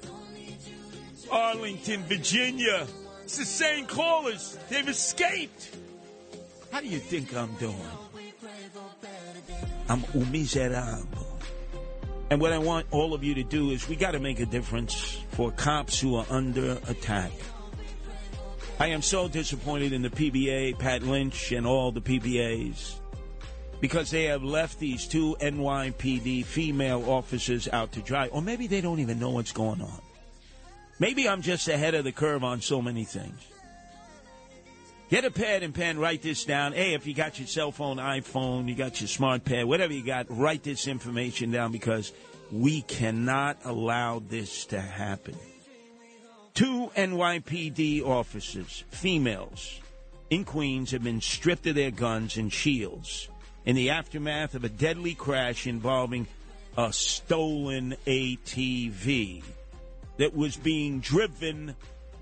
[1.30, 2.86] Arlington, Virginia.
[3.24, 4.58] It's the same callers.
[4.68, 5.76] They've escaped.
[6.70, 7.76] How do you think I'm doing?
[9.88, 11.38] I'm miserable.
[12.30, 14.46] And what I want all of you to do is we got to make a
[14.46, 17.32] difference for cops who are under attack.
[18.80, 22.94] I am so disappointed in the PBA, Pat Lynch, and all the PBAs
[23.82, 28.28] because they have left these two NYPD female officers out to dry.
[28.28, 30.00] Or maybe they don't even know what's going on.
[31.00, 33.40] Maybe I'm just ahead of the curve on so many things.
[35.12, 36.72] Get a pad and pen, write this down.
[36.72, 40.02] Hey, if you got your cell phone, iPhone, you got your smart pad, whatever you
[40.02, 42.14] got, write this information down because
[42.50, 45.36] we cannot allow this to happen.
[46.54, 49.80] Two NYPD officers, females,
[50.30, 53.28] in Queens have been stripped of their guns and shields
[53.66, 56.26] in the aftermath of a deadly crash involving
[56.78, 59.42] a stolen ATV
[60.16, 61.76] that was being driven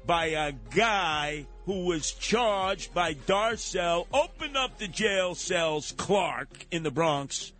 [0.06, 6.82] by a guy who was charged by Darcel, opened up the jail cells, Clark, in
[6.82, 7.52] the Bronx,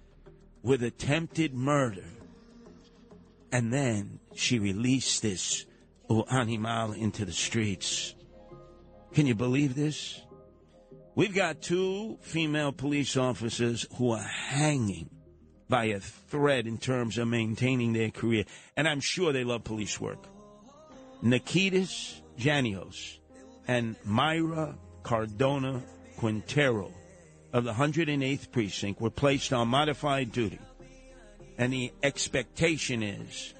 [0.65, 2.03] with attempted murder.
[3.53, 5.65] And then she released this
[6.29, 8.17] animal into the streets.
[9.15, 10.21] Can you believe this?
[11.15, 15.09] We've got two female police officers who are hanging
[15.69, 18.43] by a thread in terms of maintaining their career.
[18.77, 20.27] And I'm sure they love police work.
[21.23, 23.20] Nikitas Janios
[23.71, 24.75] and Myra
[25.05, 25.81] Cardona
[26.17, 26.91] Quintero
[27.53, 30.59] of the 108th Precinct were placed on modified duty.
[31.57, 33.55] And the expectation is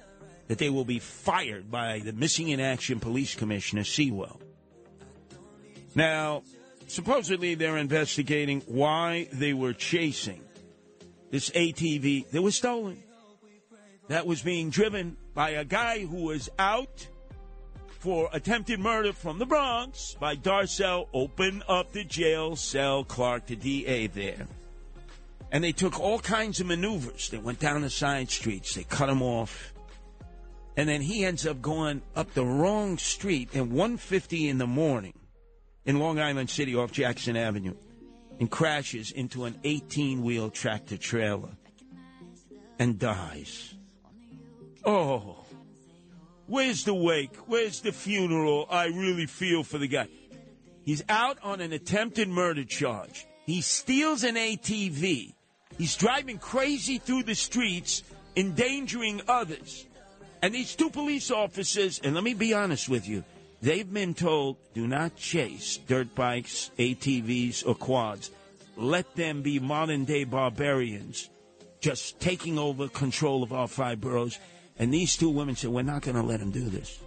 [0.49, 4.41] that they will be fired by the Missing in Action Police Commissioner, Sewell.
[5.95, 6.43] Now,
[6.87, 10.41] supposedly they're investigating why they were chasing
[11.29, 13.01] this ATV that was stolen.
[14.09, 17.07] That was being driven by a guy who was out
[18.01, 21.07] for attempted murder from the Bronx by Darcel.
[21.13, 24.47] Open up the jail cell, Clark, the DA there.
[25.51, 27.29] And they took all kinds of maneuvers.
[27.29, 29.73] They went down the side streets, they cut him off.
[30.75, 35.13] And then he ends up going up the wrong street at 150 in the morning
[35.85, 37.75] in Long Island City off Jackson Avenue
[38.39, 41.51] and crashes into an 18 wheel tractor trailer
[42.79, 43.75] and dies.
[44.83, 45.40] Oh,
[46.51, 47.35] where's the wake?
[47.47, 48.67] Where's the funeral?
[48.69, 50.07] I really feel for the guy.
[50.83, 53.25] He's out on an attempted murder charge.
[53.45, 55.33] He steals an ATV.
[55.77, 58.03] He's driving crazy through the streets,
[58.35, 59.87] endangering others.
[60.41, 63.23] And these two police officers, and let me be honest with you,
[63.61, 68.31] they've been told do not chase dirt bikes, ATVs, or quads.
[68.75, 71.29] Let them be modern day barbarians,
[71.79, 74.37] just taking over control of our five boroughs.
[74.81, 76.99] And these two women said, We're not going to let him do this.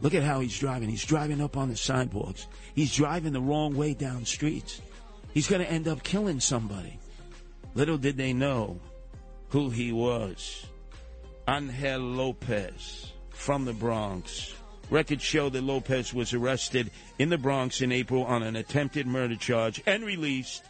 [0.00, 0.88] Look at how he's driving.
[0.88, 2.46] He's driving up on the sidewalks.
[2.74, 4.80] He's driving the wrong way down streets.
[5.34, 6.98] He's going to end up killing somebody.
[7.74, 8.80] Little did they know
[9.50, 10.64] who he was.
[11.46, 14.54] Angel Lopez from the Bronx.
[14.88, 19.36] Records show that Lopez was arrested in the Bronx in April on an attempted murder
[19.36, 20.64] charge and released,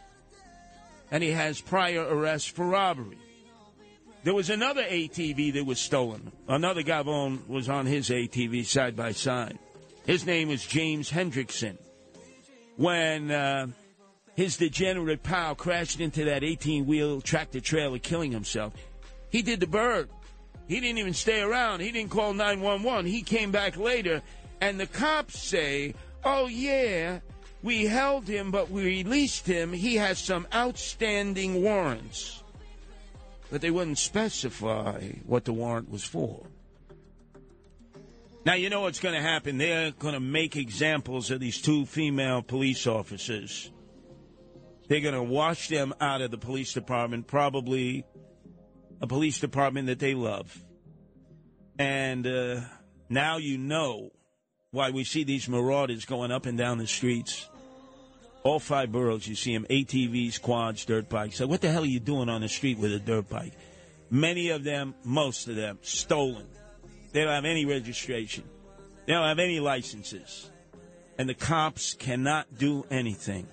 [1.11, 3.17] and he has prior arrests for robbery.
[4.25, 6.31] There was another ATV that was stolen.
[6.47, 9.59] Another Gavone was on his ATV side by side.
[10.07, 11.77] His name was James Hendrickson.
[12.75, 13.67] When uh,
[14.33, 18.73] his degenerate pal crashed into that 18 wheel tractor trailer, killing himself,
[19.29, 20.09] he did the bird.
[20.67, 21.81] He didn't even stay around.
[21.81, 23.05] He didn't call 911.
[23.05, 24.23] He came back later,
[24.59, 25.93] and the cops say,
[26.23, 27.19] oh, yeah,
[27.61, 29.71] we held him, but we released him.
[29.71, 32.41] He has some outstanding warrants.
[33.51, 36.47] But they wouldn't specify what the warrant was for.
[38.45, 39.57] Now, you know what's going to happen.
[39.57, 43.71] They're going to make examples of these two female police officers.
[44.87, 48.05] They're going to wash them out of the police department, probably
[49.01, 50.55] a police department that they love.
[51.79, 52.61] And uh,
[53.09, 54.11] now you know
[54.69, 57.49] why we see these marauders going up and down the streets.
[58.45, 61.37] All five boroughs, you see them ATVs, quads, dirt bikes.
[61.37, 63.53] So, what the hell are you doing on the street with a dirt bike?
[64.11, 66.45] Many of them, most of them, stolen.
[67.11, 68.43] They don't have any registration,
[69.07, 70.51] they don't have any licenses.
[71.17, 73.47] And the cops cannot do anything.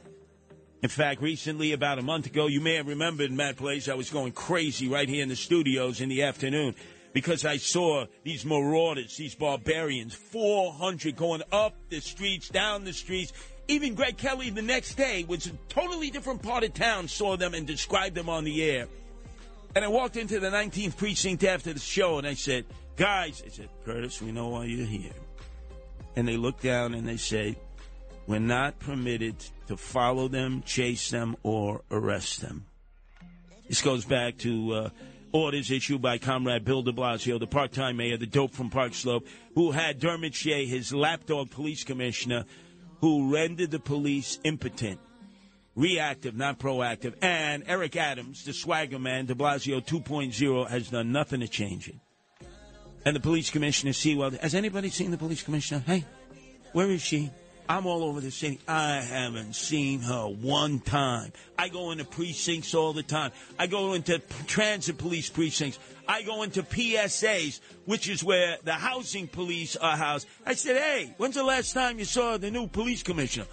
[0.83, 4.11] In fact, recently, about a month ago, you may have remembered, Matt Place, I was
[4.11, 6.75] going crazy right here in the studios in the afternoon
[7.13, 13.33] because I saw these marauders, these barbarians, 400 going up the streets, down the streets,
[13.69, 17.55] Even Greg Kelly the next day was a totally different part of town, saw them
[17.55, 18.89] and described them on the air.
[19.75, 22.67] And I walked into the 19th precinct after the show and I said,
[22.97, 25.13] guys, I said, Curtis, we know why you're here.
[26.17, 27.57] And they looked down and they said,
[28.27, 29.37] we're not permitted
[29.69, 32.67] to follow them, chase them, or arrest them.
[33.69, 34.91] This goes back to uh,
[35.33, 39.27] orders issued by Comrade Bill de Blasio, the part-time mayor, the dope from Park Slope,
[39.55, 42.45] who had Dermot Shea, his lapdog police commissioner,
[43.03, 45.01] who rendered the police impotent,
[45.75, 47.15] reactive, not proactive.
[47.21, 51.97] And Eric Adams, the swagger man, de Blasio 2.0, has done nothing to change it.
[53.05, 55.83] And the police commissioner, Sewell, has anybody seen the police commissioner?
[55.85, 56.05] Hey,
[56.73, 57.31] where is she?
[57.69, 58.61] I'm all over the city.
[58.67, 61.33] I haven't seen her one time.
[61.57, 63.33] I go into precincts all the time.
[63.59, 65.79] I go into transit police precincts.
[66.07, 70.27] I go into PSAs, which is where the housing police are housed.
[70.45, 73.47] I said, hey, when's the last time you saw the new police commissioner?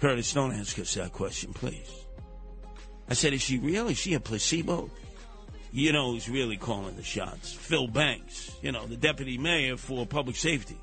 [0.00, 1.90] Curtis, don't ask us that question, please.
[3.08, 3.88] I said, is she real?
[3.88, 4.90] Is she a placebo?
[5.72, 7.52] You know who's really calling the shots?
[7.52, 10.78] Phil Banks, you know, the deputy mayor for public safety.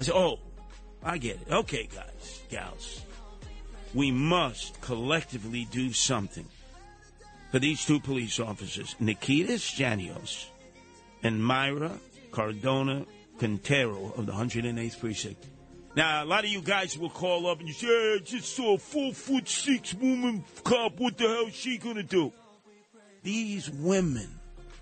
[0.00, 0.38] I said, oh,
[1.04, 1.52] I get it.
[1.52, 3.02] Okay, guys, gals.
[3.92, 6.46] We must collectively do something
[7.52, 10.46] for these two police officers, Nikitas Janios
[11.22, 11.92] and Myra
[12.32, 13.06] Cardona
[13.38, 15.46] Quintero of the 108th Precinct.
[15.96, 18.56] Now, a lot of you guys will call up and you say, hey, I just
[18.56, 20.98] saw a four foot six woman cop.
[20.98, 22.32] What the hell is she going to do?
[23.22, 24.28] These women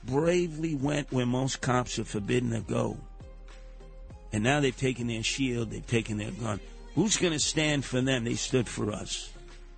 [0.05, 2.97] bravely went where most cops are forbidden to go.
[4.33, 6.61] And now they've taken their shield, they've taken their gun.
[6.95, 8.25] Who's going to stand for them?
[8.25, 9.31] They stood for us.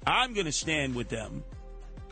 [0.07, 1.43] I'm going to stand with them.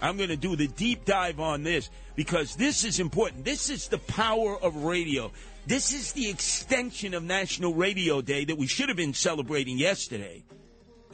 [0.01, 3.45] I'm going to do the deep dive on this because this is important.
[3.45, 5.31] This is the power of radio.
[5.67, 10.43] This is the extension of National Radio Day that we should have been celebrating yesterday.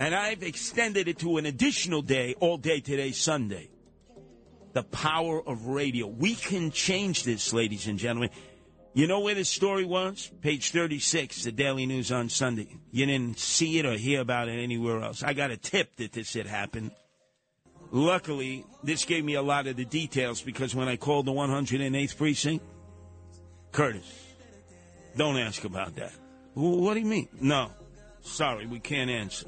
[0.01, 3.69] And I've extended it to an additional day all day today, Sunday.
[4.73, 6.07] The power of radio.
[6.07, 8.31] We can change this, ladies and gentlemen.
[8.99, 10.29] You know where this story was?
[10.43, 12.67] Page 36, the Daily News on Sunday.
[12.91, 15.23] You didn't see it or hear about it anywhere else.
[15.23, 16.91] I got a tip that this had happened.
[17.93, 22.17] Luckily, this gave me a lot of the details because when I called the 108th
[22.17, 22.65] precinct,
[23.71, 24.35] Curtis,
[25.17, 26.11] don't ask about that.
[26.55, 27.29] What do you mean?
[27.41, 27.71] No.
[28.23, 29.47] Sorry, we can't answer.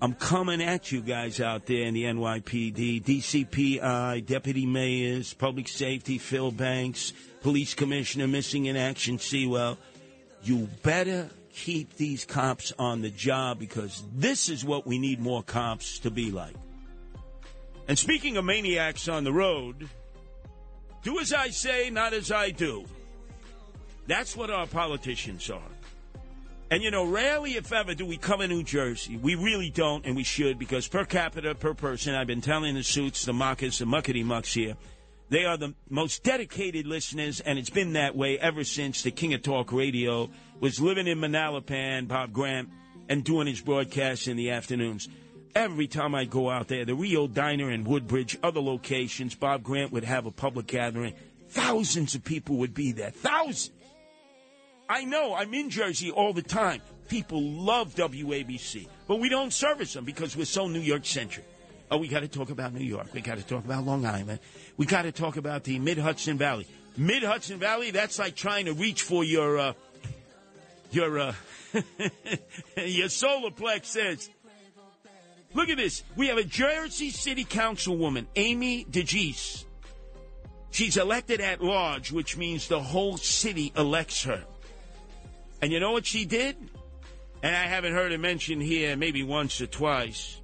[0.00, 6.16] I'm coming at you guys out there in the NYPD, DCPI, deputy mayors, public safety,
[6.16, 9.78] Phil Banks, police commissioner missing in action, Sewell.
[10.42, 15.42] You better keep these cops on the job because this is what we need more
[15.42, 16.54] cops to be like.
[17.88, 19.88] And speaking of maniacs on the road,
[21.02, 22.84] do as I say, not as I do.
[24.06, 25.60] That's what our politicians are.
[26.70, 29.16] And you know, rarely, if ever, do we cover New Jersey.
[29.16, 32.82] We really don't, and we should, because per capita, per person, I've been telling the
[32.82, 34.76] suits, the muckers, the muckety mucks here,
[35.30, 39.34] they are the most dedicated listeners, and it's been that way ever since the King
[39.34, 40.30] of Talk Radio
[40.60, 42.70] was living in Manalapan, Bob Grant,
[43.08, 45.08] and doing his broadcasts in the afternoons.
[45.54, 49.92] Every time I go out there, the Rio Diner in Woodbridge, other locations, Bob Grant
[49.92, 51.14] would have a public gathering.
[51.48, 53.10] Thousands of people would be there.
[53.10, 53.70] Thousands.
[54.88, 56.80] I know, I'm in Jersey all the time.
[57.08, 61.46] People love WABC, but we don't service them because we're so New York centric.
[61.90, 63.14] Oh, we got to talk about New York.
[63.14, 64.40] We got to talk about Long Island.
[64.76, 66.66] We got to talk about the Mid Hudson Valley.
[66.96, 69.72] Mid Hudson Valley, that's like trying to reach for your, uh,
[70.90, 71.34] your, uh,
[72.76, 74.28] your solar plexus.
[75.54, 76.02] Look at this.
[76.14, 79.64] We have a Jersey City Councilwoman, Amy DeGise.
[80.70, 84.44] She's elected at large, which means the whole city elects her.
[85.62, 86.56] And you know what she did?
[87.42, 90.40] And I haven't heard it mentioned here maybe once or twice.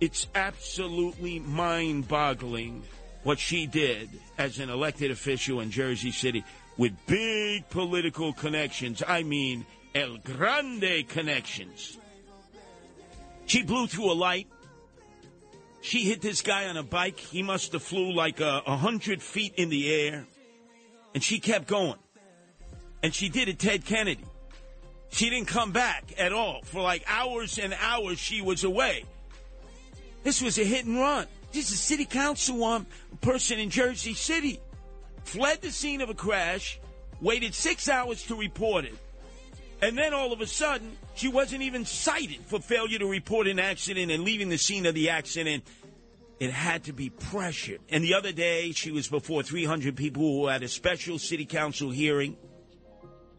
[0.00, 2.82] It's absolutely mind boggling
[3.22, 6.44] what she did as an elected official in Jersey City
[6.76, 9.02] with big political connections.
[9.06, 9.64] I mean,
[9.94, 11.98] El Grande connections.
[13.46, 14.48] She blew through a light.
[15.80, 17.18] She hit this guy on a bike.
[17.18, 20.26] He must have flew like a, a hundred feet in the air.
[21.14, 21.98] And she kept going.
[23.02, 24.24] And she did it Ted Kennedy.
[25.10, 26.60] She didn't come back at all.
[26.64, 29.04] For like hours and hours, she was away.
[30.26, 31.28] This was a hit and run.
[31.52, 32.84] This is a city council um,
[33.20, 34.58] person in Jersey City.
[35.22, 36.80] Fled the scene of a crash,
[37.20, 38.96] waited six hours to report it.
[39.80, 43.60] And then all of a sudden, she wasn't even cited for failure to report an
[43.60, 45.62] accident and leaving the scene of the accident.
[46.40, 47.78] It had to be pressured.
[47.88, 51.46] And the other day, she was before 300 people who were at a special city
[51.46, 52.36] council hearing.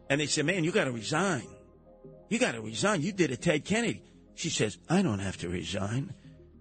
[0.09, 1.47] And they said, man, you got to resign.
[2.29, 3.01] You got to resign.
[3.01, 4.03] You did a Ted Kennedy.
[4.35, 6.13] She says, I don't have to resign.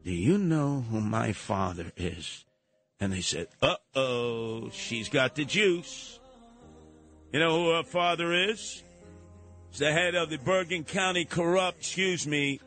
[0.06, 2.44] Do you know who my father is?
[3.00, 6.20] And they said, uh oh, she's got the juice.
[7.32, 8.84] You know who her father is?
[9.70, 12.60] He's the head of the Bergen County corrupt, excuse me,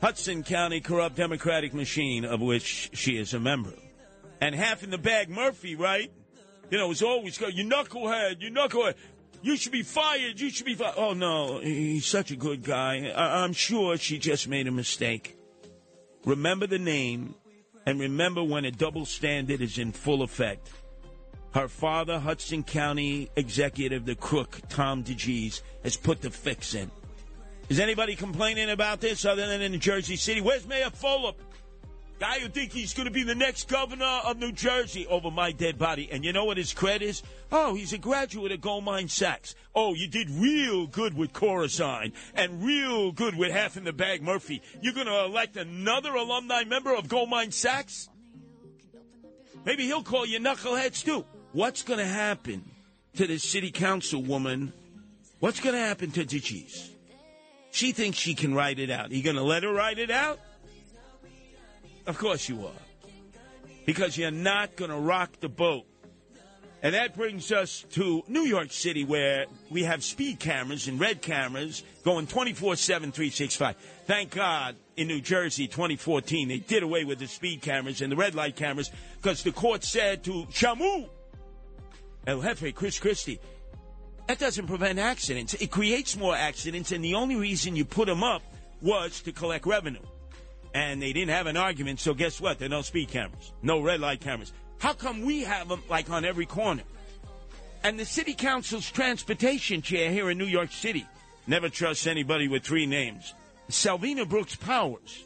[0.00, 3.72] Hudson County corrupt Democratic machine, of which she is a member.
[4.40, 6.12] And half in the bag Murphy, right?
[6.70, 8.94] You know, was always go, you knucklehead, you knucklehead.
[9.42, 10.38] You should be fired.
[10.38, 10.94] You should be fired.
[10.96, 13.12] Oh no, he's such a good guy.
[13.12, 15.34] I- I'm sure she just made a mistake.
[16.24, 17.34] Remember the name,
[17.86, 20.70] and remember when a double standard is in full effect.
[21.54, 26.90] Her father, Hudson County executive, the crook Tom DeGise, has put the fix in.
[27.68, 30.40] Is anybody complaining about this other than in Jersey City?
[30.40, 31.36] Where's Mayor Fulop?
[32.18, 35.52] Guy who think he's going to be the next governor of New Jersey over my
[35.52, 36.08] dead body.
[36.10, 37.22] And you know what his cred is?
[37.52, 39.54] Oh, he's a graduate of Goldmine Sachs.
[39.72, 44.22] Oh, you did real good with Corzine and real good with Half in the Bag
[44.22, 44.62] Murphy.
[44.82, 48.08] You're going to elect another alumni member of Goldmine Sachs?
[49.64, 51.24] Maybe he'll call you knuckleheads too.
[51.52, 52.64] What's going to happen
[53.14, 54.72] to this city council woman?
[55.38, 56.90] What's going to happen to DeGise?
[57.70, 59.10] She thinks she can write it out.
[59.10, 60.40] Are You going to let her write it out?
[62.08, 62.72] Of course you are.
[63.84, 65.84] Because you're not going to rock the boat.
[66.82, 71.20] And that brings us to New York City, where we have speed cameras and red
[71.20, 73.76] cameras going 24 7, 365.
[74.06, 78.16] Thank God in New Jersey 2014, they did away with the speed cameras and the
[78.16, 78.90] red light cameras
[79.20, 81.08] because the court said to Shamu,
[82.26, 83.40] El Jefe, Chris Christie,
[84.28, 85.54] that doesn't prevent accidents.
[85.54, 88.42] It creates more accidents, and the only reason you put them up
[88.80, 90.00] was to collect revenue.
[90.74, 92.58] And they didn't have an argument, so guess what?
[92.58, 94.52] There are no speed cameras, no red light cameras.
[94.78, 96.82] How come we have them like on every corner?
[97.82, 101.06] And the city council's transportation chair here in New York City
[101.46, 103.34] never trusts anybody with three names.
[103.70, 105.24] Selvena Brooks Powers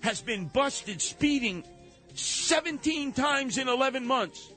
[0.00, 1.64] has been busted speeding
[2.14, 4.52] 17 times in 11 months.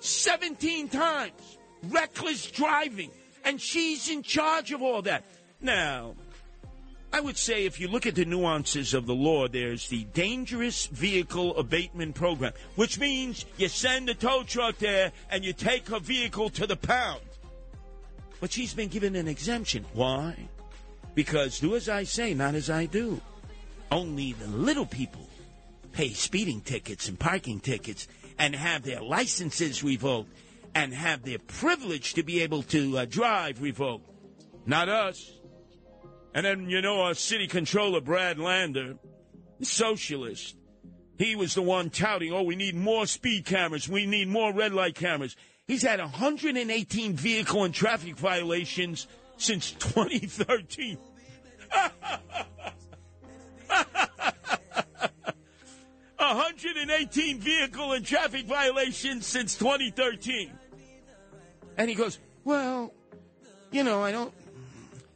[0.00, 1.58] 17 times.
[1.88, 3.10] Reckless driving.
[3.44, 5.24] And she's in charge of all that.
[5.60, 6.14] Now,
[7.12, 10.86] I would say if you look at the nuances of the law, there's the dangerous
[10.86, 16.00] vehicle abatement program, which means you send a tow truck there and you take her
[16.00, 17.22] vehicle to the pound.
[18.40, 19.84] But she's been given an exemption.
[19.94, 20.36] Why?
[21.14, 23.20] Because do as I say, not as I do.
[23.90, 25.26] Only the little people
[25.92, 28.06] pay speeding tickets and parking tickets
[28.38, 30.30] and have their licenses revoked
[30.74, 34.08] and have their privilege to be able to uh, drive revoked.
[34.66, 35.32] Not us.
[36.38, 38.94] And then, you know, our city controller, Brad Lander,
[39.60, 40.54] socialist,
[41.18, 44.72] he was the one touting, oh, we need more speed cameras, we need more red
[44.72, 45.34] light cameras.
[45.66, 50.96] He's had 118 vehicle and traffic violations since 2013.
[56.18, 60.56] 118 vehicle and traffic violations since 2013.
[61.76, 62.94] And he goes, Well,
[63.72, 64.32] you know, I don't.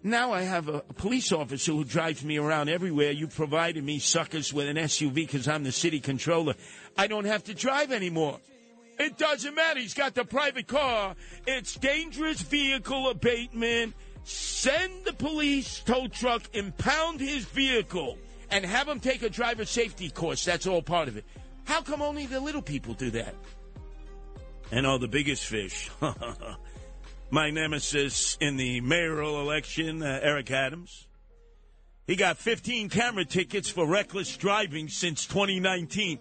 [0.04, 3.12] Now I have a, a police officer who drives me around everywhere.
[3.12, 6.54] You provided me suckers with an SUV because I'm the city controller.
[6.96, 8.40] I don't have to drive anymore.
[8.98, 9.80] It doesn't matter.
[9.80, 11.14] He's got the private car.
[11.46, 13.94] It's dangerous vehicle abatement.
[14.24, 18.18] Send the police tow truck, impound his vehicle,
[18.50, 20.44] and have him take a driver safety course.
[20.44, 21.24] That's all part of it.
[21.64, 23.34] How come only the little people do that?
[24.70, 25.90] And all the biggest fish.
[27.32, 31.06] My nemesis in the mayoral election, uh, Eric Adams.
[32.06, 36.18] He got 15 camera tickets for reckless driving since 2019.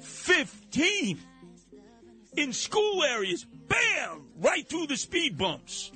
[0.00, 1.18] 15!
[2.38, 3.44] In school areas.
[3.68, 4.26] Bam!
[4.40, 5.92] Right through the speed bumps.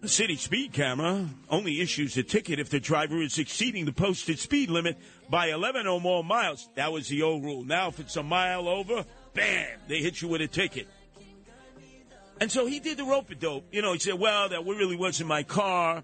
[0.00, 4.38] The city speed camera only issues a ticket if the driver is exceeding the posted
[4.38, 4.96] speed limit
[5.28, 6.70] by 11 or more miles.
[6.76, 7.64] That was the old rule.
[7.64, 9.04] Now, if it's a mile over,
[9.34, 10.88] bam, they hit you with a ticket.
[12.42, 13.68] And so he did the rope a dope.
[13.70, 16.02] You know, he said, well, that really wasn't my car.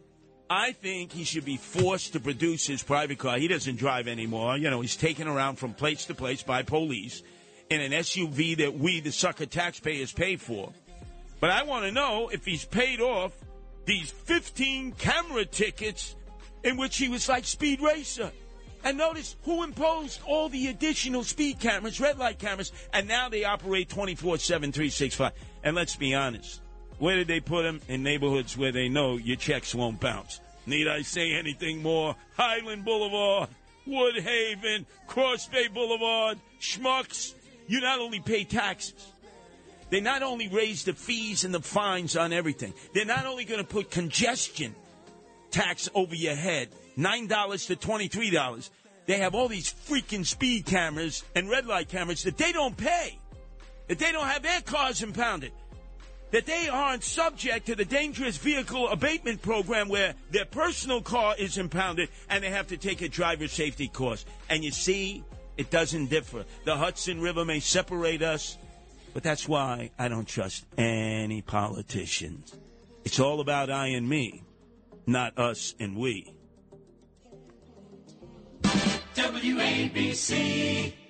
[0.48, 3.38] I think he should be forced to produce his private car.
[3.38, 4.56] He doesn't drive anymore.
[4.56, 7.24] You know, he's taken around from place to place by police
[7.70, 10.72] in an SUV that we, the sucker taxpayers, pay for.
[11.40, 13.32] But I want to know if he's paid off
[13.84, 16.14] these 15 camera tickets
[16.62, 18.30] in which he was like Speed Racer.
[18.84, 23.44] And notice who imposed all the additional speed cameras, red light cameras, and now they
[23.44, 25.32] operate 24 7, 365.
[25.64, 26.60] And let's be honest,
[26.98, 27.80] where did they put them?
[27.88, 30.40] In neighborhoods where they know your checks won't bounce.
[30.66, 32.14] Need I say anything more?
[32.36, 33.48] Highland Boulevard,
[33.86, 37.34] Woodhaven, Cross Bay Boulevard, Schmucks.
[37.66, 39.12] You not only pay taxes,
[39.90, 43.60] they not only raise the fees and the fines on everything, they're not only going
[43.60, 44.74] to put congestion
[45.50, 46.68] tax over your head.
[46.98, 48.70] $9 to $23.
[49.06, 53.18] They have all these freaking speed cameras and red light cameras that they don't pay,
[53.86, 55.52] that they don't have their cars impounded,
[56.30, 61.56] that they aren't subject to the dangerous vehicle abatement program where their personal car is
[61.56, 64.26] impounded and they have to take a driver safety course.
[64.50, 65.24] And you see,
[65.56, 66.44] it doesn't differ.
[66.64, 68.58] The Hudson River may separate us,
[69.14, 72.54] but that's why I don't trust any politicians.
[73.04, 74.42] It's all about I and me,
[75.06, 76.34] not us and we.
[79.18, 81.07] WABC.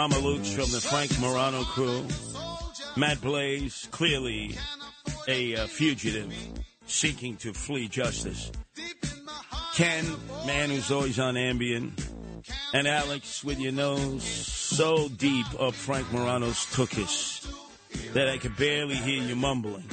[0.00, 2.06] You Mamalukes from the Frank Morano crew,
[2.96, 4.56] Matt Blaze, clearly
[5.28, 6.32] a uh, fugitive
[6.86, 8.50] seeking to flee justice.
[9.74, 10.06] Ken,
[10.46, 11.92] man who's always on Ambien,
[12.72, 17.46] and Alex with your nose so deep up Frank Morano's tuchus
[18.14, 19.84] that I could barely hear you mumbling.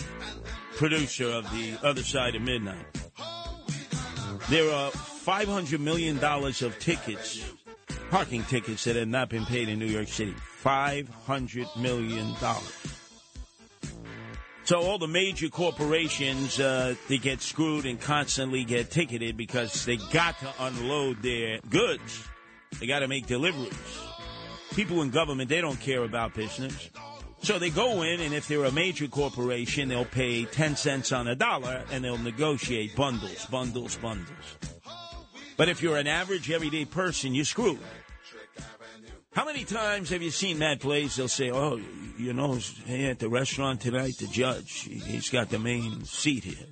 [0.78, 2.86] Producer of the other side of midnight.
[4.50, 7.44] There are $500 million of tickets,
[8.10, 10.34] parking tickets that have not been paid in New York City.
[10.64, 12.36] $500 million.
[14.64, 19.98] So all the major corporations, uh, they get screwed and constantly get ticketed because they
[20.12, 22.28] got to unload their goods.
[22.80, 23.74] They got to make deliveries.
[24.74, 26.90] People in government, they don't care about business.
[27.44, 31.28] So they go in, and if they're a major corporation, they'll pay 10 cents on
[31.28, 34.58] a dollar and they'll negotiate bundles, bundles, bundles.
[35.56, 37.80] But if you're an average, everyday person, you're screwed.
[39.38, 41.16] How many times have you seen Matt Blaze?
[41.16, 41.80] They'll say, "Oh,
[42.18, 42.58] you know,
[42.88, 46.66] hey, at the restaurant tonight, the judge, he- he's got the main seat here."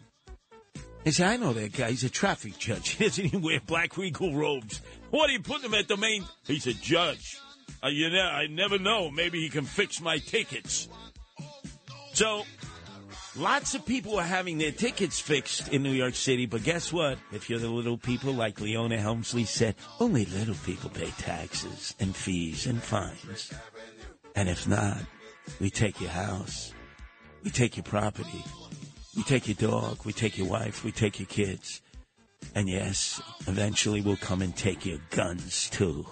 [1.03, 1.91] They say, "I know that guy.
[1.91, 2.89] He's a traffic judge.
[2.97, 4.81] He doesn't even wear black regal robes.
[5.11, 7.37] What are you putting him at the main?" He's a judge.
[7.83, 9.11] Uh, you know, I never know.
[9.11, 10.87] Maybe he can fix my tickets.
[12.13, 12.47] So,
[13.37, 17.17] lots of people are having their tickets fixed in New York City, but guess what?
[17.31, 22.15] If you're the little people, like Leona Helmsley said, only little people pay taxes and
[22.15, 23.53] fees and fines.
[24.35, 24.97] And if not,
[25.59, 26.73] we take your house,
[27.43, 28.43] we take your property,
[29.15, 31.81] we take your dog, we take your wife, we take your kids.
[32.53, 36.05] And yes, eventually we'll come and take your guns too.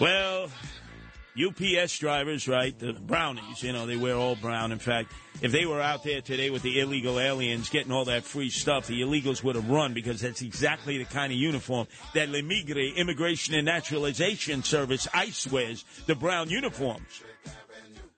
[0.00, 0.48] Well,
[1.36, 2.78] UPS drivers, right?
[2.78, 4.70] The brownies, you know, they wear all brown.
[4.70, 5.12] In fact,
[5.42, 8.86] if they were out there today with the illegal aliens getting all that free stuff,
[8.86, 12.94] the illegals would have run because that's exactly the kind of uniform that La Migra
[12.94, 17.22] Immigration and Naturalization Service ICE wears, the brown uniforms.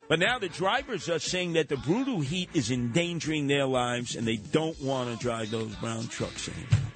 [0.08, 4.26] But now the drivers are saying that the brutal heat is endangering their lives and
[4.26, 6.92] they don't want to drive those brown trucks anymore.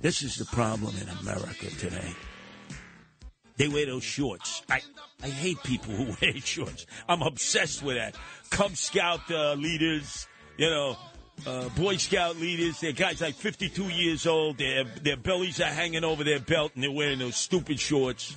[0.00, 2.12] This is the problem in America today.
[3.56, 4.62] They wear those shorts.
[4.68, 4.80] I,
[5.22, 6.86] I hate people who wear shorts.
[7.08, 8.16] I'm obsessed with that.
[8.50, 10.26] Cub Scout uh, leaders,
[10.56, 10.96] you know,
[11.46, 12.80] uh, Boy Scout leaders.
[12.80, 14.58] They're guys like 52 years old.
[14.58, 18.36] Their their bellies are hanging over their belt, and they're wearing those stupid shorts.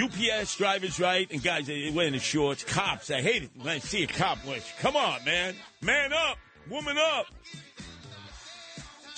[0.00, 1.30] UPS drivers, right?
[1.30, 2.62] And guys, they're wearing the shorts.
[2.62, 4.60] Cops, I hate it when I see a cop wear.
[4.80, 6.38] Come on, man, man up,
[6.68, 7.26] woman up.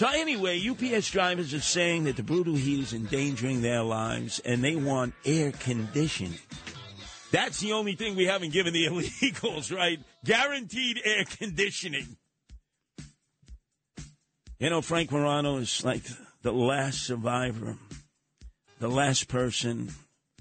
[0.01, 4.65] So anyway, UPS drivers are saying that the brutal heat is endangering their lives, and
[4.65, 6.39] they want air conditioning.
[7.33, 9.99] That's the only thing we haven't given the illegals, right?
[10.25, 12.17] Guaranteed air conditioning.
[14.59, 16.05] You know, Frank Morano is like
[16.41, 17.77] the last survivor,
[18.79, 19.93] the last person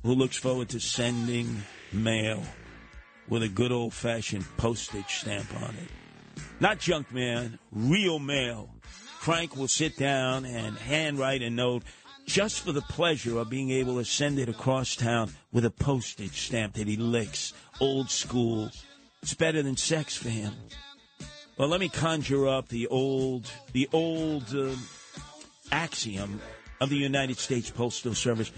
[0.04, 2.42] who looks forward to sending mail
[3.28, 6.44] with a good old fashioned postage stamp on it.
[6.62, 8.70] Not junk man, real mail.
[9.30, 11.84] Frank will sit down and handwrite a note
[12.26, 16.48] just for the pleasure of being able to send it across town with a postage
[16.48, 17.54] stamp that he licks.
[17.80, 18.72] Old school.
[19.22, 20.52] It's better than sex for him.
[21.58, 24.74] Well, let me conjure up the old, the old uh,
[25.72, 26.42] axiom
[26.82, 28.52] of the United States Postal Service.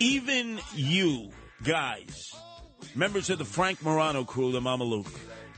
[0.00, 1.30] Even you
[1.62, 2.34] guys,
[2.96, 5.06] members of the Frank Morano crew, the Mama Luke,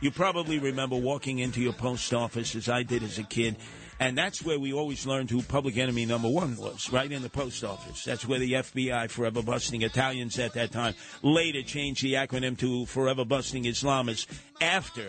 [0.00, 3.56] You probably remember walking into your post office as I did as a kid.
[4.00, 7.28] And that's where we always learned who public enemy number one was, right in the
[7.28, 8.04] post office.
[8.04, 12.86] That's where the FBI, forever busting Italians at that time, later changed the acronym to
[12.86, 14.26] forever busting Islamists
[14.60, 15.08] after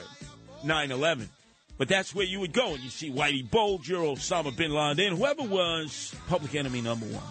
[0.64, 1.30] 9 11.
[1.78, 5.44] But that's where you would go and you see Whitey Bulger, Osama bin Laden, whoever
[5.44, 7.24] was public enemy number one.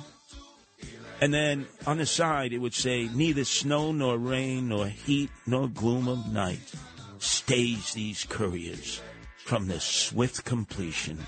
[1.21, 5.69] And then on the side, it would say, neither snow nor rain nor heat nor
[5.69, 6.73] gloom of night
[7.19, 9.03] stays these couriers
[9.45, 11.19] from the swift completion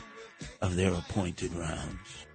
[0.61, 2.27] of their appointed rounds.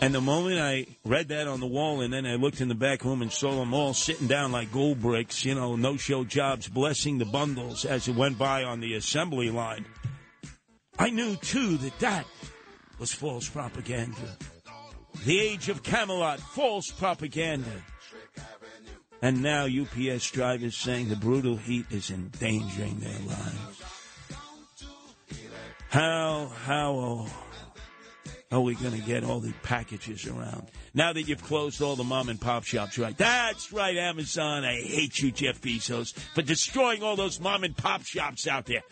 [0.00, 2.74] And the moment I read that on the wall and then I looked in the
[2.74, 6.24] back room and saw them all sitting down like gold bricks, you know, no show
[6.24, 9.84] jobs, blessing the bundles as it went by on the assembly line,
[11.00, 12.26] I knew too that that
[13.00, 14.36] was false propaganda.
[15.24, 17.82] The age of Camelot, false propaganda.
[19.20, 23.82] And now UPS drivers saying the brutal heat is endangering their lives.
[25.90, 27.26] How, how
[28.50, 30.68] are we going to get all the packages around?
[30.92, 33.16] Now that you've closed all the mom and pop shops, right?
[33.16, 34.64] That's right, Amazon.
[34.64, 38.82] I hate you, Jeff Bezos, for destroying all those mom and pop shops out there.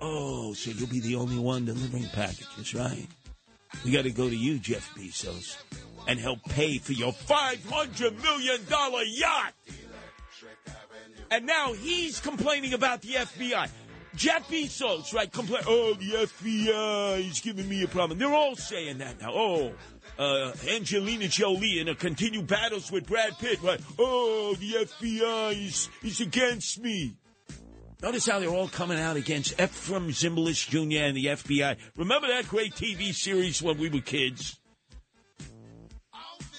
[0.00, 3.06] Oh, so you'll be the only one delivering packages, right?
[3.84, 5.56] We got to go to you, Jeff Bezos,
[6.06, 8.60] and help pay for your $500 million
[9.14, 9.54] yacht.
[11.30, 13.70] And now he's complaining about the FBI.
[14.14, 18.18] Jeff Bezos, right, complain, oh, the FBI is giving me a problem.
[18.18, 19.32] They're all saying that now.
[19.32, 19.72] Oh,
[20.18, 23.80] uh, Angelina Jolie in a continued battles with Brad Pitt, right?
[23.98, 27.16] Oh, the FBI is, is against me.
[28.02, 31.04] Notice how they're all coming out against Efrem Zimbalist Jr.
[31.04, 31.76] and the FBI.
[31.96, 34.58] Remember that great TV series when we were kids?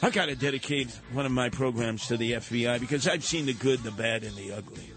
[0.01, 3.53] I got to dedicate one of my programs to the FBI because I've seen the
[3.53, 4.91] good, the bad, and the ugly.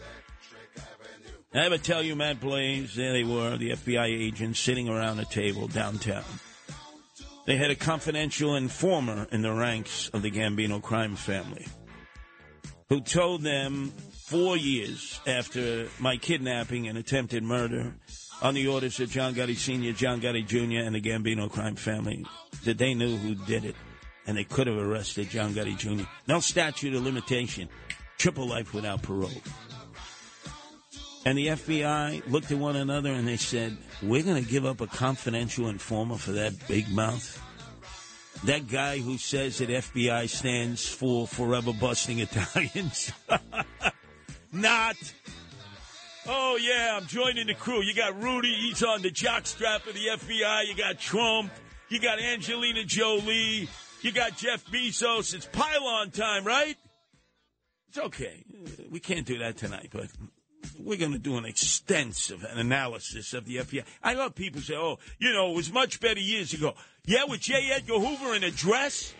[1.56, 5.24] I ever tell you, Matt Blaze, there they were, the FBI agents sitting around a
[5.24, 6.22] table downtown.
[7.46, 11.66] They had a confidential informer in the ranks of the Gambino crime family
[12.90, 13.90] who told them
[14.26, 17.94] four years after my kidnapping and attempted murder
[18.42, 22.26] on the orders of John Gotti Sr., John Gotti Jr., and the Gambino crime family
[22.64, 23.76] that they knew who did it
[24.26, 26.04] and they could have arrested John Gotti Jr.
[26.28, 27.70] No statute of limitation,
[28.18, 29.30] triple life without parole.
[31.26, 34.80] And the FBI looked at one another and they said, We're going to give up
[34.80, 37.42] a confidential informer for that big mouth?
[38.44, 43.10] That guy who says that FBI stands for forever busting Italians?
[44.52, 44.94] Not.
[46.28, 47.82] Oh, yeah, I'm joining the crew.
[47.82, 50.68] You got Rudy, he's on the jockstrap of the FBI.
[50.68, 51.50] You got Trump.
[51.88, 53.68] You got Angelina Jolie.
[54.00, 55.34] You got Jeff Bezos.
[55.34, 56.76] It's pylon time, right?
[57.88, 58.44] It's okay.
[58.88, 60.06] We can't do that tonight, but
[60.78, 63.84] we're going to do an extensive analysis of the FBI.
[64.02, 66.74] I love people say, oh, you know, it was much better years ago.
[67.05, 67.70] Yeah, with J.
[67.72, 69.14] Edgar Hoover in a dress?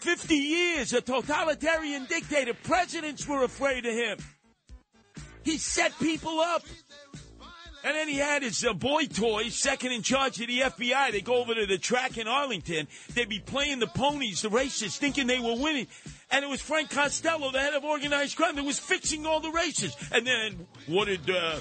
[0.00, 2.54] 50 years, a totalitarian dictator.
[2.54, 4.18] Presidents were afraid of him.
[5.44, 6.62] He set people up.
[7.84, 11.10] And then he had his uh, boy toys, second in charge of the FBI.
[11.10, 12.86] They go over to the track in Arlington.
[13.14, 15.88] They'd be playing the ponies, the races, thinking they were winning.
[16.32, 19.50] And it was Frank Costello, the head of organized crime, that was fixing all the
[19.50, 19.94] races.
[20.10, 21.60] And then what did uh,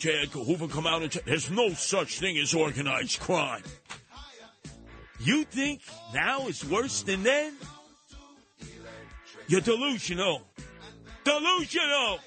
[0.00, 0.22] J.
[0.22, 1.20] Edgar Hoover come out and say?
[1.24, 3.62] There's no such thing as organized crime.
[5.20, 7.54] You think now is worse than then?
[9.46, 10.42] You're delusional.
[11.22, 12.18] Delusional.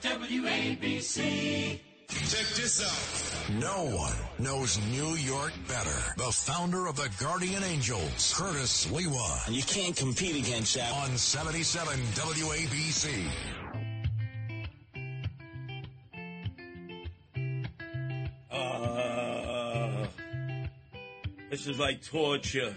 [0.00, 1.80] WABC.
[2.24, 3.52] Check this out.
[3.60, 6.14] No one knows New York better.
[6.16, 9.46] The founder of the Guardian Angels, Curtis Sliwa.
[9.46, 10.92] And you can't compete against that.
[10.92, 13.28] On 77 WABC.
[18.50, 20.06] Uh,
[21.50, 22.74] this is like torture.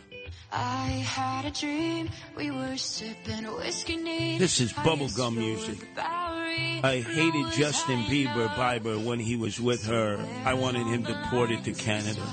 [0.51, 2.10] I had a dream.
[2.35, 4.39] We were sipping whiskey neat.
[4.39, 5.88] This is bubblegum music.
[5.97, 10.18] I hated Justin Bieber, Bieber when he was with her.
[10.45, 12.23] I wanted him deported to Canada.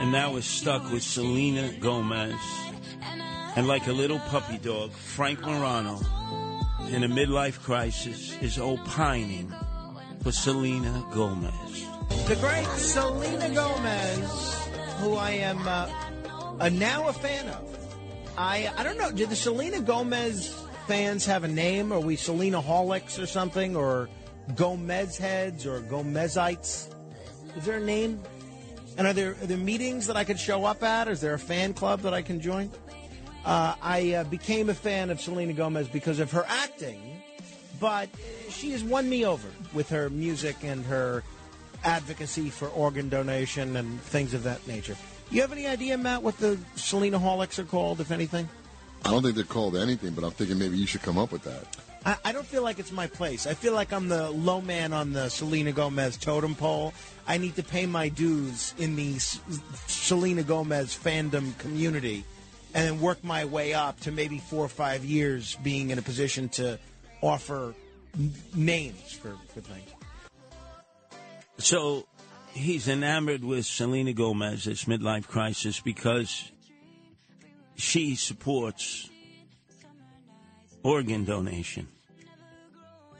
[0.00, 2.34] And now we're stuck with Selena Gomez.
[3.56, 6.00] And like a little puppy dog, Frank Morano,
[6.90, 9.54] in a midlife crisis, is opining
[10.22, 11.86] for Selena Gomez.
[12.26, 14.68] The great Selena Gomez,
[14.98, 15.88] who I am uh,
[16.60, 17.78] a, now a fan of.
[18.36, 19.10] I I don't know.
[19.10, 20.54] Did the Selena Gomez
[20.86, 21.92] fans have a name?
[21.92, 24.08] Are we Selena holics or something, or
[24.54, 26.92] Gomez heads or Gomezites?
[27.56, 28.20] Is there a name?
[28.96, 31.08] And are there are there meetings that I could show up at?
[31.08, 32.70] Is there a fan club that I can join?
[33.44, 37.22] Uh, I uh, became a fan of Selena Gomez because of her acting,
[37.78, 38.08] but
[38.48, 41.22] she has won me over with her music and her
[41.84, 44.96] advocacy for organ donation and things of that nature.
[45.34, 48.48] You have any idea, Matt, what the Selena Holics are called, if anything?
[49.04, 51.42] I don't think they're called anything, but I'm thinking maybe you should come up with
[51.42, 51.66] that.
[52.06, 53.44] I, I don't feel like it's my place.
[53.44, 56.94] I feel like I'm the low man on the Selena Gomez totem pole.
[57.26, 59.40] I need to pay my dues in the S-
[59.88, 62.24] Selena Gomez fandom community
[62.72, 66.02] and then work my way up to maybe four or five years being in a
[66.02, 66.78] position to
[67.22, 67.74] offer
[68.16, 69.90] n- names for, for things.
[71.58, 72.06] So
[72.54, 76.50] he's enamored with Selena Gomez, this midlife crisis, because
[77.76, 79.10] she supports
[80.82, 81.88] organ donation.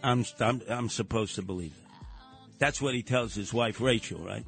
[0.02, 1.81] I'm, I'm, I'm supposed to believe that.
[2.59, 4.44] That's what he tells his wife, Rachel, right?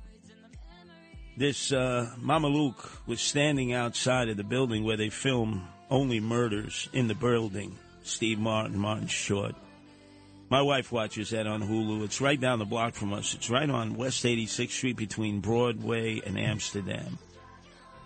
[1.37, 6.89] This uh, Mama Luke was standing outside of the building where they film Only Murders
[6.93, 7.77] in the building.
[8.03, 9.55] Steve Martin, Martin Short.
[10.49, 12.05] My wife watches that on Hulu.
[12.05, 13.35] It's right down the block from us.
[13.35, 17.19] It's right on West 86th Street between Broadway and Amsterdam.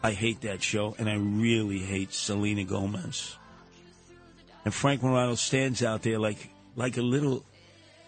[0.02, 3.36] I hate that show, and I really hate Selena Gomez.
[4.64, 7.44] And Frank Morano stands out there like like a little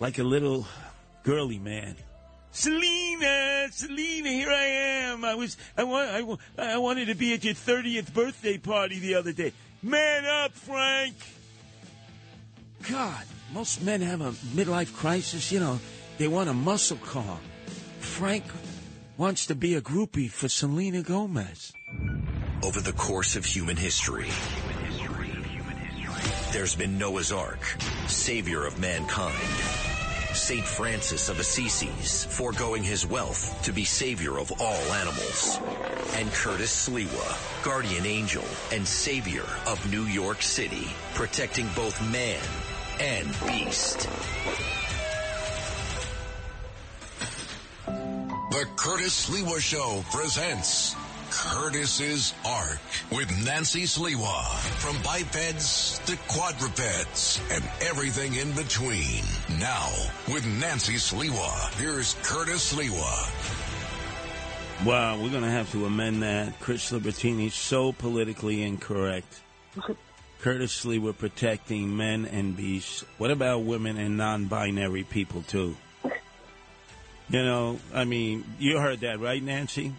[0.00, 0.66] like a little
[1.24, 1.96] girly man.
[2.50, 5.24] Selena, Selena, here I am.
[5.24, 9.14] I was I want I, I wanted to be at your 30th birthday party the
[9.14, 9.52] other day.
[9.82, 11.14] Man up, Frank.
[12.88, 15.52] God, most men have a midlife crisis.
[15.52, 15.80] You know,
[16.18, 17.38] they want a muscle car.
[18.00, 18.44] Frank
[19.16, 21.72] wants to be a groupie for Selena Gomez.
[22.64, 24.28] Over the course of human history,
[26.52, 27.64] there's been Noah's Ark,
[28.06, 29.36] savior of mankind.
[30.34, 35.58] Saint Francis of Assisi's, foregoing his wealth to be savior of all animals.
[36.14, 42.40] And Curtis Sliwa, guardian angel and savior of New York City, protecting both man
[43.00, 44.08] and beast.
[48.50, 50.94] The Curtis Sliwa Show presents
[51.30, 52.78] Curtis's Ark
[53.10, 54.44] with Nancy Sliwa.
[54.78, 59.24] From bipeds to quadrupeds and everything in between.
[59.58, 59.88] Now,
[60.30, 63.30] with Nancy Sliwa, here's Curtis Sliwa.
[64.84, 66.58] Wow, we're going to have to amend that.
[66.60, 69.40] Chris Libertini's so politically incorrect.
[70.42, 73.04] Curtis Lee, we're protecting men and beasts.
[73.16, 75.76] What about women and non binary people, too?
[77.28, 79.94] You know, I mean, you heard that, right, Nancy?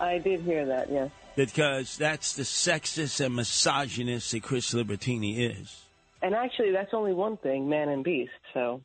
[0.00, 1.10] I did hear that, yes.
[1.36, 5.82] Because that's the sexist and misogynist that Chris Libertini is.
[6.22, 8.32] And actually, that's only one thing, man and beast.
[8.54, 8.80] So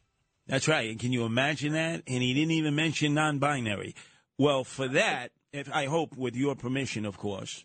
[0.47, 0.89] That's right.
[0.89, 2.03] And can you imagine that?
[2.07, 3.95] And he didn't even mention non binary.
[4.37, 7.63] Well, for that, if I hope with your permission, of course,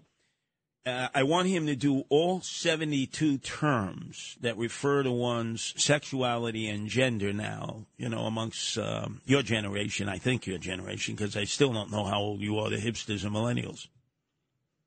[0.86, 6.89] uh, I want him to do all 72 terms that refer to one's sexuality and
[6.89, 11.73] gender now, you know, amongst um, your generation, I think your generation, because I still
[11.73, 13.89] don't know how old you are, the hipsters and millennials.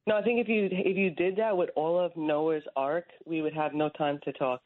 [0.05, 3.41] no, I think if you if you did that with all of Noah's Ark, we
[3.41, 4.61] would have no time to talk.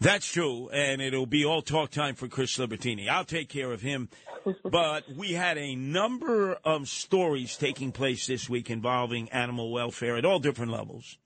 [0.00, 3.06] That's true, and it'll be all talk time for Chris Libertini.
[3.06, 4.08] I'll take care of him.
[4.64, 10.24] but we had a number of stories taking place this week involving animal welfare at
[10.24, 11.18] all different levels.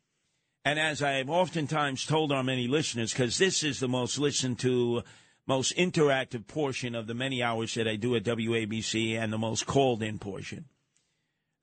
[0.64, 4.58] And as I have oftentimes told our many listeners, because this is the most listened
[4.60, 5.04] to,
[5.46, 9.66] most interactive portion of the many hours that I do at WABC and the most
[9.66, 10.64] called in portion,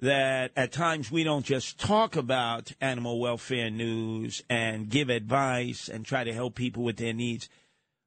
[0.01, 6.05] that at times we don't just talk about animal welfare news and give advice and
[6.05, 7.47] try to help people with their needs.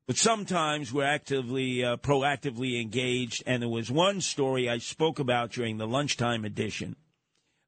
[0.07, 3.43] But sometimes we're actively, uh, proactively engaged.
[3.47, 6.97] And there was one story I spoke about during the lunchtime edition,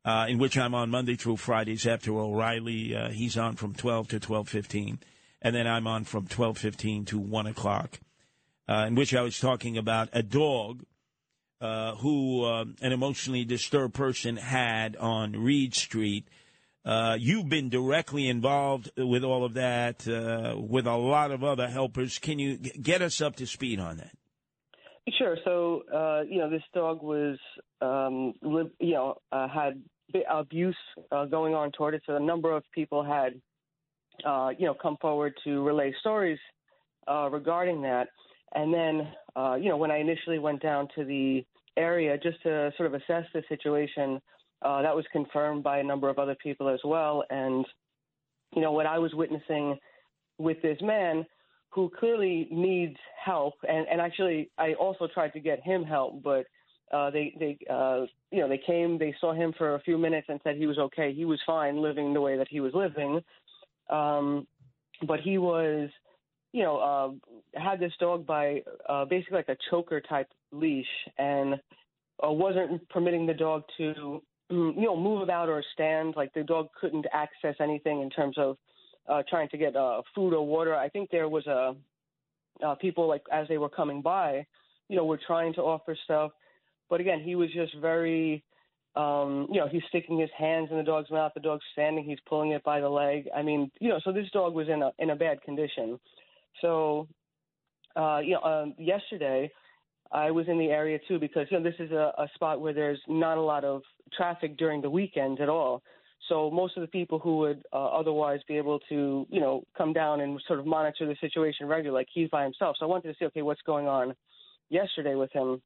[0.05, 2.95] uh, in which I'm on Monday through Fridays after O'Reilly.
[2.95, 4.99] Uh, he's on from 12 to 12:15,
[5.41, 8.01] and then I'm on from 12:15 to 1 o'clock,
[8.69, 10.85] uh, in which I was talking about a dog
[11.61, 16.29] uh, who uh, an emotionally disturbed person had on Reade Street.
[16.85, 21.69] Uh, you've been directly involved with all of that, uh, with a lot of other
[21.69, 22.19] helpers.
[22.19, 24.13] Can you g- get us up to speed on that?
[25.19, 25.37] Sure.
[25.45, 27.39] So, uh, you know, this dog was,
[27.81, 29.83] um, you know, uh, had
[30.31, 30.77] abuse
[31.11, 32.03] uh, going on toward it.
[32.07, 33.41] So a number of people had,
[34.25, 36.39] uh, you know, come forward to relay stories
[37.09, 38.09] uh, regarding that.
[38.55, 41.45] And then, uh, you know, when I initially went down to the
[41.77, 44.21] area just to sort of assess the situation,
[44.63, 47.25] uh, that was confirmed by a number of other people as well.
[47.31, 47.65] And,
[48.55, 49.79] you know, what I was witnessing
[50.39, 51.27] with this man
[51.71, 56.47] who clearly needs help, and, and actually, I also tried to get him help, but
[56.93, 60.29] Uh, they they uh, you know they came, they saw him for a few minutes
[60.31, 63.13] and said he was okay, he was fine living the way that he was living,
[63.99, 64.47] um,
[65.11, 65.91] but he was
[66.57, 70.87] you know uh, had this dog by uh, basically like a choker type leash
[71.19, 71.61] and
[72.25, 76.43] uh, wasn't permitting the dog to mm, you know move about or stand like the
[76.43, 78.57] dog couldn't access anything in terms of
[79.07, 80.75] uh, trying to get uh, food or water.
[80.75, 81.77] I think there was a
[82.67, 84.47] uh, people like as they were coming by,
[84.89, 86.31] you know, were trying to offer stuff,
[86.89, 88.43] but again, he was just very,
[88.95, 91.33] um, you know, he's sticking his hands in the dog's mouth.
[91.35, 93.29] The dog's standing, he's pulling it by the leg.
[93.37, 96.01] I mean, you know, so this dog was in a in a bad condition.
[96.61, 97.09] So,
[97.97, 99.51] uh, you know, um, yesterday.
[100.13, 102.73] I was in the area too because you know this is a, a spot where
[102.73, 103.83] there's not a lot of
[104.17, 105.83] traffic during the weekends at all.
[106.29, 109.93] So most of the people who would uh, otherwise be able to, you know, come
[109.93, 112.77] down and sort of monitor the situation regularly, like he's by himself.
[112.79, 114.15] So I wanted to see, okay, what's going on
[114.71, 115.61] yesterday with him,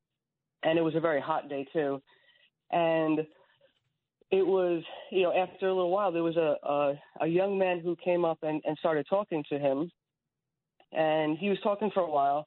[0.62, 2.00] and it was a very hot day too,
[2.70, 3.20] and
[4.30, 7.80] it was, you know, after a little while, there was a a, a young man
[7.80, 9.90] who came up and, and started talking to him,
[10.92, 12.46] and he was talking for a while,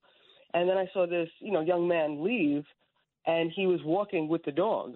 [0.53, 2.63] and then I saw this, you know, young man leave,
[3.25, 4.95] and he was walking with the dog.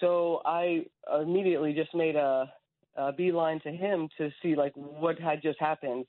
[0.00, 0.84] So I
[1.20, 2.52] immediately just made a,
[2.96, 6.06] a beeline to him to see like what had just happened,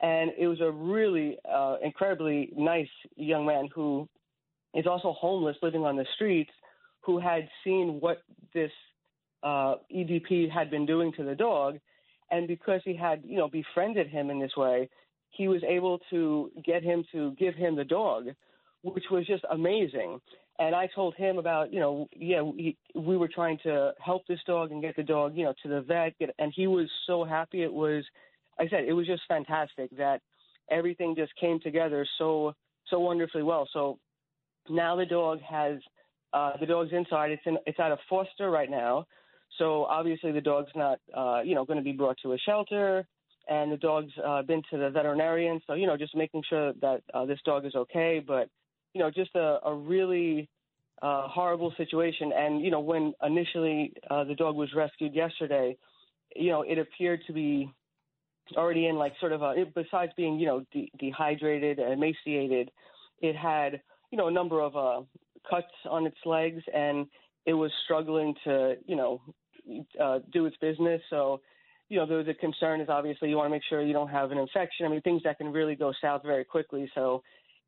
[0.00, 4.08] and it was a really uh, incredibly nice young man who
[4.74, 6.50] is also homeless, living on the streets,
[7.00, 8.22] who had seen what
[8.54, 8.70] this
[9.42, 11.78] uh, EDP had been doing to the dog,
[12.30, 14.88] and because he had you know befriended him in this way,
[15.36, 18.26] he was able to get him to give him the dog,
[18.82, 20.20] which was just amazing.
[20.58, 24.38] And I told him about, you know, yeah, we, we were trying to help this
[24.46, 27.24] dog and get the dog, you know, to the vet, get, and he was so
[27.24, 27.62] happy.
[27.62, 28.04] It was,
[28.58, 30.20] I said, it was just fantastic that
[30.70, 32.54] everything just came together so
[32.90, 33.68] so wonderfully well.
[33.72, 33.98] So
[34.68, 35.78] now the dog has
[36.32, 37.30] uh, the dog's inside.
[37.30, 39.06] It's in it's at a foster right now.
[39.58, 43.06] So obviously the dog's not uh, you know going to be brought to a shelter,
[43.48, 45.60] and the dog's uh, been to the veterinarian.
[45.66, 48.22] So you know just making sure that uh, this dog is okay.
[48.26, 48.48] But
[48.94, 50.48] you know just a, a really
[51.02, 52.32] uh, horrible situation.
[52.34, 55.76] And you know when initially uh, the dog was rescued yesterday,
[56.34, 57.70] you know it appeared to be
[58.56, 62.70] already in like sort of a besides being you know de- dehydrated and emaciated,
[63.20, 63.80] it had
[64.10, 65.02] you know a number of uh,
[65.48, 67.06] cuts on its legs and
[67.46, 69.20] it was struggling to you know
[70.00, 71.00] uh, do its business.
[71.10, 71.40] So
[71.88, 74.30] you know the the concern is obviously you want to make sure you don't have
[74.30, 74.86] an infection.
[74.86, 76.90] I mean things that can really go south very quickly.
[76.94, 77.22] So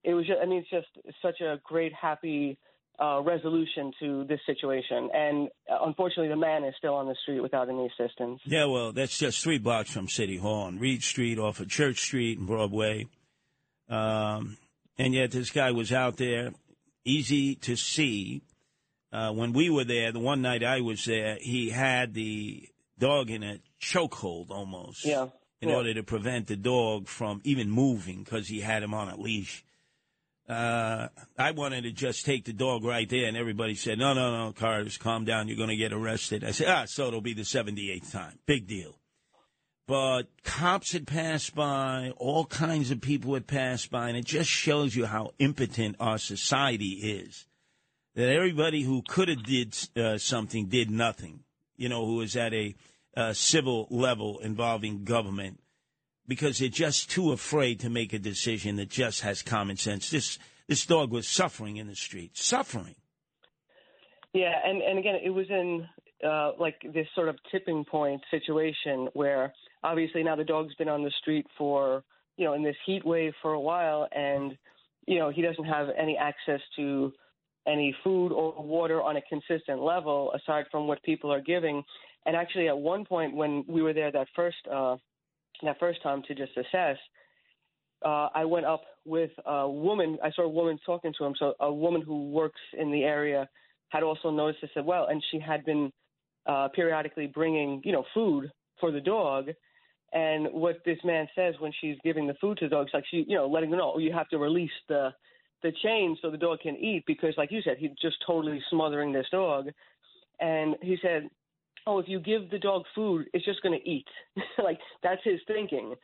[0.04, 2.58] it was just, I mean it's just such a great happy.
[2.98, 7.40] Uh, resolution to this situation, and uh, unfortunately, the man is still on the street
[7.40, 8.40] without any assistance.
[8.46, 12.00] Yeah, well, that's just three blocks from City Hall on Reade Street, off of Church
[12.00, 13.06] Street and Broadway.
[13.90, 14.56] Um,
[14.96, 16.52] and yet, this guy was out there,
[17.04, 18.40] easy to see.
[19.12, 22.66] Uh, when we were there, the one night I was there, he had the
[22.98, 25.04] dog in a chokehold almost.
[25.04, 25.28] Yeah.
[25.60, 25.76] In Yeah.
[25.76, 29.64] order to prevent the dog from even moving because he had him on a leash.
[30.48, 34.30] Uh, I wanted to just take the dog right there, and everybody said, "No, no,
[34.30, 35.48] no, Carlos, calm down.
[35.48, 38.38] You're going to get arrested." I said, "Ah, so it'll be the 78th time.
[38.46, 39.00] Big deal."
[39.88, 44.50] But cops had passed by, all kinds of people had passed by, and it just
[44.50, 46.90] shows you how impotent our society
[47.20, 47.46] is.
[48.14, 51.44] That everybody who could have did uh, something did nothing.
[51.76, 52.74] You know, who was at a
[53.16, 55.60] uh, civil level involving government
[56.28, 60.10] because they're just too afraid to make a decision that just has common sense.
[60.10, 60.38] This
[60.68, 62.96] this dog was suffering in the street, suffering.
[64.32, 65.88] Yeah, and and again, it was in
[66.26, 69.52] uh, like this sort of tipping point situation where
[69.82, 72.02] obviously now the dog's been on the street for
[72.36, 74.56] you know in this heat wave for a while, and
[75.06, 77.12] you know he doesn't have any access to
[77.66, 81.82] any food or water on a consistent level aside from what people are giving.
[82.26, 84.96] And actually, at one point when we were there that first uh,
[85.62, 86.98] that first time to just assess,
[88.04, 90.18] uh, I went up with a woman.
[90.22, 91.34] I saw a woman talking to him.
[91.38, 93.48] So a woman who works in the area
[93.88, 95.92] had also noticed this as well, and she had been
[96.46, 98.50] uh, periodically bringing, you know, food
[98.80, 99.50] for the dog.
[100.12, 103.04] And what this man says when she's giving the food to the dog, it's like
[103.10, 105.10] she, you know, letting them know "Oh, you have to release the
[105.62, 109.12] the chain so the dog can eat because, like you said, he's just totally smothering
[109.12, 109.68] this dog.
[110.38, 111.28] And he said,
[111.86, 114.06] "Oh, if you give the dog food, it's just going to eat."
[114.62, 115.94] like that's his thinking.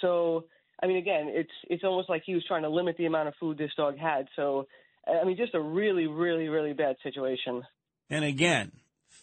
[0.00, 0.44] So,
[0.82, 3.34] I mean, again, it's it's almost like he was trying to limit the amount of
[3.40, 4.28] food this dog had.
[4.36, 4.66] So,
[5.06, 7.62] I mean, just a really, really, really bad situation.
[8.10, 8.72] And again,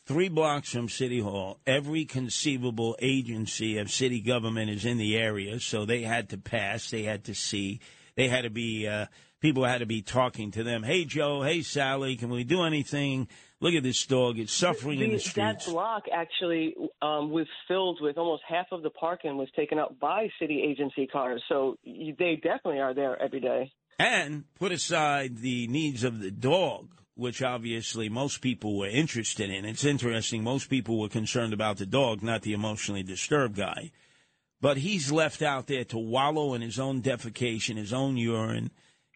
[0.05, 5.59] three blocks from City Hall, every conceivable agency of city government is in the area,
[5.59, 7.79] so they had to pass, they had to see,
[8.15, 8.87] they had to be.
[8.87, 9.05] Uh,
[9.45, 10.81] People had to be talking to them.
[10.81, 11.43] Hey, Joe.
[11.43, 12.15] Hey, Sally.
[12.15, 13.27] Can we do anything?
[13.65, 14.37] Look at this dog.
[14.37, 15.65] It's suffering in the streets.
[15.65, 19.99] that block actually um, was filled with almost half of the parking was taken up
[19.99, 21.41] by city agency cars.
[21.49, 23.71] So they definitely are there every day.
[23.97, 29.65] And put aside the needs of the dog, which obviously most people were interested in.
[29.65, 30.43] It's interesting.
[30.43, 33.89] Most people were concerned about the dog, not the emotionally disturbed guy.
[34.61, 38.69] But he's left out there to wallow in his own defecation, his own urine.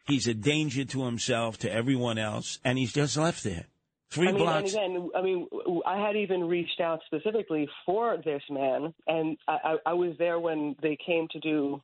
[0.07, 3.67] He's a danger to himself, to everyone else, and he's just left there.
[4.11, 4.73] Three I mean, blocks.
[4.73, 5.47] And again, I mean,
[5.85, 10.39] I had even reached out specifically for this man, and I, I, I was there
[10.39, 11.81] when they came to do,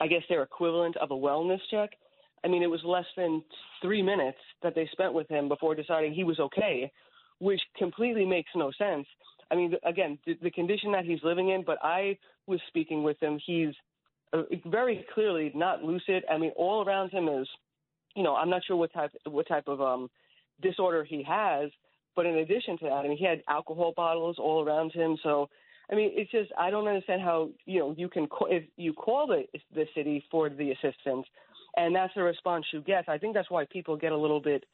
[0.00, 1.90] I guess, their equivalent of a wellness check.
[2.44, 3.42] I mean, it was less than
[3.82, 6.90] three minutes that they spent with him before deciding he was okay,
[7.40, 9.06] which completely makes no sense.
[9.50, 13.22] I mean, again, the, the condition that he's living in, but I was speaking with
[13.22, 13.38] him.
[13.44, 13.74] He's
[14.32, 16.24] uh, very clearly not lucid.
[16.30, 17.46] I mean, all around him is,
[18.16, 20.08] you know, I'm not sure what type what type of um
[20.60, 21.70] disorder he has,
[22.16, 25.16] but in addition to that, I mean, he had alcohol bottles all around him.
[25.22, 25.48] So,
[25.90, 28.92] I mean, it's just I don't understand how you know you can call, if you
[28.92, 29.44] call the
[29.74, 31.26] the city for the assistance,
[31.76, 33.08] and that's the response you get.
[33.08, 34.64] I think that's why people get a little bit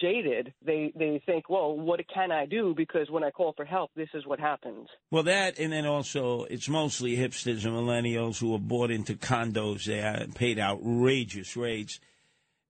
[0.00, 0.52] jaded.
[0.64, 2.74] They they think, well, what can I do?
[2.76, 4.88] Because when I call for help, this is what happens.
[5.10, 9.84] Well, that, and then also, it's mostly hipsters and millennials who are bought into condos.
[9.84, 12.00] They paid outrageous rates.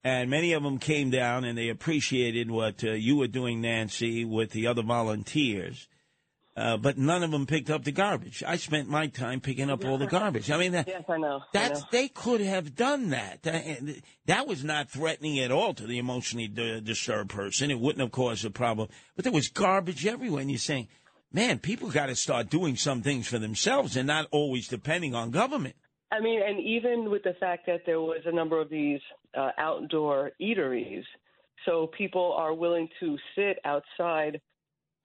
[0.04, 4.26] And many of them came down and they appreciated what uh, you were doing, Nancy,
[4.26, 5.88] with the other volunteers.
[6.56, 8.44] Uh, but none of them picked up the garbage.
[8.46, 10.50] I spent my time picking up all the garbage.
[10.52, 11.40] I mean, that, yes, I know.
[11.52, 11.80] I know.
[11.90, 13.42] they could have done that.
[13.42, 17.72] That, that was not threatening at all to the emotionally d- disturbed person.
[17.72, 18.88] It wouldn't have caused a problem.
[19.16, 20.86] But there was garbage everywhere, and you're saying,
[21.32, 25.32] man, people got to start doing some things for themselves and not always depending on
[25.32, 25.74] government.
[26.12, 29.00] I mean, and even with the fact that there was a number of these
[29.36, 31.04] uh, outdoor eateries,
[31.64, 34.40] so people are willing to sit outside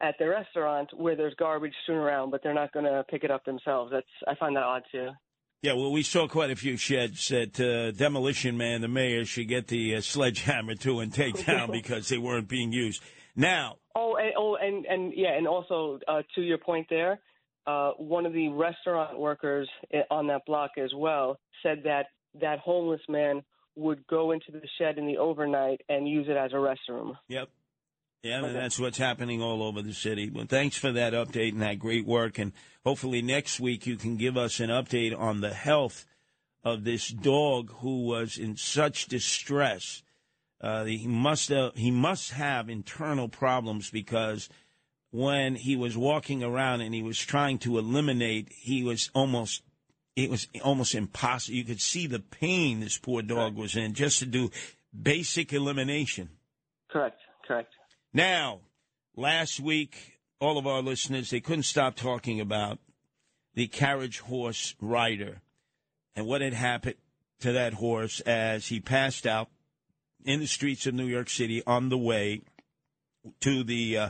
[0.01, 3.31] at the restaurant where there's garbage strewn around, but they're not going to pick it
[3.31, 3.91] up themselves.
[3.91, 5.10] That's I find that odd too.
[5.61, 9.49] Yeah, well, we saw quite a few sheds that uh, Demolition Man, the mayor, should
[9.49, 13.03] get the uh, sledgehammer to and take down because they weren't being used.
[13.35, 17.19] Now, Oh, and, oh, and and yeah, and also uh, to your point there,
[17.68, 19.68] uh, one of the restaurant workers
[20.10, 22.06] on that block as well said that
[22.39, 23.41] that homeless man
[23.76, 27.18] would go into the shed in the overnight and use it as a restroom.
[27.28, 27.50] Yep.
[28.24, 28.54] Yeah, Okay.
[28.54, 30.30] that's what's happening all over the city.
[30.30, 32.38] Well, thanks for that update and that great work.
[32.38, 32.52] And
[32.84, 36.06] hopefully next week you can give us an update on the health
[36.64, 40.04] of this dog who was in such distress.
[40.60, 44.50] Uh, he must uh, he must have internal problems because
[45.12, 49.64] when he was walking around and he was trying to eliminate, he was almost
[50.24, 51.56] it was almost impossible.
[51.56, 54.52] You could see the pain this poor dog was in just to do
[55.00, 56.30] basic elimination.
[56.90, 57.22] Correct.
[57.48, 57.74] Correct.
[58.14, 58.62] Now,
[59.16, 62.80] last week, all of our listeners, they couldn't stop talking about
[63.56, 65.41] the carriage horse rider
[66.16, 66.96] and what had happened
[67.41, 69.50] to that horse as he passed out
[70.26, 72.41] in the streets of New York City on the way
[73.41, 74.10] to the uh,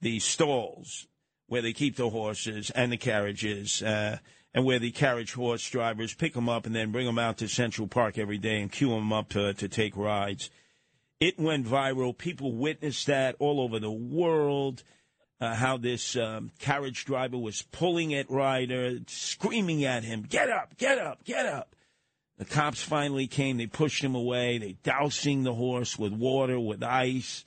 [0.00, 1.06] the stalls
[1.48, 4.18] where they keep the horses and the carriages, uh,
[4.54, 7.48] and where the carriage horse drivers pick them up and then bring them out to
[7.48, 10.50] Central Park every day and queue them up to, to take rides.
[11.20, 12.16] It went viral.
[12.16, 14.82] People witnessed that all over the world.
[15.40, 20.76] Uh, how this um, carriage driver was pulling at Ryder, screaming at him, "Get up!
[20.76, 21.22] Get up!
[21.22, 21.76] Get up!"
[22.38, 23.56] The cops finally came.
[23.56, 24.58] They pushed him away.
[24.58, 27.44] They dousing the horse with water, with ice.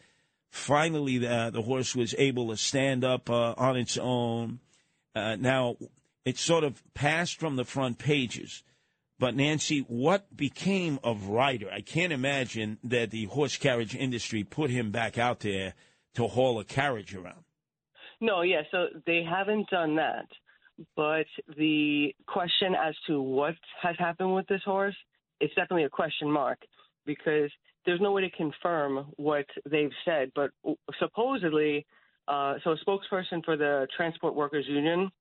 [0.49, 4.60] Finally, the, the horse was able to stand up uh, on its own.
[5.14, 5.78] Uh, now,
[6.26, 8.64] it sort of passed from the front pages.
[9.19, 11.69] But Nancy, what became of Ryder?
[11.72, 15.76] I can't imagine that the horse carriage industry put him back out there
[16.15, 17.43] to haul a carriage around.
[18.19, 20.27] No, yeah, so they haven't done that.
[20.95, 21.27] But
[21.57, 24.95] the question as to what has happened with this horse,
[25.39, 26.60] it's definitely a question mark
[27.06, 27.52] because
[27.85, 30.31] there's no way to confirm what they've said.
[30.35, 30.52] But
[30.99, 31.85] supposedly,
[32.27, 35.11] uh, so a spokesperson for the Transport Workers Union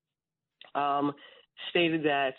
[0.75, 1.13] um,
[1.69, 2.33] stated that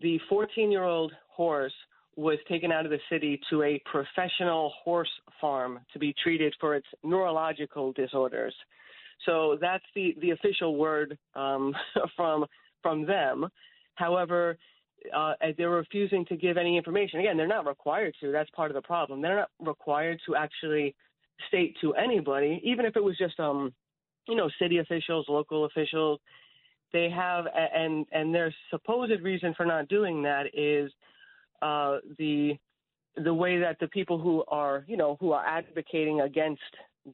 [0.00, 1.72] the 14 year old horse
[2.16, 5.10] was taken out of the city to a professional horse
[5.40, 8.54] farm to be treated for its neurological disorders.
[9.26, 11.74] So that's the, the official word um,
[12.16, 12.46] from
[12.82, 13.46] from them.
[13.94, 14.56] However,
[15.14, 17.20] uh, they're refusing to give any information.
[17.20, 18.32] Again, they're not required to.
[18.32, 19.20] That's part of the problem.
[19.20, 20.94] They're not required to actually
[21.48, 23.72] state to anybody, even if it was just um,
[24.28, 26.20] you know, city officials, local officials.
[26.92, 30.90] They have, and and their supposed reason for not doing that is
[31.62, 32.54] uh, the
[33.16, 36.60] the way that the people who are, you know, who are advocating against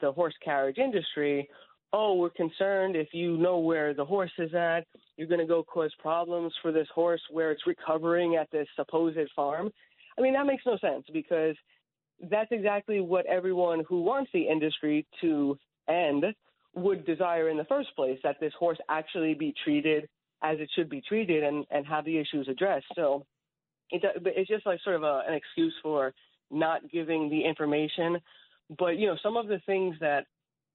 [0.01, 1.49] the horse carriage industry,
[1.93, 4.85] oh, we're concerned if you know where the horse is at,
[5.17, 9.19] you're going to go cause problems for this horse where it's recovering at this supposed
[9.35, 9.71] farm.
[10.19, 11.57] I mean, that makes no sense because
[12.31, 15.59] that's exactly what everyone who wants the industry to
[15.89, 16.25] end
[16.77, 20.09] would desire in the first place that this horse actually be treated
[20.43, 22.87] as it should be treated and, and have the issues addressed.
[22.95, 23.25] So
[23.91, 26.13] it, it's just like sort of a, an excuse for
[26.51, 28.19] not giving the information.
[28.79, 30.27] But, you know, some of the things that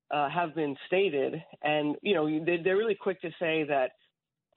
[0.10, 3.91] uh, have been stated, and, you know, they, they're really quick to say that,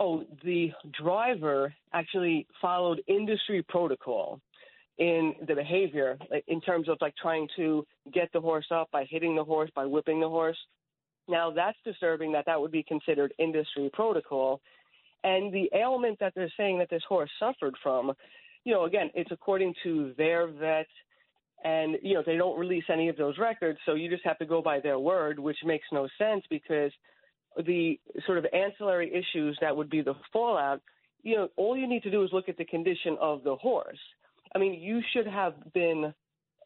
[0.00, 4.40] oh, the driver actually followed industry protocol
[4.98, 6.16] in the behavior
[6.46, 9.84] in terms of like trying to get the horse up by hitting the horse, by
[9.84, 10.58] whipping the horse.
[11.28, 14.60] Now that's disturbing that that would be considered industry protocol.
[15.22, 18.12] And the ailment that they're saying that this horse suffered from,
[18.64, 20.86] you know, again, it's according to their vet,
[21.64, 24.46] and you know they don't release any of those records, so you just have to
[24.46, 26.92] go by their word, which makes no sense because
[27.66, 30.82] the sort of ancillary issues that would be the fallout,
[31.22, 33.98] you know, all you need to do is look at the condition of the horse.
[34.54, 36.12] I mean, you should have been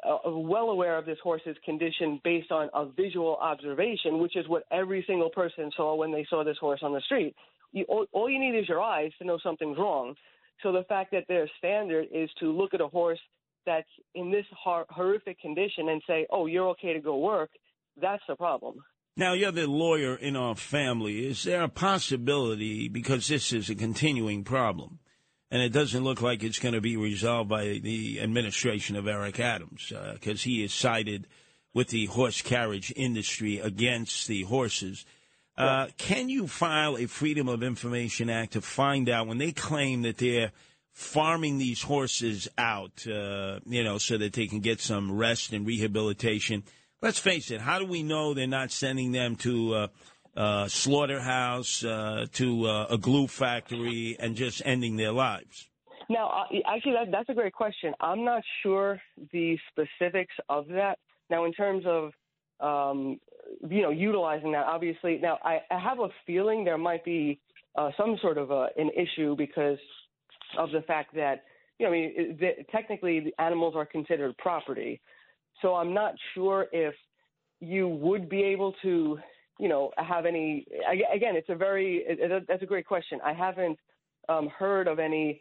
[0.07, 4.65] uh, well aware of this horse's condition based on a visual observation, which is what
[4.71, 7.35] every single person saw when they saw this horse on the street.
[7.73, 10.15] You, all, all you need is your eyes to know something's wrong.
[10.63, 13.21] So the fact that their standard is to look at a horse
[13.67, 17.51] that's in this hor- horrific condition and say, "Oh, you're okay to go work,"
[18.01, 18.83] that's the problem.
[19.17, 21.27] Now, you're the lawyer in our family.
[21.27, 25.01] Is there a possibility, because this is a continuing problem,
[25.51, 29.41] and it doesn't look like it's going to be resolved by the administration of Eric
[29.41, 31.27] Adams, because he is sided
[31.75, 35.05] with the horse carriage industry against the horses.
[35.57, 40.03] Uh, can you file a Freedom of Information Act to find out when they claim
[40.03, 40.53] that they're
[40.93, 45.67] farming these horses out, uh, you know, so that they can get some rest and
[45.67, 46.63] rehabilitation?
[47.03, 47.61] Let's face it.
[47.61, 49.89] How do we know they're not sending them to
[50.37, 55.69] uh, uh, slaughterhouse, uh, to uh, a glue factory, and just ending their lives?
[56.09, 57.95] Now, uh, actually, that, that's a great question.
[58.01, 59.01] I'm not sure
[59.33, 60.99] the specifics of that.
[61.31, 62.13] Now, in terms of
[62.61, 63.21] um,
[63.69, 67.39] you know utilizing that, obviously, now I, I have a feeling there might be
[67.77, 69.79] uh, some sort of a, an issue because
[70.59, 71.45] of the fact that
[71.79, 75.01] you know, I mean, it- the, technically, the animals are considered property.
[75.63, 76.95] So I'm not sure if
[77.61, 79.19] you would be able to,
[79.59, 80.67] you know, have any.
[81.13, 83.21] Again, it's a very it, it, that's a great question.
[83.25, 83.79] I haven't
[84.29, 85.41] um, heard of any,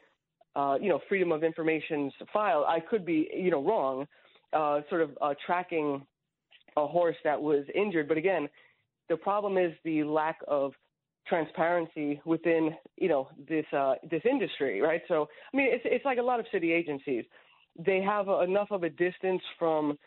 [0.55, 2.65] uh, you know, freedom of information's file.
[2.67, 4.07] I could be, you know, wrong.
[4.53, 6.01] Uh, sort of uh, tracking
[6.77, 8.47] a horse that was injured, but again,
[9.09, 10.71] the problem is the lack of
[11.27, 15.01] transparency within, you know, this uh, this industry, right?
[15.07, 17.25] So, I mean, it's it's like a lot of city agencies.
[17.77, 19.97] They have enough of a distance from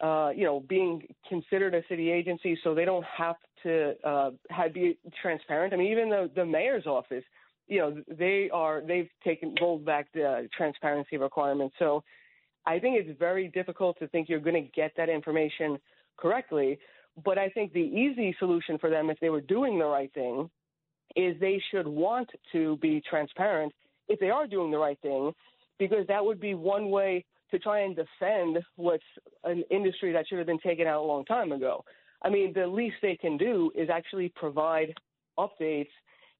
[0.00, 4.74] uh, you know, being considered a city agency, so they don't have to uh, have,
[4.74, 5.72] be transparent.
[5.72, 7.24] I mean, even the the mayor's office,
[7.66, 11.74] you know, they are they've taken rolled back the transparency requirements.
[11.78, 12.04] So,
[12.66, 15.78] I think it's very difficult to think you're going to get that information
[16.16, 16.78] correctly.
[17.24, 20.50] But I think the easy solution for them, if they were doing the right thing,
[21.14, 23.72] is they should want to be transparent
[24.08, 25.32] if they are doing the right thing,
[25.78, 27.24] because that would be one way
[27.56, 29.04] to try and defend what's
[29.44, 31.84] an industry that should have been taken out a long time ago.
[32.22, 34.94] I mean, the least they can do is actually provide
[35.38, 35.88] updates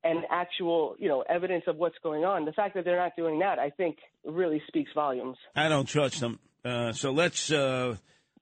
[0.04, 2.44] and actual, you know, evidence of what's going on.
[2.44, 5.36] The fact that they're not doing that, I think, really speaks volumes.
[5.54, 6.38] I don't trust them.
[6.64, 7.96] Uh, so let's uh,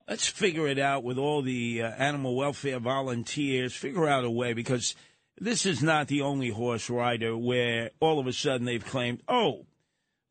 [0.08, 3.74] let's figure it out with all the uh, animal welfare volunteers.
[3.74, 4.94] Figure out a way because
[5.38, 9.66] this is not the only horse rider where all of a sudden they've claimed, oh,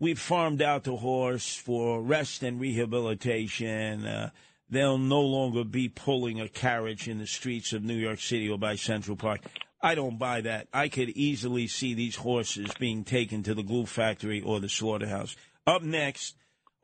[0.03, 4.05] we've farmed out the horse for rest and rehabilitation.
[4.05, 4.30] Uh,
[4.69, 8.57] they'll no longer be pulling a carriage in the streets of New York City or
[8.57, 9.39] by Central Park.
[9.81, 10.67] I don't buy that.
[10.73, 15.38] I could easily see these horses being taken to the glue factory or the slaughterhouse.
[15.65, 16.35] Up next,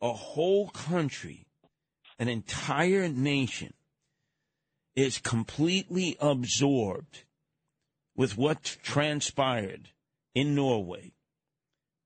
[0.01, 1.45] a whole country,
[2.19, 3.73] an entire nation,
[4.95, 7.23] is completely absorbed
[8.15, 9.89] with what transpired
[10.33, 11.11] in Norway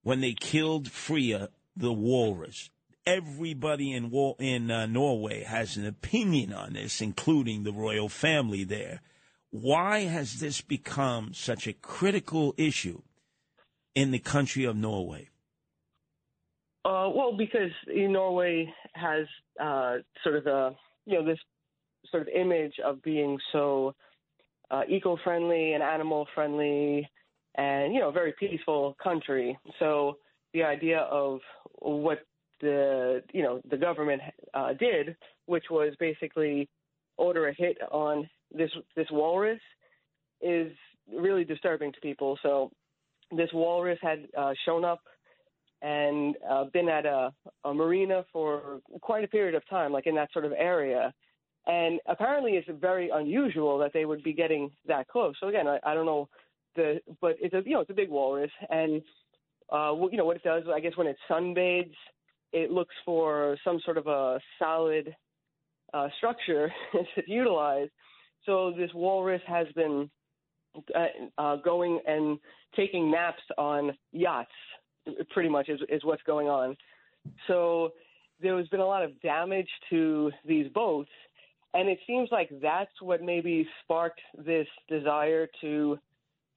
[0.04, 2.70] when they killed Freya the walrus.
[3.06, 8.64] Everybody in Wa- in uh, Norway has an opinion on this, including the royal family
[8.64, 9.02] there.
[9.50, 13.02] Why has this become such a critical issue
[13.94, 15.30] in the country of Norway?
[16.86, 19.26] Uh, well, because Norway has
[19.60, 20.76] uh, sort of a
[21.06, 21.40] you know this
[22.10, 23.96] sort of image of being so
[24.72, 27.10] uh, eco-friendly and animal-friendly,
[27.56, 29.58] and you know, a very peaceful country.
[29.80, 30.18] So
[30.54, 31.40] the idea of
[31.80, 32.20] what
[32.62, 34.22] the you know the government
[34.54, 35.16] uh, did,
[35.46, 36.70] which was basically
[37.18, 39.60] order a hit on this this walrus,
[40.42, 40.72] is
[41.14, 42.38] really disturbing to people.
[42.42, 42.72] So
[43.36, 45.02] this walrus had uh, shown up
[45.82, 47.34] and uh, been at a,
[47.66, 51.14] a marina for quite a period of time, like in that sort of area.
[51.66, 55.36] And apparently, it's very unusual that they would be getting that close.
[55.40, 56.30] So again, I, I don't know
[56.76, 59.02] the, but it's a you know it's a big walrus, and
[59.72, 60.64] uh, you know what it does.
[60.74, 61.94] I guess when it sunbathes,
[62.52, 65.16] it looks for some sort of a solid
[65.94, 67.90] uh, structure to utilize.
[68.46, 70.10] So this walrus has been
[70.96, 71.06] uh,
[71.38, 72.38] uh, going and
[72.76, 74.52] taking naps on yachts.
[75.32, 76.76] Pretty much is is what's going on.
[77.48, 77.92] So
[78.42, 81.12] there has been a lot of damage to these boats,
[81.74, 85.98] and it seems like that's what maybe sparked this desire to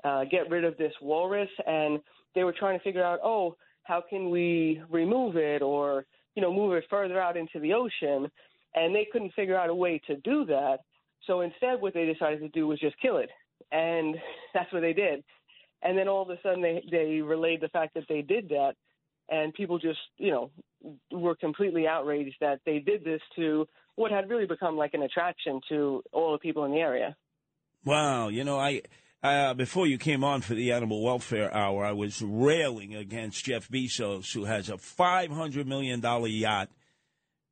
[0.07, 1.49] uh, get rid of this walrus.
[1.67, 2.01] And
[2.35, 6.53] they were trying to figure out, oh, how can we remove it or you know
[6.53, 8.31] move it further out into the ocean?
[8.75, 10.79] And they couldn't figure out a way to do that.
[11.27, 13.31] So instead, what they decided to do was just kill it,
[13.73, 14.17] and
[14.55, 15.25] that's what they did.
[15.83, 18.75] And then all of a sudden, they they relayed the fact that they did that,
[19.29, 20.51] and people just you know
[21.11, 25.61] were completely outraged that they did this to what had really become like an attraction
[25.71, 27.17] to all the people in the area.
[27.85, 28.83] Wow, you know, I
[29.23, 33.69] uh, before you came on for the animal welfare hour, I was railing against Jeff
[33.69, 36.69] Bezos, who has a five hundred million dollar yacht,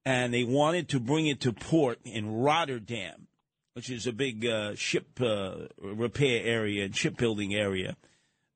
[0.04, 3.26] and they wanted to bring it to port in Rotterdam,
[3.72, 7.96] which is a big uh, ship uh, repair area and shipbuilding area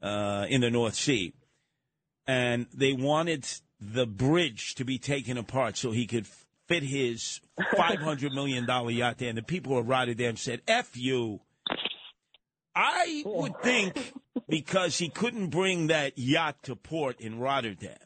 [0.03, 1.33] uh, in the North Sea,
[2.27, 3.47] and they wanted
[3.81, 6.27] the bridge to be taken apart so he could
[6.69, 7.41] fit his
[7.77, 9.31] five hundred million dollar yacht there.
[9.31, 11.41] And the people of Rotterdam said, "F you."
[12.81, 14.13] I would think
[14.49, 17.99] because he couldn't bring that yacht to port in Rotterdam,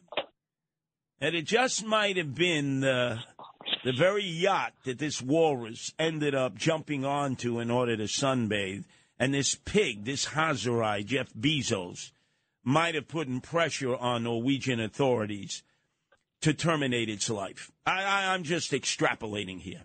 [1.19, 3.19] that it just might have been the,
[3.85, 8.85] the very yacht that this walrus ended up jumping onto in order to sunbathe.
[9.19, 12.11] And this pig, this Hazarai, Jeff Bezos,
[12.63, 15.61] might have put in pressure on Norwegian authorities
[16.41, 17.71] to terminate its life.
[17.85, 19.83] I, I, I'm just extrapolating here.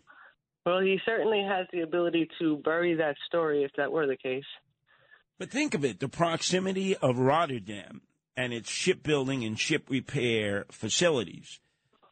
[0.65, 4.45] Well, he certainly has the ability to bury that story if that were the case.
[5.39, 8.03] But think of it the proximity of Rotterdam
[8.37, 11.61] and its shipbuilding and ship repair facilities,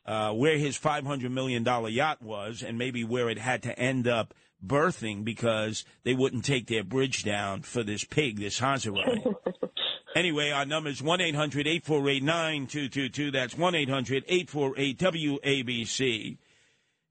[0.07, 4.33] uh, where his $500 million yacht was, and maybe where it had to end up
[4.63, 9.35] berthing because they wouldn't take their bridge down for this pig, this Hazarai.
[10.17, 13.31] anyway, our number is 1 800 848 9222.
[13.33, 16.39] That's 1 800 848 WABC.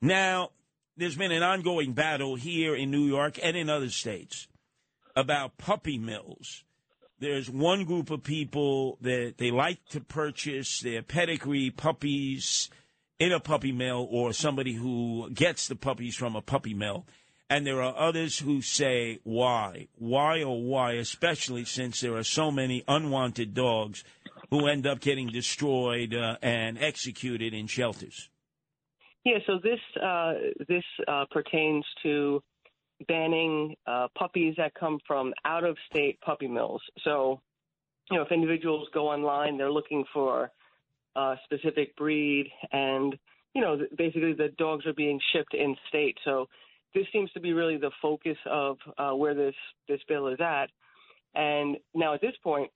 [0.02, 0.52] Now,
[0.98, 4.48] there's been an ongoing battle here in New York and in other states
[5.16, 6.64] about puppy mills.
[7.20, 12.70] There's one group of people that they like to purchase their pedigree puppies
[13.20, 17.06] in a puppy mill or somebody who gets the puppies from a puppy mill.
[17.50, 19.88] And there are others who say, why?
[19.96, 20.94] Why or why?
[20.94, 24.04] Especially since there are so many unwanted dogs
[24.50, 28.30] who end up getting destroyed uh, and executed in shelters.
[29.24, 30.34] Yeah, so this uh,
[30.68, 32.44] this uh, pertains to
[33.08, 36.82] banning uh, puppies that come from out of state puppy mills.
[37.04, 37.42] So,
[38.10, 40.52] you know, if individuals go online, they're looking for
[41.16, 43.18] a specific breed, and
[43.54, 46.18] you know, basically the dogs are being shipped in state.
[46.24, 46.48] So,
[46.94, 49.56] this seems to be really the focus of uh, where this
[49.88, 50.68] this bill is at.
[51.34, 52.72] And now at this point,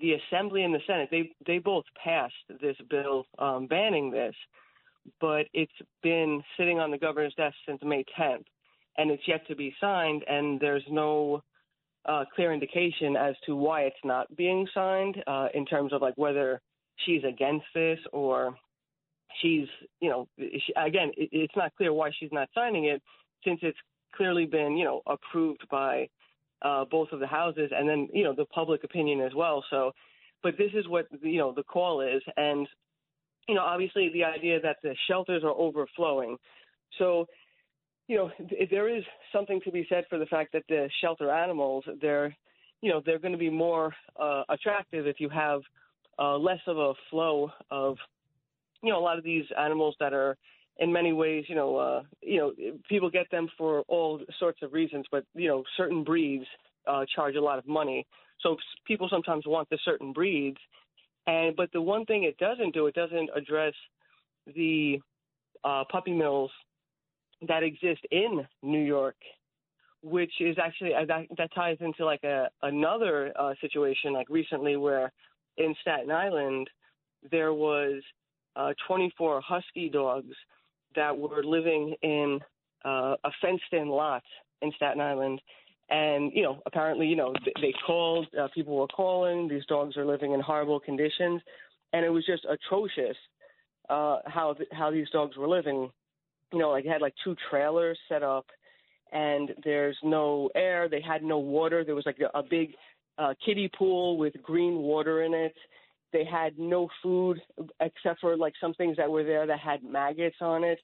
[0.00, 4.34] the Assembly and the Senate they they both passed this bill um, banning this,
[5.20, 8.44] but it's been sitting on the governor's desk since May 10th
[8.98, 11.42] and it's yet to be signed, and there's no
[12.06, 16.14] uh, clear indication as to why it's not being signed uh, in terms of like
[16.16, 16.60] whether
[17.04, 18.56] she's against this or
[19.42, 19.66] she's,
[20.00, 23.02] you know, she, again, it, it's not clear why she's not signing it
[23.44, 23.78] since it's
[24.14, 26.08] clearly been, you know, approved by
[26.62, 29.64] uh, both of the houses and then, you know, the public opinion as well.
[29.70, 29.92] So,
[30.42, 32.22] but this is what, you know, the call is.
[32.36, 32.66] And,
[33.48, 36.36] you know, obviously the idea that the shelters are overflowing.
[36.98, 37.26] So
[38.08, 38.30] you know,
[38.70, 39.02] there is
[39.32, 42.34] something to be said for the fact that the shelter animals, they're,
[42.80, 45.60] you know, they're going to be more uh, attractive if you have
[46.18, 47.96] uh, less of a flow of,
[48.82, 50.36] you know, a lot of these animals that are
[50.78, 52.52] in many ways, you know, uh, you know,
[52.88, 56.44] people get them for all sorts of reasons, but you know, certain breeds
[56.86, 58.06] uh, charge a lot of money,
[58.40, 58.56] so
[58.86, 60.58] people sometimes want the certain breeds,
[61.26, 63.72] and but the one thing it doesn't do, it doesn't address
[64.54, 64.98] the
[65.64, 66.50] uh, puppy mills
[67.46, 69.16] that exist in New York,
[70.02, 74.76] which is actually uh, that, that ties into like a another uh, situation like recently
[74.76, 75.12] where
[75.56, 76.68] in Staten Island
[77.30, 78.02] there was
[78.56, 80.34] uh, 24 husky dogs
[80.94, 82.40] that were living in
[82.84, 84.22] uh, a fenced-in lot
[84.62, 85.40] in Staten Island.
[85.88, 88.26] And you know, apparently, you know, they called.
[88.38, 89.46] Uh, people were calling.
[89.46, 91.40] These dogs are living in horrible conditions,
[91.92, 93.16] and it was just atrocious
[93.88, 95.90] uh, how th- how these dogs were living.
[96.52, 98.46] You know, like had like two trailers set up,
[99.12, 100.88] and there's no air.
[100.88, 101.84] They had no water.
[101.84, 102.74] There was like a, a big
[103.18, 105.54] uh, kiddie pool with green water in it.
[106.12, 107.40] They had no food
[107.80, 110.78] except for like some things that were there that had maggots on it.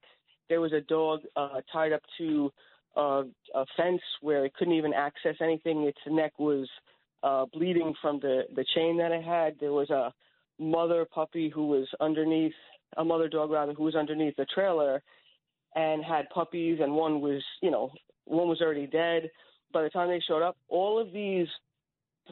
[0.49, 2.53] There was a dog uh, tied up to
[2.97, 3.23] uh,
[3.55, 5.83] a fence where it couldn't even access anything.
[5.85, 6.69] Its neck was
[7.23, 9.55] uh, bleeding from the the chain that it had.
[9.61, 10.13] There was a
[10.59, 12.53] mother puppy who was underneath
[12.97, 15.03] a mother dog rather who was underneath the trailer
[15.75, 17.91] and had puppies and one was you know
[18.25, 19.31] one was already dead.
[19.73, 21.49] By the time they showed up all of these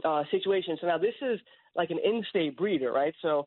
[0.05, 1.41] uh situations so now this is
[1.75, 3.15] like an in-state breeder right?
[3.23, 3.47] So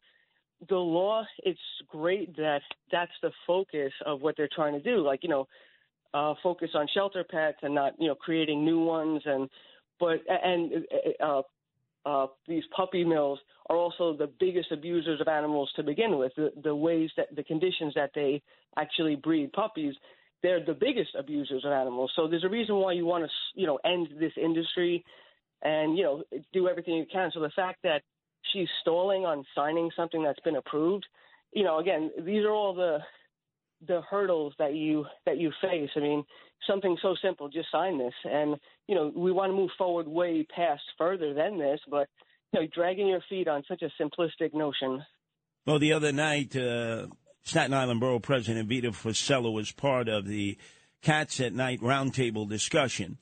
[0.69, 1.59] the law it's
[1.89, 2.61] great that
[2.91, 5.47] that's the focus of what they're trying to do like you know
[6.13, 9.49] uh focus on shelter pets and not you know creating new ones and
[9.99, 10.85] but and
[11.23, 11.41] uh
[12.05, 13.39] uh, these puppy mills
[13.69, 16.33] are also the biggest abusers of animals to begin with.
[16.35, 18.41] The, the ways that the conditions that they
[18.77, 19.95] actually breed puppies,
[20.41, 22.11] they're the biggest abusers of animals.
[22.15, 25.03] So there's a reason why you want to, you know, end this industry
[25.63, 27.31] and you know do everything you can.
[27.33, 28.01] So the fact that
[28.51, 31.05] she's stalling on signing something that's been approved,
[31.53, 32.99] you know, again, these are all the
[33.87, 35.89] the hurdles that you that you face.
[35.95, 36.23] I mean,
[36.67, 38.55] something so simple, just sign this, and
[38.87, 42.07] you know we want to move forward way past further than this, but
[42.51, 45.03] you know, dragging your feet on such a simplistic notion.
[45.65, 47.07] Well, the other night, uh,
[47.41, 50.57] Staten Island Borough President Vito Fossella was part of the
[51.01, 53.17] Cats at Night roundtable discussion,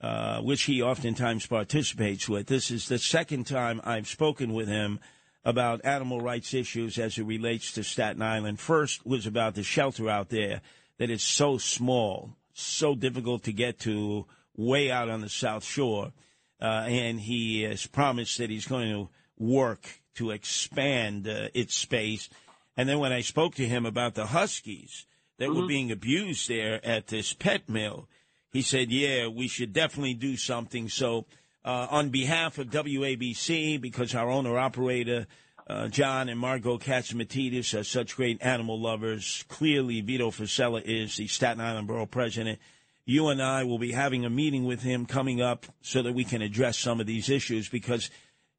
[0.00, 2.46] uh, which he oftentimes participates with.
[2.46, 5.00] This is the second time I've spoken with him
[5.44, 8.60] about animal rights issues as it relates to Staten Island.
[8.60, 10.60] First was about the shelter out there
[10.98, 16.12] that is so small, so difficult to get to, way out on the South Shore.
[16.60, 22.28] Uh, and he has promised that he's going to work to expand uh, its space.
[22.76, 25.06] And then when I spoke to him about the Huskies
[25.38, 28.08] that were being abused there at this pet mill,
[28.52, 31.26] he said, "Yeah, we should definitely do something." So,
[31.64, 35.26] uh, on behalf of WABC, because our owner operator
[35.66, 39.44] uh, John and Margo Catsimatidis are such great animal lovers.
[39.48, 42.58] Clearly, Vito Fossella is the Staten Island Borough President.
[43.04, 46.24] You and I will be having a meeting with him coming up so that we
[46.24, 48.10] can address some of these issues because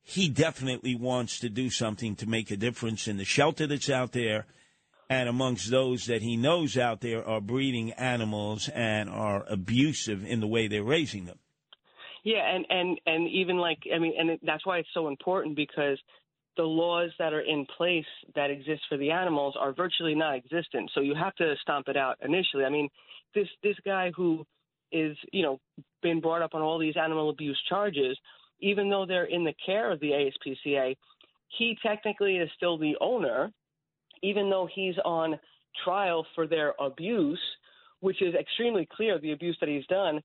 [0.01, 4.11] he definitely wants to do something to make a difference in the shelter that's out
[4.11, 4.45] there
[5.09, 10.39] and amongst those that he knows out there are breeding animals and are abusive in
[10.39, 11.37] the way they're raising them.
[12.23, 15.55] Yeah, and and and even like I mean, and it, that's why it's so important
[15.55, 15.99] because
[16.55, 20.91] the laws that are in place that exist for the animals are virtually non-existent.
[20.93, 22.63] So you have to stomp it out initially.
[22.63, 22.89] I mean,
[23.35, 24.45] this this guy who
[24.91, 25.59] is you know
[26.01, 28.17] been brought up on all these animal abuse charges,
[28.59, 30.95] even though they're in the care of the ASPCA,
[31.57, 33.51] he technically is still the owner,
[34.21, 35.37] even though he's on
[35.83, 37.41] trial for their abuse,
[37.99, 40.21] which is extremely clear the abuse that he's done.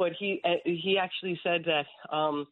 [0.00, 2.46] But he uh, he actually said that um,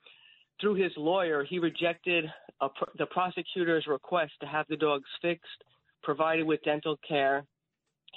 [0.61, 2.27] through his lawyer he rejected
[2.61, 5.65] pr- the prosecutor's request to have the dogs fixed,
[6.03, 7.47] provided with dental care.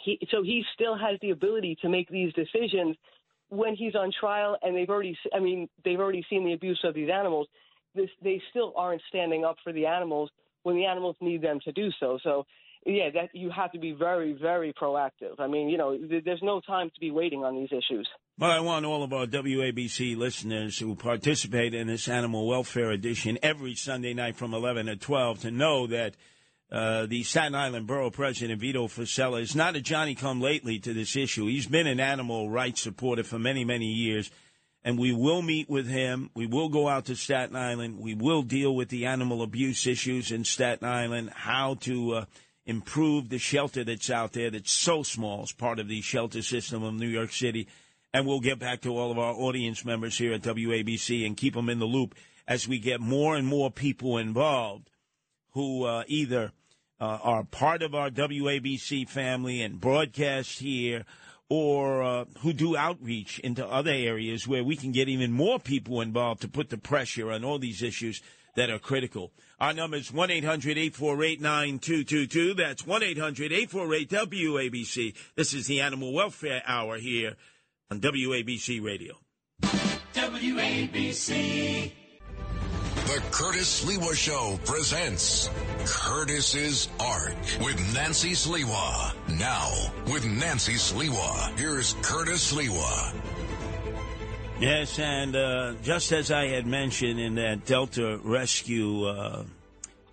[0.04, 2.98] He so he still has the ability to make these decisions
[3.48, 6.94] when he's on trial, and they've already I mean they've already seen the abuse of
[6.94, 7.48] these animals.
[7.96, 10.30] This, they still aren't standing up for the animals
[10.64, 12.20] when the animals need them to do so.
[12.22, 12.46] So
[12.86, 15.40] yeah, that you have to be very, very proactive.
[15.40, 18.08] I mean, you know, th- there's no time to be waiting on these issues.
[18.40, 23.38] Well, I want all of our WABC listeners who participate in this animal welfare edition
[23.44, 26.16] every Sunday night from 11 to 12 to know that
[26.72, 30.94] uh, the Staten Island Borough President Vito Fossella is not a Johnny come lately to
[30.94, 31.46] this issue.
[31.48, 34.32] He's been an animal rights supporter for many, many years.
[34.84, 36.32] And we will meet with him.
[36.34, 38.00] We will go out to Staten Island.
[38.00, 42.26] We will deal with the animal abuse issues in Staten Island, how to uh,
[42.66, 46.84] improve the shelter that's out there that's so small as part of the shelter system
[46.84, 47.68] of New York City.
[48.14, 51.54] And we'll get back to all of our audience members here at WABC and keep
[51.54, 52.16] them in the loop
[52.48, 54.90] as we get more and more people involved
[55.52, 56.52] who uh, either
[57.00, 61.06] uh, are part of our WABC family and broadcast here
[61.50, 66.00] or uh, who do outreach into other areas where we can get even more people
[66.00, 68.22] involved to put the pressure on all these issues
[68.56, 69.32] that are critical.
[69.62, 72.56] Our number is 1 800 848 9222.
[72.56, 75.14] That's 1 800 848 WABC.
[75.36, 77.36] This is the Animal Welfare Hour here
[77.92, 79.14] on WABC Radio.
[80.16, 81.92] WABC.
[83.06, 85.52] The Curtis Sliwa Show presents
[85.86, 89.14] Curtis's Ark with Nancy Sliwa.
[89.38, 89.70] Now,
[90.12, 93.14] with Nancy Sliwa, here's Curtis Sliwa.
[94.62, 99.44] Yes, and uh, just as I had mentioned in that Delta Rescue uh,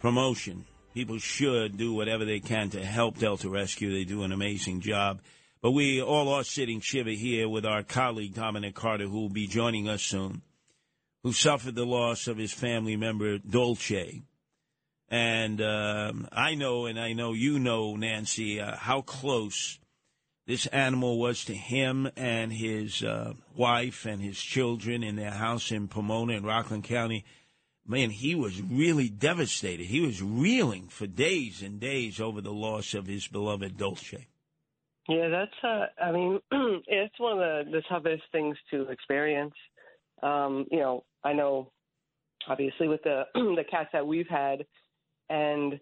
[0.00, 3.92] promotion, people should do whatever they can to help Delta Rescue.
[3.92, 5.20] They do an amazing job.
[5.60, 9.46] But we all are sitting shiva here with our colleague Dominic Carter, who will be
[9.46, 10.40] joining us soon,
[11.22, 14.22] who suffered the loss of his family member Dolce.
[15.10, 19.78] And um, I know, and I know you know, Nancy, uh, how close
[20.48, 25.70] this animal was to him and his uh, wife and his children in their house
[25.70, 27.26] in Pomona in Rockland County.
[27.86, 29.84] Man, he was really devastated.
[29.84, 34.26] He was reeling for days and days over the loss of his beloved Dolce.
[35.06, 35.52] Yeah, that's.
[35.62, 36.40] Uh, I mean,
[36.86, 39.54] it's one of the the toughest things to experience.
[40.22, 41.72] Um, you know, I know,
[42.48, 44.64] obviously, with the the cats that we've had,
[45.28, 45.78] and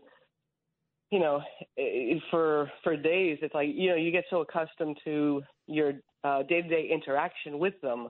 [1.10, 1.40] you know,
[1.78, 6.62] eh, for for days, it's like you know you get so accustomed to your day
[6.62, 8.08] to day interaction with them,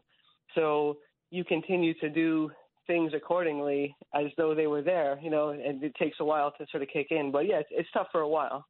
[0.54, 0.98] so
[1.30, 2.50] you continue to do
[2.86, 5.18] things accordingly as though they were there.
[5.22, 7.30] You know, and it takes a while to sort of kick in.
[7.32, 8.64] But yeah, it's, it's tough for a while.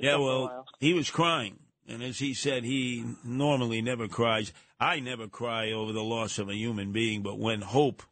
[0.00, 1.58] Yeah, well, he was crying.
[1.88, 4.52] And as he said, he normally never cries.
[4.78, 8.02] I never cry over the loss of a human being, but when Hope,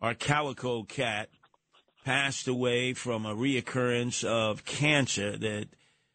[0.00, 1.28] our calico cat,
[2.08, 5.68] passed away from a reoccurrence of cancer that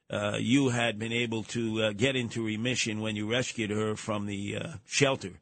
[0.10, 4.26] uh, you had been able to uh, get into remission when you rescued her from
[4.26, 5.34] the uh, shelter.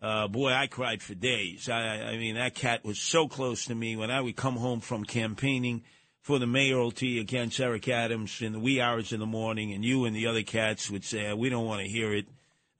[0.00, 1.68] Uh, boy, I cried for days.
[1.68, 4.80] I, I mean, that cat was so close to me when I would come home
[4.80, 5.82] from campaigning
[6.22, 10.06] for the mayoralty against Eric Adams in the wee hours in the morning, and you
[10.06, 12.28] and the other cats would say, "We don't want to hear it."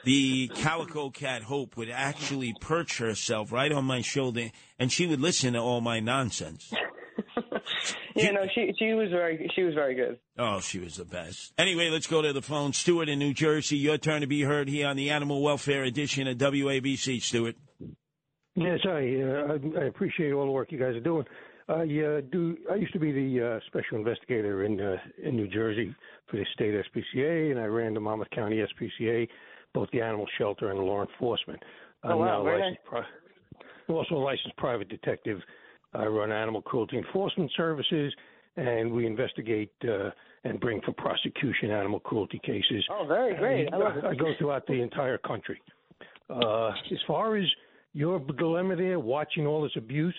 [0.05, 5.21] The calico cat Hope would actually perch herself right on my shoulder, and she would
[5.21, 6.73] listen to all my nonsense.
[8.15, 10.19] Yeah, no, she she was very she was very good.
[10.37, 11.53] Oh, she was the best.
[11.57, 12.73] Anyway, let's go to the phone.
[12.73, 16.27] Stuart in New Jersey, your turn to be heard here on the Animal Welfare Edition
[16.27, 17.23] of WABC.
[17.23, 17.57] Stuart.
[18.57, 21.25] Yes, I, uh, I I appreciate all the work you guys are doing.
[21.69, 22.57] I uh, do.
[22.71, 25.95] I used to be the uh, special investigator in uh, in New Jersey
[26.29, 29.29] for the state SPCA, and I ran the Monmouth County SPCA,
[29.75, 31.61] both the animal shelter and law enforcement.
[32.05, 33.05] Oh, wow, now very licensed pri-
[33.89, 35.39] I'm also a licensed private detective.
[35.93, 38.13] I run animal cruelty enforcement services,
[38.57, 40.11] and we investigate uh,
[40.45, 42.85] and bring for prosecution animal cruelty cases.
[42.91, 43.67] Oh, very great.
[43.67, 45.61] And, I love uh, I go throughout the entire country.
[46.29, 47.45] Uh, as far as
[47.93, 50.15] your dilemma there, watching all this abuse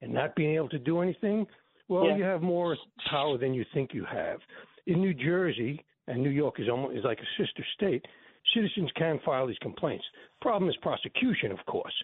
[0.00, 1.46] and not being able to do anything,
[1.88, 2.16] well, Yeah.
[2.16, 2.76] you have more
[3.10, 4.38] power than you think you have.
[4.86, 8.06] In New Jersey, and New York is almost is like a sister state,
[8.54, 10.04] citizens can file these complaints.
[10.40, 11.94] Problem is prosecution, of course.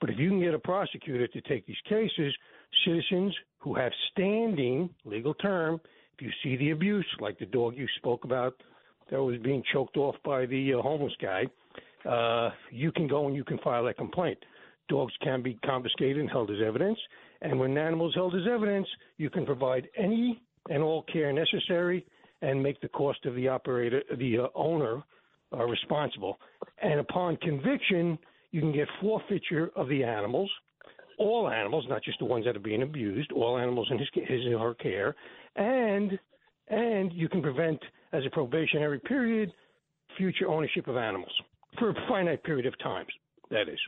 [0.00, 2.34] But if you can get a prosecutor to take these cases,
[2.84, 5.80] citizens who have standing, legal term,
[6.16, 8.54] if you see the abuse, like the dog you spoke about
[9.10, 11.44] that was being choked off by the uh, homeless guy,
[12.08, 14.38] uh, you can go and you can file that complaint.
[14.88, 16.98] Dogs can be confiscated and held as evidence.
[17.42, 21.32] And when an animal is held as evidence, you can provide any and all care
[21.32, 22.04] necessary
[22.42, 25.02] and make the cost of the operator, the uh, owner,
[25.58, 26.38] uh, responsible.
[26.82, 28.18] And upon conviction,
[28.50, 30.50] you can get forfeiture of the animals,
[31.18, 34.40] all animals, not just the ones that are being abused, all animals in his, his
[34.52, 35.14] or her care,
[35.56, 36.18] and
[36.68, 37.78] and you can prevent,
[38.12, 39.52] as a probationary period,
[40.16, 41.32] future ownership of animals
[41.78, 43.08] for a finite period of times.
[43.50, 43.78] That is.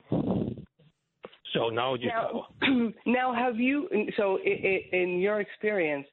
[1.54, 1.74] So is
[2.10, 2.42] power.
[2.60, 3.88] Now, now, have you?
[4.16, 6.06] So, i i in your experience,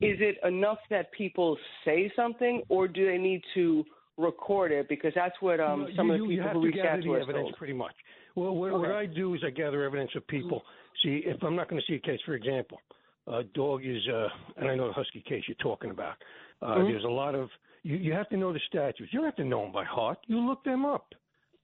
[0.00, 3.84] is it enough that people say something, or do they need to
[4.16, 4.88] record it?
[4.88, 7.02] Because that's what um, some of you- the people have who to reach out gather
[7.02, 7.56] to the us evidence told.
[7.56, 7.94] pretty much.
[8.36, 10.62] Well, what, what I do is I gather evidence of people.
[11.02, 12.80] See, if I'm not going to see a case, for example,
[13.26, 16.14] a dog is, uh, and I know the husky case you're talking about.
[16.62, 16.90] Uh, Mhm.
[16.90, 17.48] There's a lot of
[17.82, 17.96] you.
[17.96, 19.12] You have to know the statutes.
[19.12, 20.18] You don't have to know them by heart.
[20.26, 21.14] You look them up.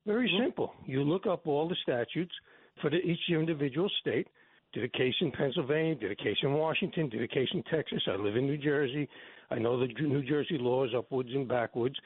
[0.07, 0.43] Very Mm-hmm.
[0.45, 0.75] simple.
[0.87, 2.35] You look up all the statutes
[2.81, 4.29] for the, each individual state.
[4.73, 8.03] Did a case in Pennsylvania, did a case in Washington, did a case in Texas.
[8.07, 9.09] I live in New Jersey.
[9.51, 11.97] I know the New Jersey laws, upwards and backwards.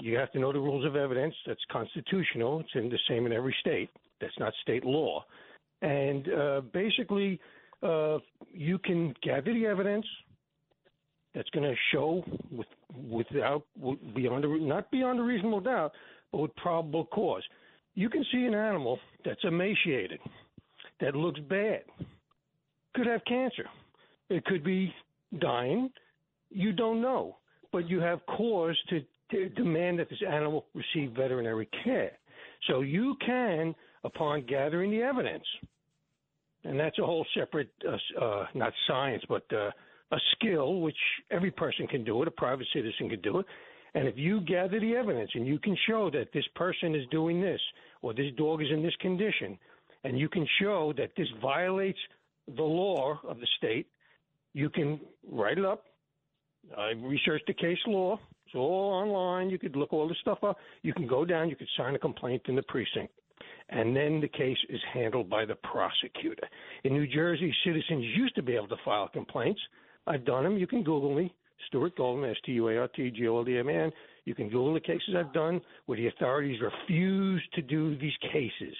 [0.00, 1.34] You have to know the rules of evidence.
[1.46, 2.60] That's constitutional.
[2.60, 3.90] It's in the same in every state.
[4.20, 5.24] That's not state law.
[5.82, 7.40] And uh, basically,
[7.82, 8.18] uh,
[8.52, 10.06] you can gather the evidence
[11.34, 12.66] that's going to show with,
[13.08, 13.64] without
[14.14, 15.92] beyond a, not beyond a reasonable doubt,
[16.32, 17.42] but with probable cause.
[17.94, 20.20] You can see an animal that's emaciated,
[21.00, 21.82] that looks bad,
[22.94, 23.66] could have cancer,
[24.30, 24.92] it could be
[25.38, 25.90] dying.
[26.50, 27.36] You don't know,
[27.72, 32.12] but you have cause to, to demand that this animal receive veterinary care.
[32.68, 33.74] So you can,
[34.04, 35.44] upon gathering the evidence,
[36.64, 39.70] and that's a whole separate, uh, uh, not science, but uh,
[40.12, 40.96] a skill which
[41.30, 42.28] every person can do it.
[42.28, 43.46] A private citizen can do it.
[43.94, 47.40] And if you gather the evidence and you can show that this person is doing
[47.40, 47.60] this
[48.02, 49.58] or this dog is in this condition,
[50.04, 51.98] and you can show that this violates
[52.56, 53.86] the law of the state,
[54.52, 55.84] you can write it up.
[56.76, 58.18] I researched the case law.
[58.46, 59.50] It's all online.
[59.50, 60.56] You could look all this stuff up.
[60.82, 61.48] You can go down.
[61.48, 63.12] You could sign a complaint in the precinct.
[63.68, 66.48] And then the case is handled by the prosecutor.
[66.84, 69.60] In New Jersey, citizens used to be able to file complaints.
[70.06, 70.56] I've done them.
[70.56, 71.34] You can Google me,
[71.66, 73.92] Stuart Goldman, S T U A R T G O L D M A N.
[74.24, 78.74] You can Google the cases I've done where the authorities refuse to do these cases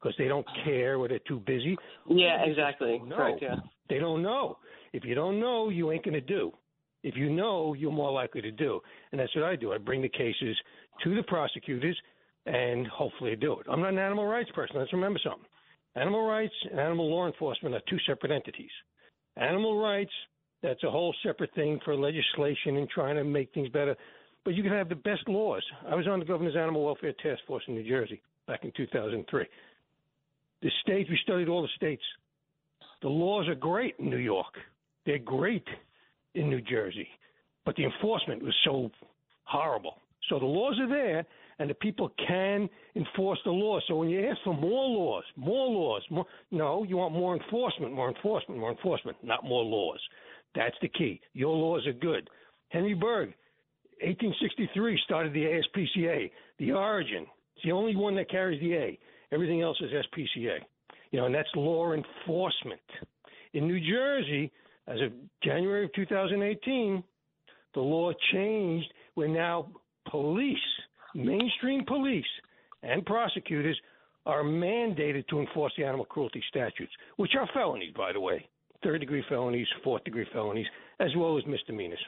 [0.00, 1.76] because they don't care or they're too busy.
[2.08, 3.02] Yeah, exactly.
[3.14, 3.56] Correct, yeah.
[3.90, 4.56] They don't know.
[4.94, 6.52] If you don't know, you ain't going to do.
[7.02, 8.80] If you know, you're more likely to do.
[9.12, 9.72] And that's what I do.
[9.72, 10.56] I bring the cases
[11.04, 11.98] to the prosecutors
[12.46, 13.66] and hopefully do it.
[13.70, 14.76] I'm not an animal rights person.
[14.78, 15.46] Let's remember something.
[15.96, 18.70] Animal rights and animal law enforcement are two separate entities.
[19.36, 20.12] Animal rights,
[20.62, 23.96] that's a whole separate thing for legislation and trying to make things better.
[24.44, 25.64] But you can have the best laws.
[25.88, 29.46] I was on the governor's animal welfare task force in New Jersey back in 2003.
[30.62, 32.02] The state, we studied all the states.
[33.02, 34.54] The laws are great in New York.
[35.06, 35.66] They're great
[36.34, 37.08] in New Jersey.
[37.64, 38.90] But the enforcement was so
[39.44, 39.96] horrible.
[40.28, 41.26] So the laws are there,
[41.58, 43.82] and the people can enforce the laws.
[43.88, 47.92] So when you ask for more laws, more laws, more, no, you want more enforcement,
[47.92, 50.00] more enforcement, more enforcement, not more laws.
[50.54, 51.20] That's the key.
[51.32, 52.30] Your laws are good.
[52.68, 53.34] Henry Bergh,
[54.02, 56.30] 1863, started the ASPCA.
[56.58, 57.26] The origin,
[57.56, 58.98] it's the only one that carries the A.
[59.32, 60.58] Everything else is SPCA.
[61.10, 62.80] You know, and that's law enforcement.
[63.52, 64.52] In New Jersey,
[64.90, 65.12] as of
[65.42, 67.02] January of 2018,
[67.74, 69.68] the law changed where now
[70.10, 70.58] police,
[71.14, 72.24] mainstream police,
[72.82, 73.78] and prosecutors
[74.26, 78.46] are mandated to enforce the animal cruelty statutes, which are felonies, by the way
[78.82, 80.66] third degree felonies, fourth degree felonies,
[80.98, 82.00] as well as misdemeanors.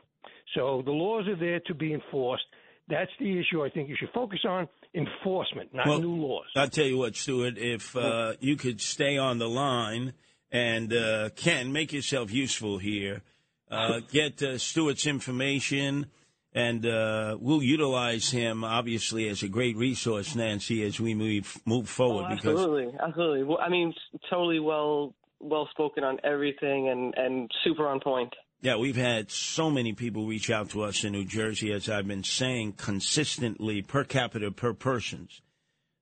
[0.55, 2.45] So the laws are there to be enforced.
[2.89, 6.47] That's the issue I think you should focus on enforcement, not Well, new laws.
[6.57, 10.15] I'll tell you what, Stuart, if uh, you could stay on the line
[10.53, 13.23] and uh, Ken, make yourself useful here.
[13.71, 16.07] Uh, get uh, Stuart's information,
[16.53, 21.89] and uh, we'll utilize him obviously as a great resource, Nancy, as we move move
[21.89, 22.27] forward.
[22.27, 23.43] Oh, because absolutely, absolutely.
[23.45, 23.95] Well, I mean,
[24.29, 28.35] totally well well spoken on everything and and super on point.
[28.61, 32.07] Yeah, we've had so many people reach out to us in New Jersey, as I've
[32.07, 35.41] been saying consistently, per capita per persons.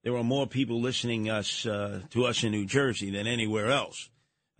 [0.03, 4.11] There are more people listening us uh, to us in New Jersey than anywhere else,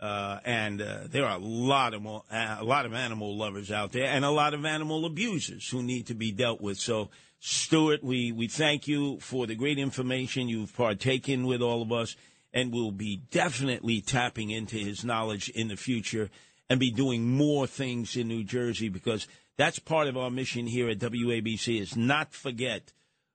[0.01, 3.91] uh, and uh, there are a lot of more, a lot of animal lovers out
[3.91, 6.77] there, and a lot of animal abusers who need to be dealt with.
[6.77, 11.91] So, Stuart, we we thank you for the great information you've partaken with all of
[11.91, 12.15] us,
[12.51, 16.31] and we'll be definitely tapping into his knowledge in the future
[16.67, 20.89] and be doing more things in New Jersey because that's part of our mission here
[20.89, 22.91] at WABC is not forget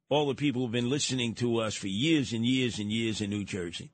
[0.09, 3.31] all the people who've been listening to us for years and years and years in
[3.31, 3.91] New Jersey.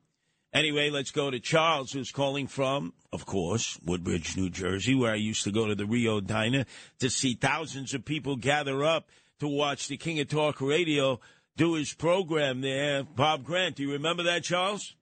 [0.53, 5.15] Anyway, let's go to Charles, who's calling from, of course, Woodbridge, New Jersey, where I
[5.15, 6.65] used to go to the Reo Diner
[6.99, 9.09] to see thousands of people gather up
[9.39, 11.19] to watch the King of Talk Radio
[11.55, 13.03] do his program there.
[13.03, 14.95] Bob Grant, do you remember that, Charles?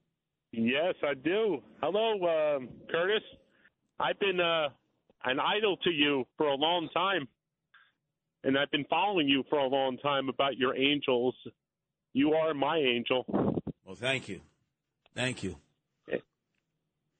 [0.52, 1.62] Yes, I do.
[1.82, 2.14] Hello,
[2.58, 3.24] um, Curtis.
[4.00, 4.70] I've been uh,
[5.24, 7.28] an idol to you for a long time,
[8.44, 11.36] and I've been following you for a long time about your angels.
[12.14, 13.26] You are my angel.
[13.86, 14.42] Well, thank you.
[15.16, 15.58] Thank you.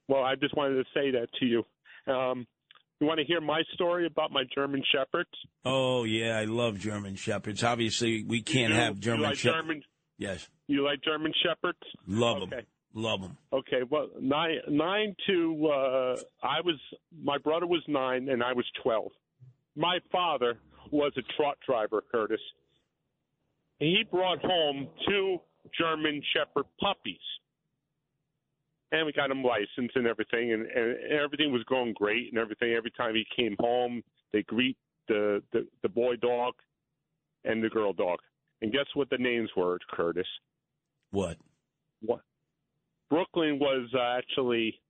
[0.08, 1.64] Well, I just wanted to say that to you.
[2.12, 2.46] Um,
[3.00, 5.30] you want to hear my story about my German Shepherds?
[5.64, 7.62] Oh, yeah, I love German Shepherds.
[7.64, 9.62] Obviously, we can't You- have German like Shepherds.
[9.62, 9.82] German?
[10.18, 11.78] Yes, You like German Shepherds?
[12.06, 12.56] love Okay.
[12.56, 12.66] them.
[12.94, 13.38] Love them.
[13.54, 16.78] Okay, well, nine nine to uh, I was
[17.22, 19.10] my brother was nine and I was twelve.
[19.74, 20.58] My father
[20.90, 22.40] was a trot driver, Curtis.
[23.78, 25.38] He brought home two
[25.78, 27.16] German Shepherd puppies,
[28.92, 32.74] and we got him licensed and everything, and, and everything was going great and everything.
[32.74, 34.76] Every time he came home, they greet
[35.08, 36.54] the the, the boy dog
[37.44, 38.18] and the girl dog.
[38.60, 40.26] And guess what the names were, Curtis?
[41.10, 41.36] What?
[42.00, 42.20] What?
[43.10, 44.80] Brooklyn was uh, actually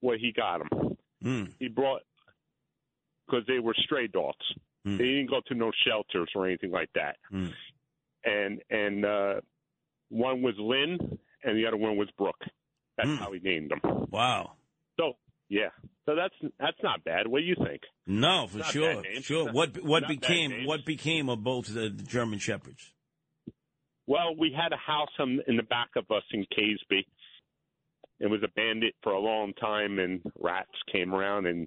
[0.00, 0.96] where he got them.
[1.24, 1.52] Mm.
[1.58, 2.02] He brought
[3.26, 4.36] because they were stray dogs.
[4.84, 7.16] They didn't go to no shelters or anything like that.
[7.32, 7.52] Mm.
[8.24, 9.34] And and uh,
[10.08, 12.42] one was Lynn, and the other one was Brooke.
[12.98, 13.16] That's hmm.
[13.16, 14.06] how he named them.
[14.10, 14.52] Wow.
[15.00, 15.14] So
[15.48, 15.70] yeah,
[16.04, 17.26] so that's that's not bad.
[17.26, 17.80] What do you think?
[18.06, 19.46] No, for sure, sure.
[19.46, 22.92] Not- What what became what became of both the German shepherds?
[24.06, 27.04] Well, we had a house in, in the back of us in Keasbey,
[28.20, 31.66] it was abandoned for a long time, and rats came around and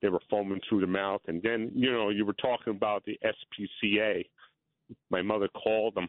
[0.00, 1.22] they were foaming through the mouth.
[1.26, 4.24] And then, you know, you were talking about the SPCA.
[5.10, 6.08] My mother called them,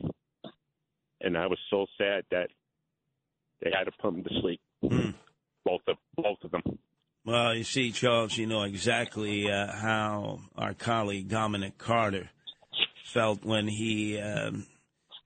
[1.22, 2.50] and I was so sad that
[3.64, 4.62] they had to put them to sleep.
[5.66, 6.62] Both of both of them.
[7.26, 12.30] Well, you see, Charles, you know exactly uh, how our colleague Dominic Carter
[13.06, 14.68] felt when he um,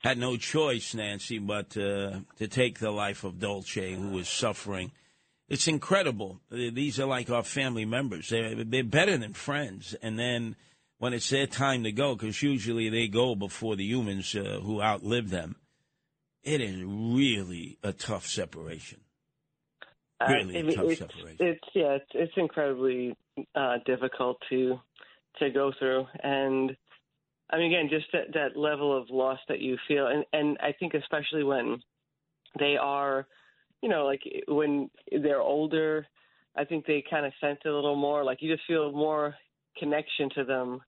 [0.03, 4.91] had no choice, Nancy, but uh, to take the life of Dolce, who was suffering.
[5.49, 6.41] It's incredible.
[6.51, 8.29] These are like our family members.
[8.29, 9.95] They're, they're better than friends.
[10.01, 10.55] And then
[10.99, 14.81] when it's their time to go, because usually they go before the humans uh, who
[14.81, 15.55] outlive them,
[16.47, 19.01] it is really a tough separation.
[20.19, 21.37] Uh, Really I a mean, tough it's, separation.
[21.39, 23.15] it's yeah, it's, it's incredibly
[23.53, 24.79] uh, difficult to
[25.39, 26.75] to go through, and
[27.49, 30.71] I mean, again, just that, that level of loss that you feel, and and I
[30.79, 31.77] think especially when
[32.57, 33.27] they are,
[33.83, 36.07] you know, like when they're older,
[36.55, 38.23] I think they kind of sense it a little more.
[38.23, 39.35] Like you just feel more
[39.77, 40.81] connection to them.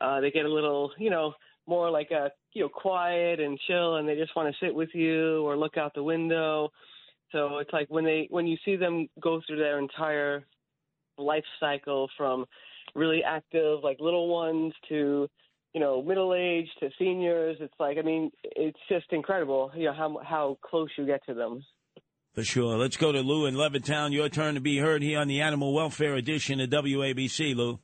[0.00, 1.34] Uh, they get a little, you know,
[1.66, 4.90] more like a you know quiet and chill, and they just want to sit with
[4.94, 6.70] you or look out the window.
[7.30, 10.44] So it's like when they when you see them go through their entire
[11.18, 12.46] life cycle from
[12.94, 15.28] really active like little ones to
[15.72, 19.92] you know middle age to seniors it's like i mean it's just incredible you know
[19.92, 21.62] how how close you get to them
[22.34, 22.78] For sure.
[22.78, 24.12] Let's go to Lou in Levittown.
[24.12, 27.78] Your turn to be heard here on the Animal Welfare Edition of WABC, Lou.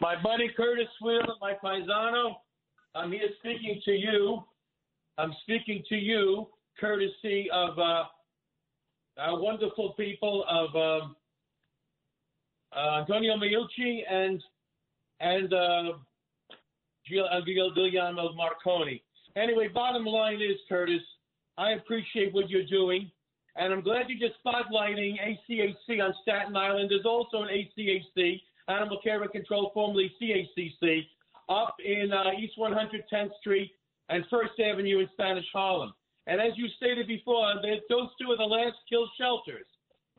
[0.00, 2.36] My buddy Curtis Wheeler, my paisano,
[2.94, 4.42] I'm here speaking to you.
[5.16, 8.04] I'm speaking to you courtesy of uh,
[9.18, 11.16] our wonderful people of um,
[12.76, 14.42] uh, Antonio Meucci and
[15.20, 19.02] and uh, uh, Guillermo Marconi.
[19.34, 21.00] Anyway, bottom line is, Curtis,
[21.56, 23.10] I appreciate what you're doing,
[23.56, 26.90] and I'm glad you're just spotlighting ACAC on Staten Island.
[26.90, 31.06] There's also an ACAC, Animal Care and Control, formerly CACC,
[31.48, 33.70] up in uh, East 110th Street
[34.08, 35.92] and First Avenue in Spanish Harlem.
[36.26, 39.66] And as you stated before, those two are the last kill shelters.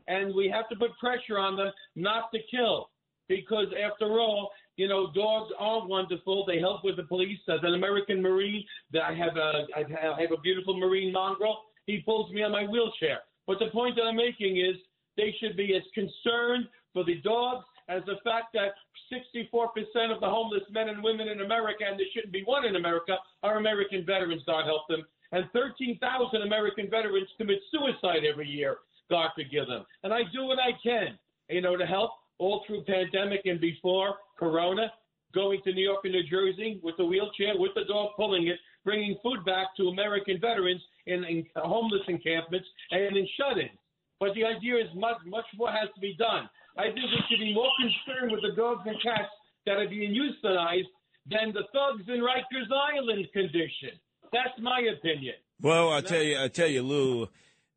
[0.06, 2.88] And we have to put pressure on them not to kill.
[3.28, 6.46] Because after all, you know, dogs are wonderful.
[6.46, 7.38] They help with the police.
[7.48, 9.80] As an American Marine, I have a, I
[10.20, 11.64] have a beautiful Marine mongrel.
[11.86, 13.20] He pulls me on my wheelchair.
[13.46, 14.76] But the point that I'm making is
[15.16, 18.74] they should be as concerned for the dogs as the fact that
[19.10, 22.76] 64% of the homeless men and women in America, and there shouldn't be one in
[22.76, 25.02] America, are American veterans, God help them.
[25.32, 28.78] And 13,000 American veterans commit suicide every year,
[29.10, 29.84] God forgive them.
[30.02, 31.18] And I do what I can,
[31.48, 34.92] you know, to help all through pandemic and before Corona,
[35.34, 38.58] going to New York and New Jersey with the wheelchair, with the dog pulling it,
[38.84, 43.70] bringing food back to American veterans in, in homeless encampments and in shut-ins.
[44.20, 46.48] But the idea is much, much more has to be done.
[46.78, 49.28] I think we should be more concerned with the dogs and cats
[49.66, 50.86] that are being euthanized
[51.28, 53.98] than the thugs in Rikers Island condition.
[54.32, 55.34] That's my opinion.
[55.60, 57.28] Well, I tell you, I tell you, Lou.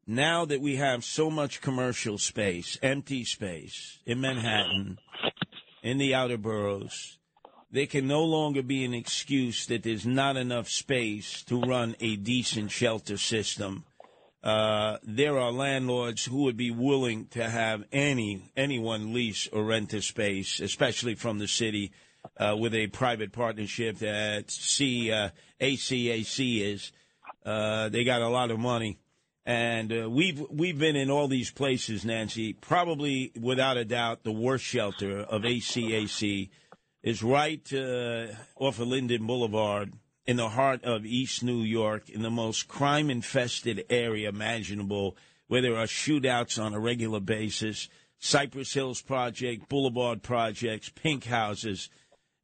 [0.06, 4.98] Now that we have so much commercial space, empty space in Manhattan,
[5.84, 7.18] in the outer boroughs,
[7.72, 12.18] there can no longer be an excuse that there's not enough space to run a
[12.18, 13.86] decent shelter system.
[14.44, 19.94] Uh, there are landlords who would be willing to have any anyone lease or rent
[19.94, 21.92] a space, especially from the city,
[22.38, 25.30] uh, with a private partnership that C, uh,
[25.60, 26.92] ACAC is.
[27.46, 28.98] Uh, they got a lot of money,
[29.46, 32.54] and uh, we've we've been in all these places, Nancy.
[32.54, 36.50] Probably without a doubt, the worst shelter of ACAC
[37.04, 39.94] is right uh, off of Linden Boulevard
[40.26, 45.18] in the heart of East New York, in the most crime infested area imaginable,
[45.48, 47.90] where there are shootouts on a regular basis.
[48.20, 51.90] Cypress Hills Project, Boulevard Projects, pink houses.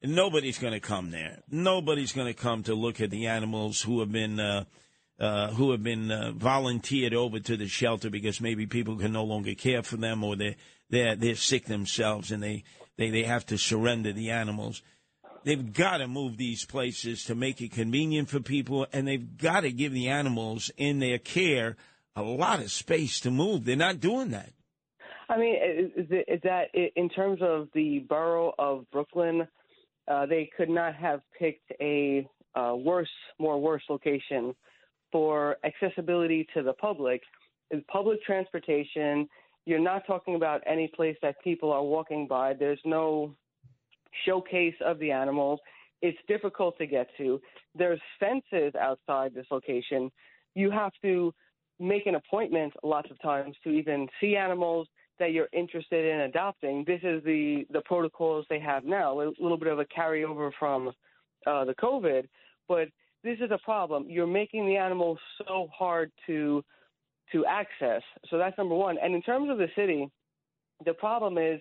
[0.04, 1.44] Nobody's going to come there.
[1.50, 4.66] Nobody's going to come to look at the animals who have been uh,
[5.20, 9.24] uh, who have been uh, volunteered over to the shelter because maybe people can no
[9.24, 10.56] longer care for them or they
[10.90, 12.64] they're they're sick themselves and they,
[12.98, 14.82] they, they have to surrender the animals.
[15.44, 19.62] They've got to move these places to make it convenient for people, and they've got
[19.62, 21.76] to give the animals in their care
[22.16, 23.66] a lot of space to move.
[23.66, 24.52] They're not doing that.
[25.30, 29.48] I mean, is, it, is that in terms of the borough of Brooklyn,
[30.08, 33.10] uh, they could not have picked a uh, worse,
[33.40, 34.56] more worse location
[35.12, 37.22] for accessibility to the public.
[37.70, 39.28] Is public transportation.
[39.66, 42.54] You're not talking about any place that people are walking by.
[42.54, 43.36] There's no
[44.26, 45.60] showcase of the animals.
[46.02, 47.42] It's difficult to get to.
[47.76, 50.12] There's fences outside this location.
[50.56, 51.34] You have to
[51.80, 54.88] make an appointment lots of times to even see animals
[55.20, 56.84] that you're interested in adopting.
[56.86, 60.90] This is the the protocols they have now, a little bit of a carryover from
[61.46, 62.28] uh, the COVID,
[62.68, 62.88] but
[63.24, 64.06] this is a problem.
[64.08, 66.64] You're making the animals so hard to
[67.32, 68.02] to access.
[68.30, 68.98] So that's number one.
[69.02, 70.10] And in terms of the city,
[70.86, 71.60] the problem is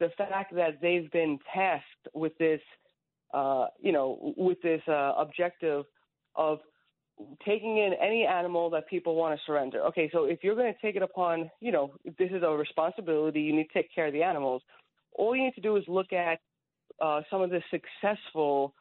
[0.00, 2.60] the fact that they've been tasked with this,
[3.32, 5.84] uh, you know, with this uh, objective
[6.34, 6.58] of
[7.44, 9.80] taking in any animal that people want to surrender.
[9.86, 13.40] Okay, so if you're going to take it upon, you know, this is a responsibility,
[13.40, 14.62] you need to take care of the animals.
[15.12, 16.40] All you need to do is look at
[17.00, 18.74] uh, some of the successful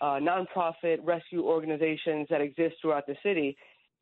[0.00, 3.56] uh, nonprofit rescue organizations that exist throughout the city.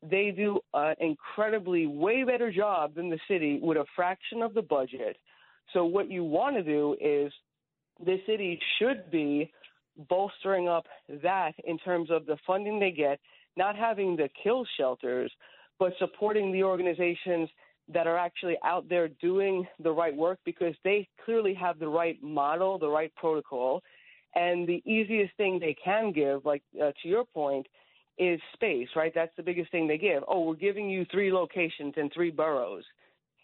[0.09, 4.61] They do an incredibly way better job than the city with a fraction of the
[4.61, 5.17] budget.
[5.73, 7.31] So what you want to do is
[8.03, 9.51] the city should be
[10.09, 10.85] bolstering up
[11.23, 13.19] that in terms of the funding they get,
[13.57, 15.31] not having the kill shelters,
[15.79, 17.49] but supporting the organizations
[17.93, 22.21] that are actually out there doing the right work because they clearly have the right
[22.23, 23.81] model, the right protocol.
[24.33, 27.67] And the easiest thing they can give, like uh, to your point,
[28.17, 29.11] is space, right?
[29.13, 30.23] That's the biggest thing they give.
[30.27, 32.83] Oh, we're giving you three locations in three boroughs.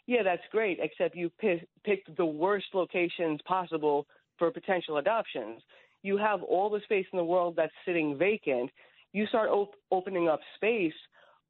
[0.08, 4.08] Yeah, that's great, except you pick, picked the worst locations possible
[4.40, 5.61] for potential adoptions.
[6.02, 8.72] You have all the space in the world that's sitting vacant.
[9.11, 10.94] You start op- opening up space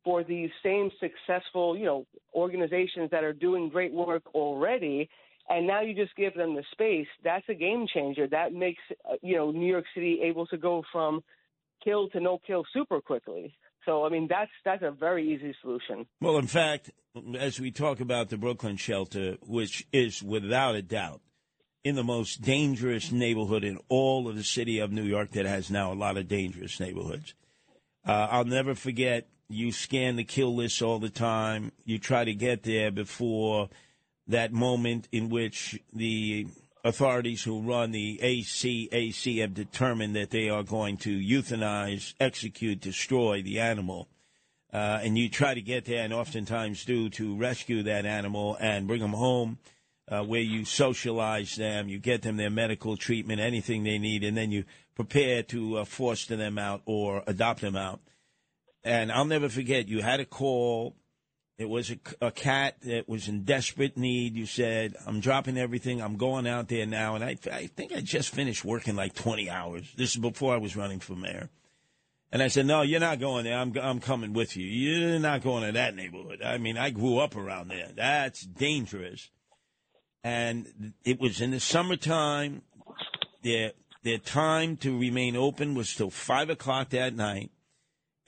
[0.04, 5.10] for these same successful, you know, organizations that are doing great work already,
[5.50, 7.08] and now you just give them the space.
[7.24, 8.28] That's a game changer.
[8.28, 11.22] That makes uh, you know New York City able to go from
[11.84, 13.56] kill to no kill super quickly.
[13.88, 16.06] So I mean that's that's a very easy solution.
[16.20, 16.92] Well, in fact,
[17.40, 21.22] as we talk about the Brooklyn shelter, which is without a doubt
[21.86, 25.72] in the most dangerous neighborhood in all of the city of New York that has
[25.72, 27.34] now a lot of dangerous neighborhoods.
[28.06, 31.72] Uh, I'll never forget you scan the kill list all the time.
[31.86, 33.70] You try to get there before
[34.28, 36.48] that moment in which the
[36.88, 43.42] authorities who run the ACAC have determined that they are going to euthanize, execute, destroy
[43.42, 44.08] the animal.
[44.74, 48.88] Uh, and you try to get there, and oftentimes do, to rescue that animal and
[48.88, 49.58] bring them home,
[50.10, 54.38] uh, where you socialize them, you get them their medical treatment, anything they need, and
[54.38, 54.64] then you
[54.96, 58.00] prepare to uh, foster them out or adopt them out.
[58.84, 60.96] And I'll never forget, you had a call.
[61.58, 64.36] It was a, a cat that was in desperate need.
[64.36, 66.02] You said, I'm dropping everything.
[66.02, 67.16] I'm going out there now.
[67.16, 69.92] And I, I think I just finished working like 20 hours.
[69.98, 71.50] This is before I was running for mayor.
[72.32, 73.58] And I said, no, you're not going there.
[73.58, 74.68] I'm, I'm coming with you.
[74.68, 76.44] You're not going to that neighborhood.
[76.44, 77.90] I mean, I grew up around there.
[77.96, 79.32] That's dangerous.
[80.24, 82.62] And it was in the summertime.
[83.44, 83.72] Their,
[84.04, 87.50] their time to remain open was till 5 o'clock that night.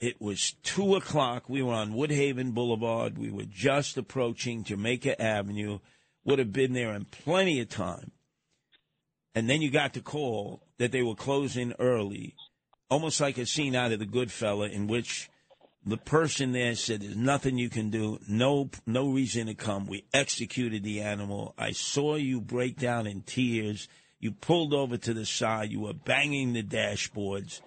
[0.00, 1.48] It was 2 o'clock.
[1.48, 3.18] We were on Woodhaven Boulevard.
[3.18, 5.80] We were just approaching Jamaica Avenue.
[6.24, 8.12] Would have been there in plenty of time.
[9.34, 12.34] And then you got the call that they were closing early,
[12.88, 15.28] almost like a scene out of The Good Fella, in which
[15.84, 18.18] the person there said, "There's nothing you can do.
[18.26, 19.86] No, no reason to come.
[19.86, 21.54] We executed the animal.
[21.56, 23.86] I saw you break down in tears.
[24.18, 25.70] You pulled over to the side.
[25.70, 27.60] You were banging the dashboards,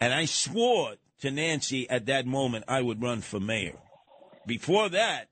[0.00, 3.78] and I swore to Nancy at that moment I would run for mayor.
[4.46, 5.28] Before that,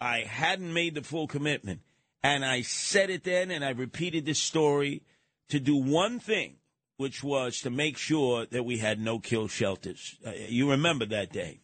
[0.00, 1.80] I hadn't made the full commitment,
[2.22, 5.02] and I said it then, and I repeated this story
[5.48, 6.56] to do one thing,
[6.96, 10.16] which was to make sure that we had no kill shelters.
[10.26, 11.60] Uh, you remember that day?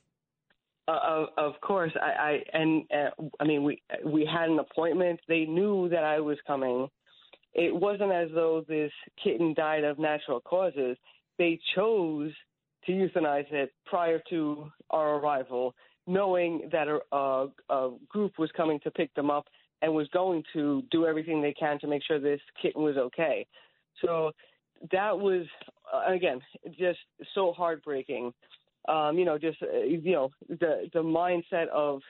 [0.87, 5.19] Uh, of, of course, I, I and uh, I mean we we had an appointment.
[5.29, 6.89] They knew that I was coming.
[7.55, 10.97] It wasn't as though this kitten died of natural causes.
[11.39, 12.33] They chose
[12.87, 15.75] to euthanize it prior to our arrival,
[16.07, 19.47] knowing that a, a, a group was coming to pick them up
[19.83, 23.47] and was going to do everything they can to make sure this kitten was okay.
[24.03, 24.33] So
[24.93, 25.47] that was
[25.93, 26.41] uh, again
[26.79, 26.99] just
[27.35, 28.33] so heartbreaking.
[28.89, 32.01] Um, you know, just uh, you know the the mindset of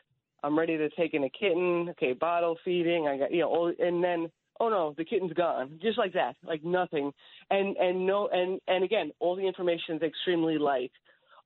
[0.42, 1.88] I'm ready to take in a kitten.
[1.90, 3.06] Okay, bottle feeding.
[3.08, 4.28] I got you know, all, and then
[4.60, 7.12] oh no, the kitten's gone, just like that, like nothing.
[7.50, 10.92] And and no, and and again, all the information is extremely light.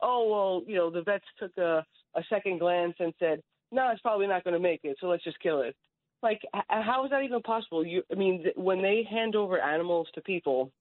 [0.01, 4.01] Oh well, you know, the vets took a a second glance and said, no, it's
[4.01, 5.77] probably not going to make it, so let's just kill it.
[6.23, 7.87] Like, how is that even possible?
[7.87, 10.73] You, I mean, when they hand over animals to people,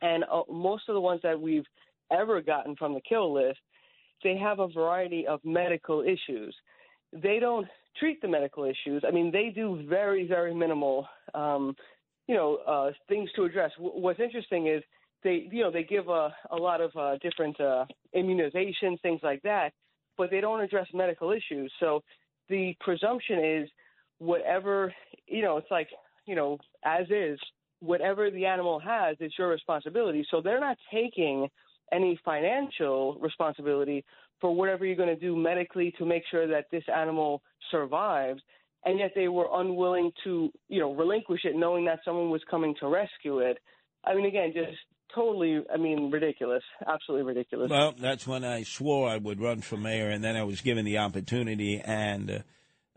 [0.00, 1.66] and uh, most of the ones that we've
[2.10, 3.58] ever gotten from the kill list,
[4.24, 6.54] they have a variety of medical issues.
[7.12, 7.66] They don't
[7.96, 9.02] treat the medical issues.
[9.06, 11.74] I mean, they do very, very minimal, um,
[12.26, 13.72] you know, uh, things to address.
[13.76, 14.82] W- what's interesting is
[15.24, 17.84] they, you know, they give a, a lot of uh, different uh,
[18.14, 19.72] immunizations, things like that.
[20.16, 21.72] but they don't address medical issues.
[21.80, 22.02] So
[22.48, 23.68] the presumption is
[24.18, 24.92] whatever
[25.26, 25.56] you know.
[25.58, 25.88] It's like
[26.26, 27.38] you know, as is,
[27.80, 30.26] whatever the animal has, it's your responsibility.
[30.30, 31.48] So they're not taking
[31.92, 34.04] any financial responsibility
[34.40, 38.40] for whatever you're going to do medically to make sure that this animal survives.
[38.84, 42.74] And yet they were unwilling to, you know, relinquish it, knowing that someone was coming
[42.80, 43.58] to rescue it.
[44.04, 44.78] I mean, again, just
[45.14, 47.70] totally, I mean, ridiculous, absolutely ridiculous.
[47.70, 50.84] Well, that's when I swore I would run for mayor, and then I was given
[50.84, 52.30] the opportunity and.
[52.30, 52.38] Uh,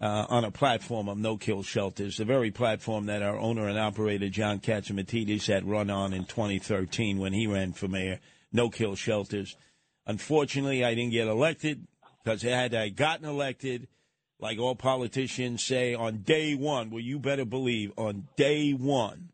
[0.01, 4.29] uh, on a platform of no-kill shelters, the very platform that our owner and operator
[4.29, 8.19] John Catsimatidis had run on in 2013 when he ran for mayor.
[8.51, 9.55] No-kill shelters.
[10.11, 11.87] Unfortunately, I didn't get elected
[12.21, 13.87] because had I gotten elected,
[14.41, 19.29] like all politicians say, on day one, well, you better believe on day one,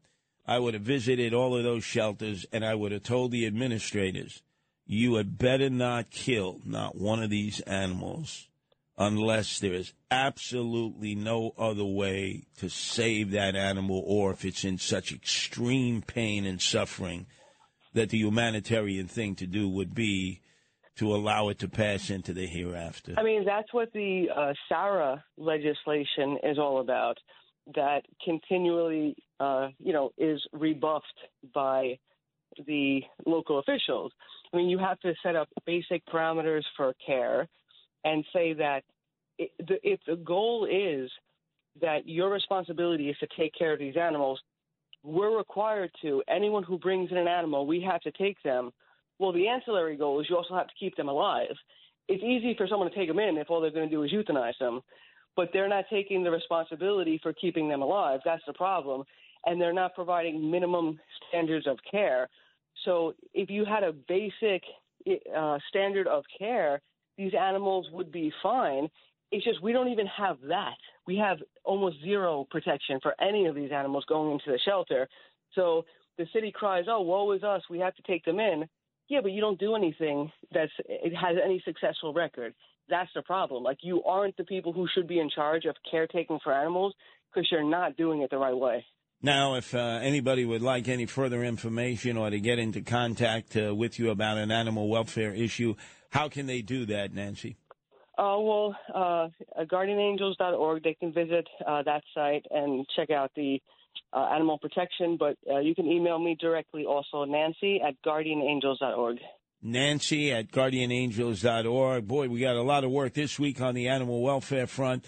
[0.45, 4.43] I would have visited all of those shelters and I would have told the administrators,
[4.85, 8.47] you had better not kill not one of these animals
[8.99, 14.77] unless there is absolutely no other way to save that animal or if it's in
[14.77, 17.25] such extreme pain and suffering
[17.93, 20.39] that the humanitarian thing to do would be
[20.97, 23.13] to allow it to pass into the hereafter.
[23.17, 27.17] I mean, that's what the uh, SARA legislation is all about.
[27.75, 31.05] That continually, uh, you know, is rebuffed
[31.53, 31.99] by
[32.65, 34.11] the local officials.
[34.53, 37.47] I mean, you have to set up basic parameters for care
[38.03, 38.83] and say that
[39.37, 41.11] if the goal is
[41.81, 44.39] that your responsibility is to take care of these animals,
[45.03, 46.23] we're required to.
[46.27, 48.71] Anyone who brings in an animal, we have to take them.
[49.19, 51.55] Well, the ancillary goal is you also have to keep them alive.
[52.07, 54.11] It's easy for someone to take them in if all they're going to do is
[54.11, 54.81] euthanize them,
[55.35, 58.21] but they're not taking the responsibility for keeping them alive.
[58.23, 59.03] That's the problem.
[59.45, 62.29] And they're not providing minimum standards of care.
[62.85, 64.63] So if you had a basic
[65.35, 66.81] uh, standard of care,
[67.17, 68.87] these animals would be fine.
[69.31, 70.75] It's just we don't even have that.
[71.05, 75.07] We have almost zero protection for any of these animals going into the shelter.
[75.53, 75.85] So
[76.17, 77.61] the city cries, "Oh, woe is us!
[77.69, 78.67] We have to take them in."
[79.09, 82.53] Yeah, but you don't do anything that's it has any successful record.
[82.89, 83.63] That's the problem.
[83.63, 86.93] Like you aren't the people who should be in charge of caretaking for animals
[87.33, 88.85] because you're not doing it the right way.
[89.21, 93.73] Now, if uh, anybody would like any further information or to get into contact uh,
[93.73, 95.73] with you about an animal welfare issue,
[96.11, 97.57] how can they do that, Nancy?
[98.17, 99.27] Uh, well, uh,
[99.65, 103.61] guardianangels.org, they can visit uh, that site and check out the
[104.13, 109.17] uh, animal protection, but uh, you can email me directly also, Nancy at guardianangels.org.
[109.61, 112.07] Nancy at guardianangels.org.
[112.07, 115.05] Boy, we got a lot of work this week on the animal welfare front,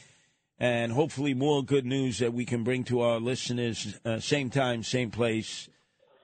[0.57, 4.83] and hopefully more good news that we can bring to our listeners, uh, same time,
[4.83, 5.69] same place,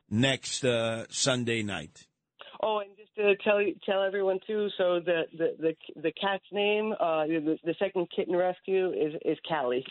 [0.10, 2.08] next uh, Sunday night.
[2.62, 4.70] Oh, and just to tell you, tell everyone too.
[4.78, 9.38] So the the the, the cat's name, uh, the, the second kitten rescue is is
[9.48, 9.86] Callie.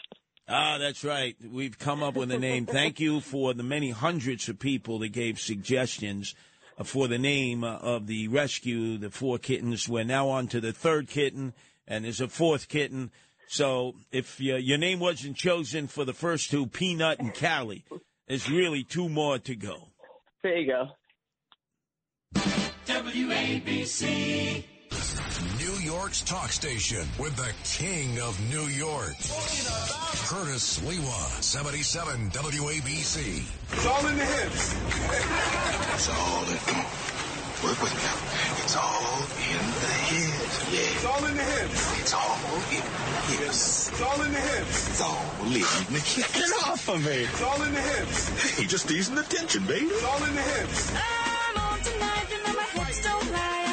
[0.47, 1.37] Ah, that's right.
[1.43, 2.67] We've come up with a name.
[2.67, 6.35] Thank you for the many hundreds of people that gave suggestions
[6.77, 9.89] uh, for the name uh, of the rescue, the four kittens.
[9.89, 11.55] We're now on to the third kitten,
[11.89, 13.11] and there's a fourth kitten.
[13.47, 17.85] So if your, your name wasn't chosen for the first two, Peanut and Callie,
[18.29, 19.89] there's really two more to go.
[20.43, 20.91] There you go.
[22.87, 24.65] WABC.
[25.59, 29.15] New York's talk station with the king of New York.
[30.29, 33.43] Curtis Sliwa, 77 WABC.
[33.73, 34.75] It's all in the hips.
[35.95, 36.87] It's all in, come on,
[37.65, 38.01] work with me.
[38.65, 39.19] It's all
[39.51, 40.73] in the hips.
[40.73, 40.81] Yeah.
[40.81, 42.01] It's all in the hips.
[42.01, 42.39] It's all
[42.71, 43.89] in the hips.
[43.89, 44.89] It's all in the hips.
[44.91, 46.33] It's all in the hips.
[46.35, 47.13] Get off of me.
[47.25, 48.57] It's all in the hips.
[48.59, 49.87] Hey, just easing the tension, baby.
[49.87, 50.93] It's all in the hips.
[50.95, 53.64] I'm on tonight, you know my hips don't lie,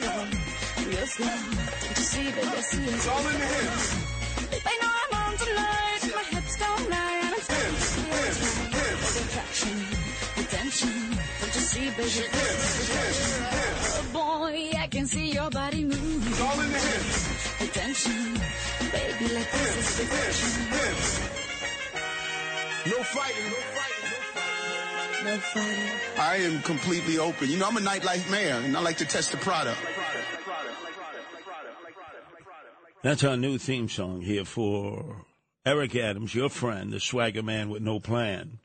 [0.00, 0.36] hips.
[0.76, 1.26] Go, real slow.
[1.26, 3.86] Don't you see, baby, I see It's all in the hips.
[4.50, 8.40] They know I'm on tonight, my hips don't lie, and I'm Hips, hips,
[8.76, 9.10] hips.
[9.24, 9.76] attraction,
[10.42, 10.94] attention.
[11.40, 13.98] Don't you see, baby, Hips, hips, hips.
[13.98, 16.26] Oh boy, I can see your body move.
[16.28, 17.60] It's all in the hips.
[17.60, 18.34] Attention,
[18.92, 20.62] baby, like this is Hips, perfection.
[20.78, 21.10] hips.
[22.86, 23.79] No fighting, no fighting.
[25.24, 26.00] No fighting.
[26.18, 27.50] I am completely open.
[27.50, 29.78] You know, I'm a nightlife mayor, and I like to test the product.
[33.02, 35.24] That's our new theme song here for
[35.66, 38.60] Eric Adams, your friend, the swagger man with no plan,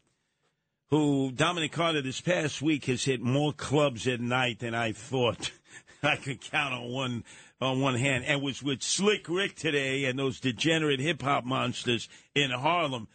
[0.90, 5.52] who Dominic Carter this past week has hit more clubs at night than I thought
[6.04, 7.24] I could count on one
[7.62, 12.08] on one hand, and was with Slick Rick today and those degenerate hip hop monsters
[12.34, 13.08] in Harlem.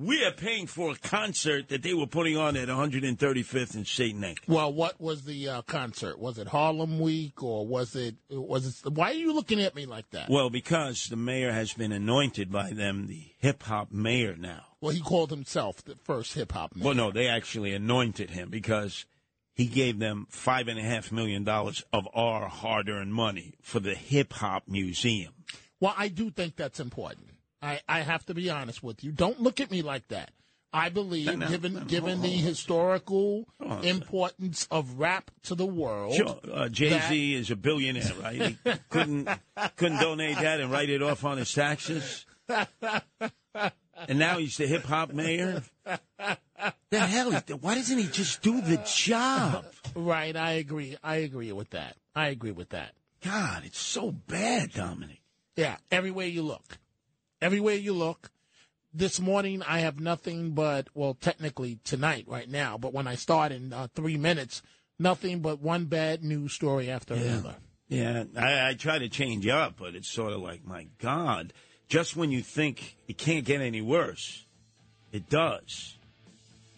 [0.00, 4.16] We are paying for a concert that they were putting on at 135th and St.
[4.16, 4.42] Nick.
[4.46, 6.20] Well, what was the uh, concert?
[6.20, 8.92] Was it Harlem Week or was it was it?
[8.92, 10.28] Why are you looking at me like that?
[10.30, 14.66] Well, because the mayor has been anointed by them the hip hop mayor now.
[14.80, 16.84] Well, he called himself the first hip hop man.
[16.84, 19.04] Well, no, they actually anointed him because
[19.52, 23.80] he gave them five and a half million dollars of our hard earned money for
[23.80, 25.32] the hip hop museum.
[25.80, 27.30] Well, I do think that's important.
[27.62, 29.12] I, I have to be honest with you.
[29.12, 30.30] Don't look at me like that.
[30.72, 33.48] I believe, No, given no, given the historical
[33.82, 38.42] importance of rap to the world, Sure, uh, Jay Z is a billionaire, right?
[38.42, 38.58] He
[38.90, 39.28] couldn't
[39.76, 42.26] couldn't donate that and write it off on his taxes.
[42.48, 45.62] And now he's the hip hop mayor.
[46.90, 47.32] The hell?
[47.60, 49.64] Why doesn't he just do the job?
[49.94, 50.96] Right, I agree.
[51.02, 51.96] I agree with that.
[52.14, 52.92] I agree with that.
[53.24, 55.20] God, it's so bad, Dominic.
[55.56, 56.78] Yeah, everywhere you look.
[57.40, 58.30] Everywhere you look.
[58.92, 63.52] This morning, I have nothing but, well, technically tonight, right now, but when I start
[63.52, 64.62] in uh, three minutes,
[64.98, 67.56] nothing but one bad news story after another.
[67.88, 71.52] Yeah, I, I try to change up, but it's sort of like, my God,
[71.88, 74.44] just when you think it can't get any worse,
[75.12, 75.96] it does.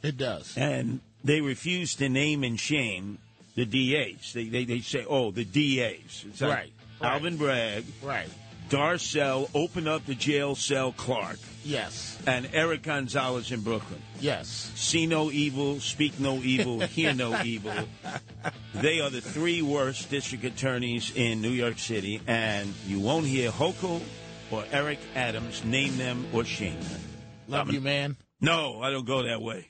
[0.03, 0.57] It does.
[0.57, 3.19] And they refuse to name and shame
[3.55, 4.33] the DAs.
[4.33, 6.25] They, they, they say, oh, the DAs.
[6.29, 7.13] It's like Right, right.
[7.13, 7.85] Alvin Bragg.
[8.03, 8.29] Right.
[8.71, 11.39] Darcel opened up the jail cell Clark.
[11.65, 12.17] Yes.
[12.25, 14.01] And Eric Gonzalez in Brooklyn.
[14.21, 14.71] Yes.
[14.77, 17.73] See no evil, speak no evil, hear no evil.
[18.75, 23.51] They are the three worst district attorneys in New York City, and you won't hear
[23.51, 24.01] Hochul
[24.53, 27.01] or Eric Adams name them or shame them.
[27.49, 28.17] Love you, man.
[28.41, 29.67] No, I don't go that way.